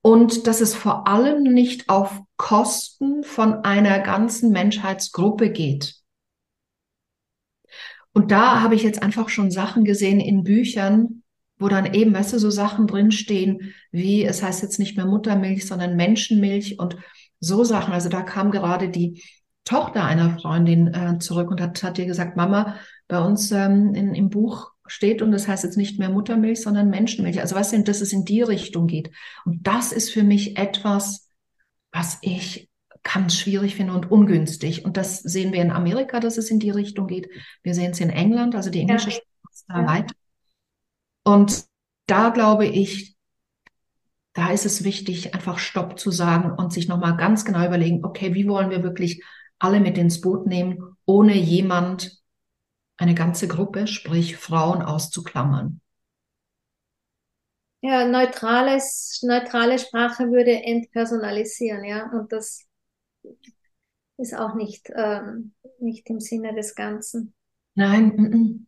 und 0.03 0.47
dass 0.47 0.61
es 0.61 0.75
vor 0.75 1.07
allem 1.07 1.43
nicht 1.43 1.89
auf 1.89 2.21
Kosten 2.37 3.23
von 3.23 3.65
einer 3.65 4.01
ganzen 4.01 4.51
Menschheitsgruppe 4.51 5.51
geht. 5.51 5.97
Und 8.13 8.33
da 8.33 8.61
habe 8.61 8.75
ich 8.75 8.83
jetzt 8.83 9.03
einfach 9.03 9.29
schon 9.29 9.51
Sachen 9.51 9.85
gesehen 9.85 10.21
in 10.21 10.43
Büchern, 10.43 11.23
wo 11.59 11.69
dann 11.69 11.93
eben, 11.93 12.15
weißt 12.15 12.33
du, 12.33 12.39
so 12.39 12.51
Sachen 12.51 12.87
drinstehen, 12.87 13.75
wie 13.93 14.25
es 14.25 14.43
heißt 14.43 14.63
jetzt 14.63 14.79
nicht 14.79 14.97
mehr 14.97 15.07
Muttermilch, 15.07 15.67
sondern 15.67 15.95
Menschenmilch 15.95 16.79
und 16.79 16.97
so 17.39 17.63
Sachen. 17.65 17.93
Also 17.93 18.09
da 18.09 18.23
kam 18.23 18.51
gerade 18.51 18.89
die 18.89 19.23
Tochter 19.71 20.05
einer 20.05 20.37
Freundin 20.41 20.93
äh, 20.93 21.21
zurück 21.21 21.49
und 21.49 21.61
hat, 21.61 21.81
hat 21.85 21.97
ihr 21.97 22.07
gesagt, 22.07 22.37
Mama, 22.37 22.75
bei 23.07 23.21
uns 23.21 23.53
ähm, 23.53 23.95
in, 23.95 24.17
im 24.17 24.29
Buch 24.29 24.73
steht 24.85 25.23
und 25.23 25.31
das 25.31 25.47
heißt 25.47 25.63
jetzt 25.63 25.77
nicht 25.77 25.97
mehr 26.01 26.11
Muttermilch, 26.11 26.61
sondern 26.61 26.91
Menschenmilch. 26.91 27.41
Also 27.41 27.55
was 27.55 27.71
denn, 27.71 27.85
dass 27.85 28.01
es 28.01 28.13
in 28.13 28.25
die 28.25 28.43
Richtung 28.43 28.89
geht. 28.89 29.13
Und 29.45 29.65
das 29.69 29.93
ist 29.93 30.11
für 30.11 30.25
mich 30.25 30.59
etwas, 30.59 31.29
was 31.93 32.19
ich 32.21 32.69
ganz 33.05 33.37
schwierig 33.37 33.77
finde 33.77 33.93
und 33.93 34.11
ungünstig. 34.11 34.85
Und 34.85 34.97
das 34.97 35.21
sehen 35.21 35.53
wir 35.53 35.63
in 35.63 35.71
Amerika, 35.71 36.19
dass 36.19 36.37
es 36.37 36.51
in 36.51 36.59
die 36.59 36.71
Richtung 36.71 37.07
geht. 37.07 37.29
Wir 37.63 37.77
sehen 37.77 37.93
es 37.93 38.01
in 38.01 38.11
England, 38.11 38.57
also 38.57 38.71
die 38.71 38.81
englische 38.81 39.11
ja. 39.11 39.15
Sprache 39.15 39.53
ist 39.53 39.65
da 39.69 39.81
ja. 39.83 39.87
weiter. 39.87 40.15
Und 41.23 41.65
da 42.07 42.31
glaube 42.31 42.67
ich, 42.67 43.15
da 44.33 44.51
ist 44.51 44.67
es 44.67 44.83
wichtig, 44.83 45.33
einfach 45.33 45.61
Stopp 45.61 45.97
zu 45.97 46.11
sagen 46.11 46.51
und 46.51 46.73
sich 46.73 46.89
nochmal 46.89 47.17
ganz 47.17 47.45
genau 47.45 47.65
überlegen, 47.65 48.05
okay, 48.05 48.35
wie 48.35 48.49
wollen 48.49 48.71
wir 48.71 48.83
wirklich 48.83 49.23
alle 49.61 49.81
mit 49.81 49.97
ins 49.97 50.21
Boot 50.21 50.47
nehmen, 50.47 50.97
ohne 51.05 51.37
jemand, 51.37 52.21
eine 52.97 53.15
ganze 53.15 53.49
Gruppe, 53.49 53.87
sprich 53.87 54.37
Frauen 54.37 54.83
auszuklammern. 54.83 55.81
Ja, 57.83 58.07
neutrales, 58.07 59.21
neutrale 59.23 59.79
Sprache 59.79 60.31
würde 60.31 60.53
entpersonalisieren, 60.53 61.85
ja, 61.85 62.11
und 62.11 62.31
das 62.31 62.67
ist 64.19 64.35
auch 64.35 64.55
nicht, 64.55 64.91
ähm, 64.95 65.55
nicht 65.79 66.11
im 66.11 66.21
Sinne 66.21 66.55
des 66.55 66.75
Ganzen. 66.75 67.33
Nein. 67.75 68.67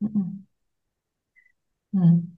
M 0.00 0.08
-m. 0.08 0.44
M. 1.92 2.36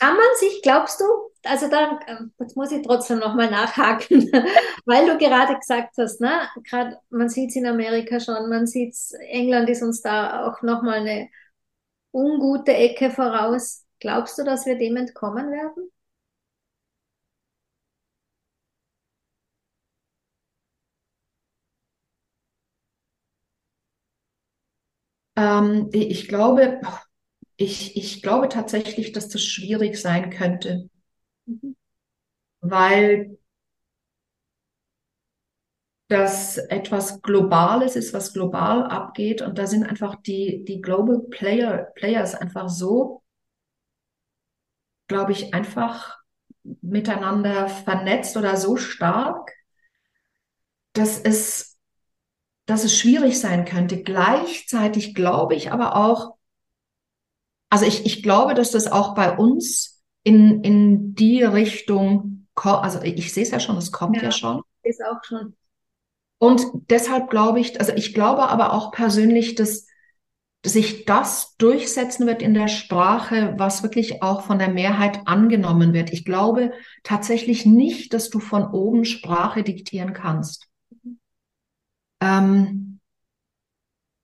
Kann 0.00 0.16
man 0.16 0.36
sich, 0.40 0.60
glaubst 0.62 1.00
du, 1.00 1.04
also 1.44 1.68
da, 1.68 1.98
jetzt 2.40 2.56
muss 2.56 2.70
ich 2.72 2.82
trotzdem 2.86 3.18
nochmal 3.18 3.50
nachhaken, 3.50 4.30
weil 4.86 5.06
du 5.06 5.18
gerade 5.18 5.58
gesagt 5.58 5.94
hast, 5.98 6.20
ne, 6.20 6.48
gerade 6.64 6.98
man 7.10 7.28
sieht 7.28 7.50
es 7.50 7.56
in 7.56 7.66
Amerika 7.66 8.20
schon, 8.20 8.48
man 8.48 8.66
sieht 8.66 8.94
England 9.28 9.68
ist 9.70 9.82
uns 9.82 10.02
da 10.02 10.46
auch 10.46 10.62
nochmal 10.62 11.00
eine 11.00 11.28
ungute 12.12 12.74
Ecke 12.74 13.10
voraus. 13.10 13.84
Glaubst 14.00 14.38
du, 14.38 14.44
dass 14.44 14.66
wir 14.66 14.78
dem 14.78 14.96
entkommen 14.96 15.50
werden? 15.52 15.90
Ähm, 25.36 25.88
ich 25.92 26.28
glaube, 26.28 26.80
ich, 27.56 27.96
ich 27.96 28.22
glaube 28.22 28.48
tatsächlich, 28.48 29.12
dass 29.12 29.28
das 29.28 29.44
schwierig 29.44 30.00
sein 30.00 30.30
könnte, 30.30 30.90
mhm. 31.46 31.76
weil 32.60 33.38
das 36.12 36.58
etwas 36.58 37.22
Globales 37.22 37.96
ist, 37.96 38.12
was 38.12 38.34
global 38.34 38.84
abgeht. 38.84 39.40
Und 39.40 39.58
da 39.58 39.66
sind 39.66 39.84
einfach 39.84 40.16
die, 40.16 40.62
die 40.64 40.82
Global 40.82 41.20
Player, 41.30 41.90
Players 41.94 42.34
einfach 42.34 42.68
so, 42.68 43.22
glaube 45.08 45.32
ich, 45.32 45.54
einfach 45.54 46.18
miteinander 46.82 47.68
vernetzt 47.68 48.36
oder 48.36 48.56
so 48.56 48.76
stark, 48.76 49.52
dass 50.92 51.18
es, 51.18 51.78
dass 52.66 52.84
es 52.84 52.96
schwierig 52.96 53.40
sein 53.40 53.64
könnte. 53.64 54.02
Gleichzeitig 54.02 55.14
glaube 55.14 55.54
ich 55.54 55.72
aber 55.72 55.96
auch, 55.96 56.36
also 57.70 57.86
ich, 57.86 58.04
ich 58.04 58.22
glaube, 58.22 58.52
dass 58.52 58.70
das 58.70 58.86
auch 58.86 59.14
bei 59.14 59.34
uns 59.34 60.01
in, 60.24 60.62
in 60.62 61.14
die 61.14 61.42
Richtung. 61.42 62.46
Also 62.54 63.00
ich 63.02 63.32
sehe 63.32 63.42
es 63.42 63.50
ja 63.50 63.60
schon, 63.60 63.76
es 63.76 63.92
kommt 63.92 64.16
ja, 64.16 64.24
ja 64.24 64.30
schon. 64.30 64.62
Ist 64.82 65.02
auch 65.04 65.22
schon. 65.24 65.56
Und 66.38 66.66
deshalb 66.90 67.30
glaube 67.30 67.60
ich, 67.60 67.78
also 67.78 67.92
ich 67.92 68.14
glaube 68.14 68.48
aber 68.48 68.72
auch 68.72 68.90
persönlich, 68.90 69.54
dass, 69.54 69.86
dass 70.62 70.72
sich 70.72 71.04
das 71.04 71.56
durchsetzen 71.56 72.26
wird 72.26 72.42
in 72.42 72.52
der 72.52 72.68
Sprache, 72.68 73.54
was 73.58 73.84
wirklich 73.84 74.22
auch 74.22 74.42
von 74.42 74.58
der 74.58 74.70
Mehrheit 74.70 75.20
angenommen 75.26 75.92
wird. 75.92 76.12
Ich 76.12 76.24
glaube 76.24 76.72
tatsächlich 77.04 77.64
nicht, 77.64 78.12
dass 78.12 78.28
du 78.28 78.40
von 78.40 78.66
oben 78.66 79.04
Sprache 79.04 79.62
diktieren 79.62 80.14
kannst. 80.14 80.68
Mhm. 81.02 81.20
Ähm, 82.20 83.00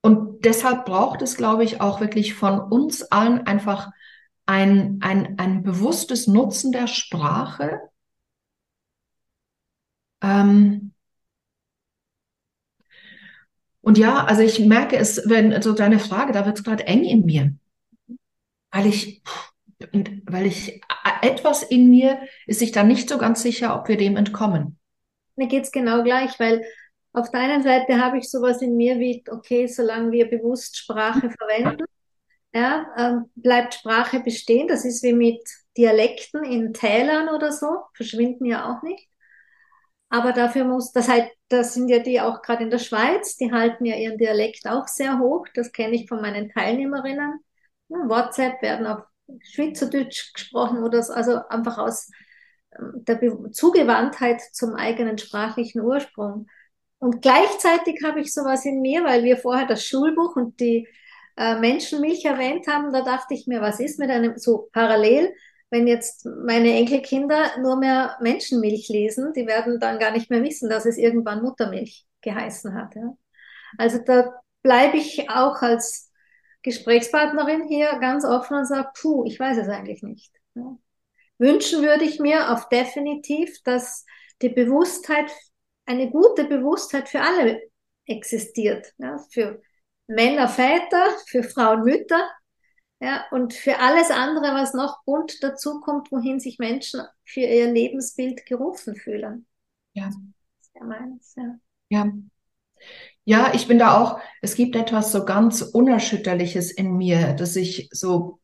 und 0.01 0.45
deshalb 0.45 0.85
braucht 0.85 1.21
es, 1.21 1.35
glaube 1.35 1.63
ich, 1.63 1.81
auch 1.81 1.99
wirklich 1.99 2.33
von 2.33 2.59
uns 2.59 3.01
allen 3.03 3.47
einfach 3.47 3.91
ein, 4.49 4.97
ein, 5.01 5.37
ein 5.37 5.61
bewusstes 5.61 6.25
Nutzen 6.25 6.71
der 6.71 6.87
Sprache. 6.87 7.81
Ähm 10.23 10.91
und 13.81 13.99
ja, 13.99 14.25
also 14.25 14.41
ich 14.41 14.59
merke 14.59 14.97
es, 14.97 15.21
wenn 15.29 15.51
so 15.51 15.55
also 15.55 15.73
deine 15.73 15.99
Frage, 15.99 16.33
da 16.33 16.47
wird 16.47 16.57
es 16.57 16.63
gerade 16.63 16.87
eng 16.87 17.03
in 17.03 17.27
mir, 17.27 17.53
weil 18.71 18.87
ich, 18.87 19.21
weil 20.25 20.47
ich 20.47 20.81
etwas 21.21 21.61
in 21.61 21.91
mir 21.91 22.19
ist 22.47 22.57
sich 22.57 22.71
da 22.71 22.83
nicht 22.83 23.07
so 23.07 23.19
ganz 23.19 23.43
sicher, 23.43 23.79
ob 23.79 23.87
wir 23.87 23.97
dem 23.97 24.17
entkommen. 24.17 24.79
Mir 25.35 25.47
geht 25.47 25.65
es 25.65 25.71
genau 25.71 26.01
gleich, 26.01 26.39
weil 26.39 26.65
auf 27.13 27.29
der 27.29 27.41
einen 27.41 27.61
Seite 27.61 28.03
habe 28.03 28.17
ich 28.17 28.31
sowas 28.31 28.63
in 28.63 28.75
mir 28.77 28.97
wie, 28.97 29.23
okay, 29.29 29.67
solange 29.67 30.11
wir 30.11 30.27
bewusst 30.27 30.75
Sprache 30.75 31.29
verwenden, 31.29 31.85
ja, 32.53 32.87
ähm, 32.97 33.29
bleibt 33.35 33.75
Sprache 33.75 34.19
bestehen. 34.21 34.67
Das 34.67 34.85
ist 34.85 35.03
wie 35.03 35.13
mit 35.13 35.41
Dialekten 35.77 36.43
in 36.43 36.73
Tälern 36.73 37.29
oder 37.29 37.51
so, 37.51 37.67
verschwinden 37.93 38.45
ja 38.45 38.71
auch 38.71 38.81
nicht. 38.83 39.07
Aber 40.09 40.33
dafür 40.33 40.65
muss, 40.65 40.91
das 40.91 41.07
halt, 41.07 41.29
das 41.49 41.75
sind 41.75 41.87
ja 41.89 41.99
die 41.99 42.19
auch 42.19 42.41
gerade 42.41 42.63
in 42.63 42.71
der 42.71 42.79
Schweiz, 42.79 43.37
die 43.37 43.51
halten 43.51 43.85
ja 43.85 43.95
ihren 43.95 44.17
Dialekt 44.17 44.67
auch 44.67 44.87
sehr 44.87 45.19
hoch. 45.19 45.45
Das 45.53 45.71
kenne 45.71 45.95
ich 45.95 46.07
von 46.09 46.21
meinen 46.21 46.49
Teilnehmerinnen. 46.49 47.39
Ja, 47.89 47.97
WhatsApp 48.09 48.61
werden 48.61 48.87
auf 48.87 49.03
Schweizerdeutsch 49.43 50.33
gesprochen 50.33 50.83
oder 50.83 51.03
so, 51.03 51.13
also 51.13 51.39
einfach 51.49 51.77
aus 51.77 52.09
ähm, 52.77 53.05
der 53.07 53.51
Zugewandtheit 53.51 54.41
zum 54.51 54.73
eigenen 54.75 55.19
sprachlichen 55.19 55.81
Ursprung. 55.81 56.47
Und 56.97 57.21
gleichzeitig 57.21 58.01
habe 58.03 58.21
ich 58.21 58.33
sowas 58.33 58.65
in 58.65 58.81
mir, 58.81 59.03
weil 59.03 59.23
wir 59.23 59.37
vorher 59.37 59.67
das 59.67 59.85
Schulbuch 59.85 60.35
und 60.35 60.59
die 60.59 60.87
äh, 61.39 61.57
Menschenmilch 61.57 62.25
erwähnt 62.25 62.67
haben, 62.67 62.91
da 62.91 63.01
dachte 63.01 63.33
ich 63.33 63.47
mir, 63.47 63.61
was 63.61 63.79
ist 63.79 63.97
mit 63.97 64.09
einem 64.09 64.37
so 64.37 64.69
parallel, 64.73 65.33
wenn 65.69 65.87
jetzt 65.87 66.25
meine 66.25 66.73
Enkelkinder 66.73 67.57
nur 67.61 67.77
mehr 67.77 68.17
Menschenmilch 68.19 68.89
lesen, 68.89 69.31
die 69.33 69.47
werden 69.47 69.79
dann 69.79 69.99
gar 69.99 70.11
nicht 70.11 70.29
mehr 70.29 70.43
wissen, 70.43 70.69
dass 70.69 70.85
es 70.85 70.97
irgendwann 70.97 71.41
Muttermilch 71.41 72.05
geheißen 72.21 72.73
hat. 72.73 72.93
Ja? 72.95 73.15
Also 73.77 73.99
da 73.99 74.33
bleibe 74.63 74.97
ich 74.97 75.29
auch 75.29 75.61
als 75.61 76.11
Gesprächspartnerin 76.63 77.67
hier 77.69 77.97
ganz 77.99 78.25
offen 78.25 78.57
und 78.57 78.65
sage, 78.65 78.89
puh, 78.99 79.23
ich 79.25 79.39
weiß 79.39 79.59
es 79.59 79.69
eigentlich 79.69 80.03
nicht. 80.03 80.33
Ja? 80.55 80.77
Wünschen 81.37 81.83
würde 81.83 82.03
ich 82.03 82.19
mir 82.19 82.51
auf 82.51 82.67
definitiv, 82.67 83.63
dass 83.63 84.05
die 84.41 84.49
Bewusstheit, 84.49 85.31
eine 85.85 86.11
gute 86.11 86.43
Bewusstheit 86.43 87.07
für 87.07 87.21
alle 87.21 87.61
existiert. 88.05 88.93
Ja, 88.97 89.17
für 89.31 89.61
Männer, 90.09 90.47
Väter, 90.47 91.05
für 91.27 91.43
Frauen, 91.43 91.83
Mütter, 91.83 92.27
ja, 92.99 93.25
und 93.31 93.53
für 93.53 93.79
alles 93.79 94.09
andere, 94.09 94.53
was 94.55 94.73
noch 94.73 95.03
bunt 95.05 95.41
dazukommt, 95.41 96.11
wohin 96.11 96.39
sich 96.39 96.57
Menschen 96.59 97.01
für 97.23 97.41
ihr 97.41 97.71
Lebensbild 97.71 98.45
gerufen 98.45 98.95
fühlen. 98.95 99.45
Ja. 99.93 100.09
Sehr 100.73 100.83
meins, 100.83 101.35
ja. 101.37 101.55
Ja. 101.89 102.11
Ja, 103.23 103.51
ich 103.53 103.67
bin 103.67 103.77
da 103.77 104.01
auch, 104.01 104.19
es 104.41 104.55
gibt 104.55 104.75
etwas 104.75 105.11
so 105.11 105.23
ganz 105.25 105.61
Unerschütterliches 105.61 106.71
in 106.71 106.97
mir, 106.97 107.33
dass 107.33 107.55
ich 107.55 107.89
so, 107.91 108.39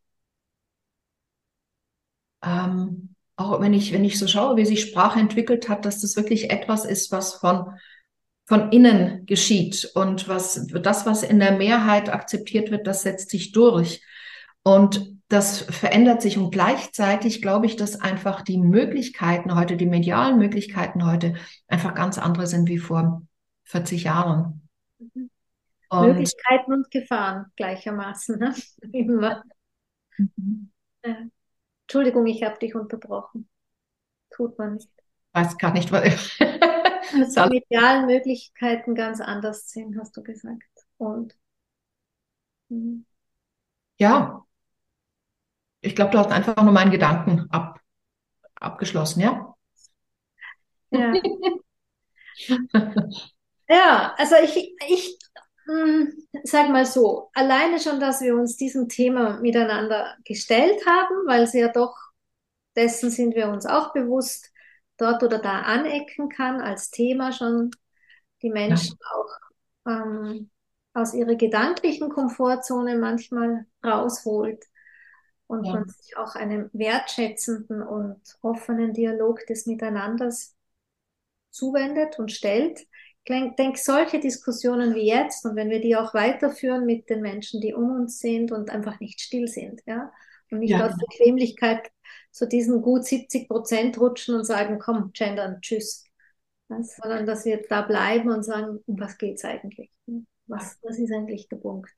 ähm, 2.43 3.16
auch 3.38 3.59
wenn 3.59 3.74
ich, 3.74 3.91
wenn 3.91 4.05
ich 4.05 4.20
so 4.20 4.28
schaue, 4.28 4.55
wie 4.57 4.66
sich 4.66 4.82
Sprache 4.82 5.20
entwickelt 5.20 5.68
hat, 5.68 5.86
dass 5.86 6.01
das 6.01 6.16
wirklich 6.16 6.51
etwas 6.51 6.86
ist, 6.86 7.11
was 7.11 7.34
von, 7.34 7.74
von 8.45 8.71
innen 8.71 9.25
geschieht 9.25 9.91
und 9.95 10.27
was, 10.27 10.67
das, 10.67 11.05
was 11.05 11.23
in 11.23 11.39
der 11.39 11.53
Mehrheit 11.53 12.09
akzeptiert 12.09 12.71
wird, 12.71 12.85
das 12.85 13.01
setzt 13.01 13.31
sich 13.31 13.51
durch. 13.51 14.03
Und 14.63 15.15
das 15.27 15.61
verändert 15.61 16.21
sich 16.21 16.37
und 16.37 16.51
gleichzeitig 16.51 17.41
glaube 17.41 17.65
ich, 17.65 17.75
dass 17.75 17.99
einfach 17.99 18.43
die 18.43 18.59
Möglichkeiten 18.59 19.55
heute, 19.55 19.77
die 19.77 19.87
medialen 19.87 20.37
Möglichkeiten 20.37 21.05
heute 21.05 21.35
einfach 21.67 21.95
ganz 21.95 22.19
andere 22.19 22.45
sind 22.45 22.69
wie 22.69 22.77
vor 22.77 23.23
40 23.63 24.03
Jahren. 24.03 24.69
Mhm. 24.99 25.29
Und 25.89 26.07
Möglichkeiten 26.07 26.73
und 26.73 26.91
Gefahren 26.91 27.45
gleichermaßen. 27.55 28.39
Ne? 28.39 28.55
Mhm. 30.37 30.71
Äh, 31.01 31.25
Entschuldigung, 31.81 32.25
ich 32.25 32.41
habe 32.41 32.57
dich 32.57 32.73
unterbrochen. 32.73 33.49
Tut 34.33 34.57
man 34.57 34.75
nicht. 34.75 34.89
Weiß 35.33 35.57
gar 35.57 35.73
nicht, 35.73 35.91
was. 35.91 36.39
also 37.14 37.43
die 37.43 37.49
medialen 37.60 38.06
Möglichkeiten 38.08 38.95
ganz 38.95 39.22
anders 39.22 39.70
sind, 39.70 39.97
hast 39.99 40.16
du 40.18 40.24
gesagt. 40.24 40.64
Und 40.97 41.36
mh. 42.70 43.06
ja, 43.97 44.45
ich 45.82 45.95
glaube, 45.95 46.12
du 46.12 46.18
hast 46.20 46.32
einfach 46.32 46.62
nur 46.64 46.74
meinen 46.74 46.91
Gedanken 46.91 47.47
ab, 47.51 47.80
abgeschlossen, 48.56 49.22
ja? 49.22 49.56
Ja. 50.91 51.14
Ja, 53.68 54.14
also 54.18 54.36
ich, 54.43 54.76
ich 54.88 55.18
hm, 55.66 56.14
sag 56.43 56.70
mal 56.70 56.86
so, 56.86 57.30
alleine 57.34 57.80
schon, 57.80 57.99
dass 57.99 58.22
wir 58.22 58.36
uns 58.36 58.58
diesem 58.58 58.89
Thema 58.89 59.39
miteinander 59.39 60.16
gestellt 60.24 60.86
haben, 60.86 61.16
weil 61.26 61.47
sie 61.47 61.60
ja 61.62 61.70
doch, 61.70 61.95
dessen 62.76 63.10
sind 63.10 63.36
wir 63.36 63.49
uns 63.49 63.66
auch 63.66 63.93
bewusst, 63.93 64.51
dort 64.97 65.23
oder 65.23 65.39
da 65.39 65.61
anecken 65.61 66.29
kann, 66.29 66.61
als 66.61 66.89
Thema 66.91 67.31
schon 67.31 67.71
die 68.41 68.49
Menschen 68.49 68.97
ja. 68.99 69.17
auch 69.17 69.91
ähm, 69.91 70.49
aus 70.93 71.13
ihrer 71.13 71.35
gedanklichen 71.35 72.09
Komfortzone 72.09 72.97
manchmal 72.97 73.65
rausholt 73.83 74.63
und 75.47 75.65
ja. 75.65 75.73
man 75.73 75.89
sich 75.89 76.17
auch 76.17 76.35
einem 76.35 76.69
wertschätzenden 76.73 77.81
und 77.81 78.21
offenen 78.41 78.93
Dialog 78.93 79.45
des 79.47 79.65
Miteinanders 79.65 80.55
zuwendet 81.51 82.17
und 82.19 82.31
stellt 82.31 82.85
denke, 83.27 83.79
solche 83.79 84.19
Diskussionen 84.19 84.93
wie 84.93 85.07
jetzt 85.07 85.45
und 85.45 85.55
wenn 85.55 85.69
wir 85.69 85.81
die 85.81 85.95
auch 85.95 86.13
weiterführen 86.13 86.85
mit 86.85 87.09
den 87.09 87.21
Menschen, 87.21 87.59
die 87.59 87.73
um 87.73 87.91
uns 87.91 88.19
sind 88.19 88.51
und 88.51 88.69
einfach 88.69 88.99
nicht 88.99 89.19
still 89.19 89.47
sind, 89.47 89.81
ja, 89.85 90.11
und 90.51 90.59
nicht 90.59 90.71
ja. 90.71 90.85
aus 90.85 90.93
Bequemlichkeit 90.97 91.89
zu 92.36 92.45
diesen 92.49 92.81
gut 92.81 93.05
70 93.05 93.47
Prozent 93.47 93.97
rutschen 93.97 94.36
und 94.36 94.43
sagen, 94.43 94.77
komm, 94.77 95.11
gendern, 95.13 95.61
tschüss, 95.61 96.03
ja, 96.69 96.83
sondern 96.83 97.25
dass 97.25 97.45
wir 97.45 97.61
da 97.69 97.81
bleiben 97.81 98.29
und 98.29 98.43
sagen, 98.43 98.79
um 98.86 98.99
was 98.99 99.17
geht 99.17 99.36
es 99.38 99.45
eigentlich? 99.45 99.89
Was, 100.47 100.77
was 100.81 100.99
ist 100.99 101.13
eigentlich 101.13 101.47
der 101.47 101.55
Punkt? 101.55 101.93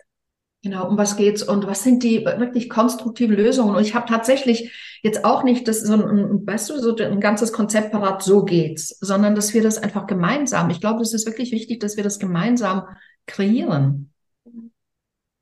Genau, 0.61 0.87
um 0.89 0.97
was 0.97 1.17
geht's 1.17 1.41
und 1.41 1.65
was 1.65 1.83
sind 1.83 2.03
die 2.03 2.23
wirklich 2.23 2.69
konstruktiven 2.69 3.35
Lösungen? 3.35 3.75
Und 3.75 3.81
ich 3.81 3.95
habe 3.95 4.07
tatsächlich 4.07 4.99
jetzt 5.01 5.25
auch 5.25 5.43
nicht 5.43 5.67
das 5.67 5.81
so 5.81 5.93
ein, 5.93 6.45
weißt 6.45 6.69
du, 6.69 6.79
so 6.79 6.95
ein 6.95 7.19
ganzes 7.19 7.51
Konzept 7.51 7.91
parat, 7.91 8.21
so 8.21 8.45
geht's, 8.45 8.89
sondern 8.99 9.33
dass 9.33 9.55
wir 9.55 9.63
das 9.63 9.79
einfach 9.79 10.05
gemeinsam, 10.05 10.69
ich 10.69 10.81
glaube, 10.81 11.01
es 11.01 11.13
ist 11.13 11.25
wirklich 11.25 11.51
wichtig, 11.51 11.79
dass 11.79 11.97
wir 11.97 12.03
das 12.03 12.19
gemeinsam 12.19 12.83
kreieren. 13.25 14.13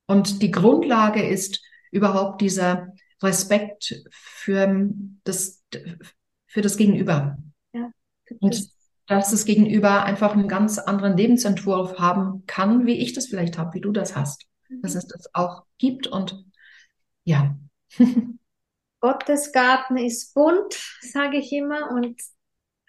Und 0.08 0.42
die 0.42 0.52
Grundlage 0.52 1.28
ist 1.28 1.62
überhaupt 1.92 2.40
dieser 2.40 2.94
Respekt 3.22 4.04
für 4.12 4.90
das, 5.24 5.64
für 6.48 6.62
das 6.62 6.78
Gegenüber. 6.78 7.38
Ja, 7.74 7.92
und 8.40 8.70
dass 9.08 9.32
das 9.32 9.46
Gegenüber 9.46 10.04
einfach 10.04 10.34
einen 10.34 10.48
ganz 10.48 10.80
anderen 10.80 11.16
Lebensentwurf 11.16 12.00
haben 12.00 12.44
kann, 12.48 12.86
wie 12.86 12.98
ich 12.98 13.14
das 13.14 13.28
vielleicht 13.28 13.58
habe, 13.58 13.76
wie 13.76 13.82
du 13.82 13.92
das 13.92 14.16
hast 14.16 14.48
dass 14.82 14.96
es 14.96 15.08
das 15.08 15.34
auch 15.34 15.66
gibt 15.78 16.08
und 16.08 16.46
ja. 17.24 17.58
Gottes 19.00 19.52
Garten 19.52 19.98
ist 19.98 20.34
bunt, 20.34 20.74
sage 21.02 21.38
ich 21.38 21.52
immer, 21.52 21.92
und 21.92 22.20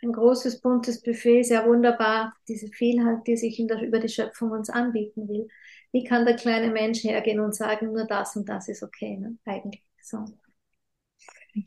ein 0.03 0.13
großes 0.13 0.61
buntes 0.61 1.03
Buffet 1.03 1.41
ist 1.41 1.51
ja 1.51 1.67
wunderbar, 1.67 2.35
diese 2.49 2.69
Vielheit, 2.69 3.27
die 3.27 3.37
sich 3.37 3.63
der, 3.67 3.83
über 3.83 3.99
die 3.99 4.09
Schöpfung 4.09 4.51
uns 4.51 4.71
anbieten 4.71 5.29
will. 5.29 5.49
Wie 5.93 6.05
kann 6.05 6.27
der 6.27 6.37
kleine 6.37 6.71
Mensch 6.71 7.03
hergehen 7.03 7.41
und 7.41 7.55
sagen, 7.55 7.93
nur 7.93 8.07
das 8.07 8.37
und 8.37 8.49
das 8.49 8.69
ist 8.69 8.83
okay, 8.83 9.17
ne? 9.17 9.37
eigentlich 9.45 9.86
so. 10.07 10.25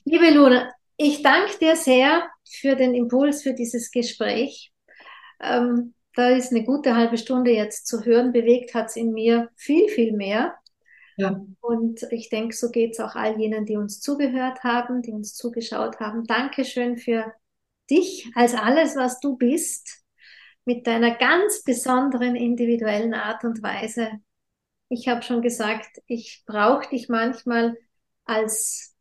Liebe 0.05 0.29
Luna, 0.31 0.71
ich 0.97 1.23
danke 1.23 1.57
dir 1.59 1.75
sehr 1.75 2.29
für 2.47 2.75
den 2.75 2.93
Impuls 2.93 3.43
für 3.43 3.53
dieses 3.53 3.91
Gespräch. 3.91 4.71
Ähm, 5.41 5.93
da 6.13 6.29
ist 6.29 6.51
eine 6.51 6.63
gute 6.63 6.95
halbe 6.95 7.17
Stunde 7.17 7.51
jetzt 7.51 7.87
zu 7.87 8.03
hören, 8.03 8.31
bewegt 8.31 8.73
hat 8.73 8.87
es 8.87 8.95
in 8.95 9.13
mir 9.13 9.49
viel, 9.55 9.87
viel 9.89 10.13
mehr. 10.13 10.55
Ja. 11.17 11.45
Und 11.59 12.03
ich 12.11 12.29
denke, 12.29 12.55
so 12.55 12.69
geht 12.71 12.93
es 12.93 12.99
auch 12.99 13.15
all 13.15 13.39
jenen, 13.39 13.65
die 13.65 13.77
uns 13.77 13.99
zugehört 13.99 14.63
haben, 14.63 15.01
die 15.01 15.11
uns 15.11 15.35
zugeschaut 15.35 15.99
haben. 15.99 16.25
Dankeschön 16.25 16.97
für 16.97 17.33
dich 17.89 18.31
als 18.35 18.53
alles, 18.53 18.95
was 18.95 19.19
du 19.19 19.37
bist, 19.37 20.03
mit 20.65 20.87
deiner 20.87 21.15
ganz 21.15 21.63
besonderen 21.63 22.35
individuellen 22.35 23.13
Art 23.13 23.43
und 23.43 23.61
Weise. 23.63 24.11
Ich 24.87 25.07
habe 25.07 25.23
schon 25.23 25.41
gesagt, 25.41 26.01
ich 26.07 26.43
brauche 26.45 26.89
dich 26.89 27.09
manchmal 27.09 27.77
als 28.29 28.95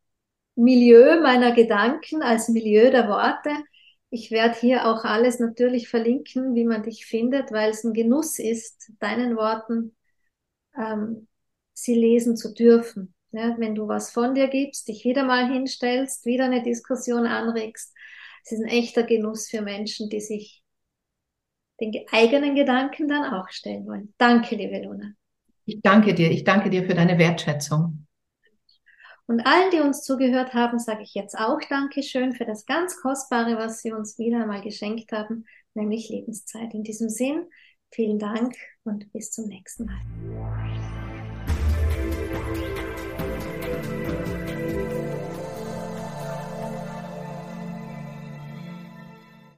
Milieu 0.57 1.21
meiner 1.21 1.53
Gedanken, 1.53 2.23
als 2.23 2.49
Milieu 2.49 2.91
der 2.91 3.09
Worte. 3.09 3.51
Ich 4.11 4.31
werde 4.31 4.59
hier 4.59 4.87
auch 4.87 5.05
alles 5.05 5.39
natürlich 5.39 5.89
verlinken, 5.89 6.55
wie 6.55 6.65
man 6.65 6.83
dich 6.83 7.07
findet, 7.07 7.53
weil 7.53 7.71
es 7.71 7.85
ein 7.85 7.93
Genuss 7.93 8.39
ist, 8.39 8.91
deinen 8.99 9.37
Worten 9.37 9.95
ähm, 10.77 11.29
sie 11.75 11.95
lesen 11.95 12.37
zu 12.37 12.55
dürfen. 12.55 13.15
Ja, 13.31 13.55
wenn 13.59 13.75
du 13.75 13.87
was 13.87 14.11
von 14.11 14.35
dir 14.35 14.49
gibst, 14.49 14.89
dich 14.89 15.05
wieder 15.05 15.25
mal 15.25 15.53
hinstellst, 15.53 16.25
wieder 16.25 16.47
eine 16.47 16.63
Diskussion 16.63 17.27
anregst, 17.27 17.95
es 18.45 18.53
ist 18.53 18.61
ein 18.61 18.69
echter 18.69 19.03
Genuss 19.03 19.49
für 19.49 19.61
Menschen, 19.61 20.09
die 20.09 20.21
sich 20.21 20.63
den 21.81 21.93
eigenen 22.11 22.55
Gedanken 22.55 23.09
dann 23.09 23.35
auch 23.35 23.51
stellen 23.51 23.87
wollen. 23.87 24.15
Danke, 24.17 24.57
liebe 24.57 24.83
Luna. 24.83 25.13
Ich 25.67 25.81
danke 25.83 26.15
dir. 26.15 26.31
Ich 26.31 26.45
danke 26.45 26.71
dir 26.71 26.85
für 26.85 26.95
deine 26.95 27.19
Wertschätzung. 27.19 28.08
Und 29.29 29.41
allen, 29.47 29.71
die 29.71 29.81
uns 29.81 30.03
zugehört 30.03 30.55
haben, 30.55 30.79
sage 30.79 31.03
ich 31.03 31.13
jetzt 31.13 31.39
auch 31.39 31.61
Dankeschön 31.69 32.33
für 32.33 32.47
das 32.47 32.65
ganz 32.65 32.99
Kostbare, 32.99 33.59
was 33.59 33.83
Sie 33.83 33.93
uns 33.93 34.19
wieder 34.19 34.41
einmal 34.41 34.63
geschenkt 34.63 35.13
haben, 35.13 35.45
nämlich 35.75 36.09
Lebenszeit. 36.09 36.73
In 36.73 36.83
diesem 36.83 37.11
Sinn, 37.11 37.45
vielen 37.91 38.19
Dank 38.19 38.57
und 38.85 39.13
bis 39.13 39.31
zum 39.31 39.45
nächsten 39.45 39.85
Mal. 39.85 40.78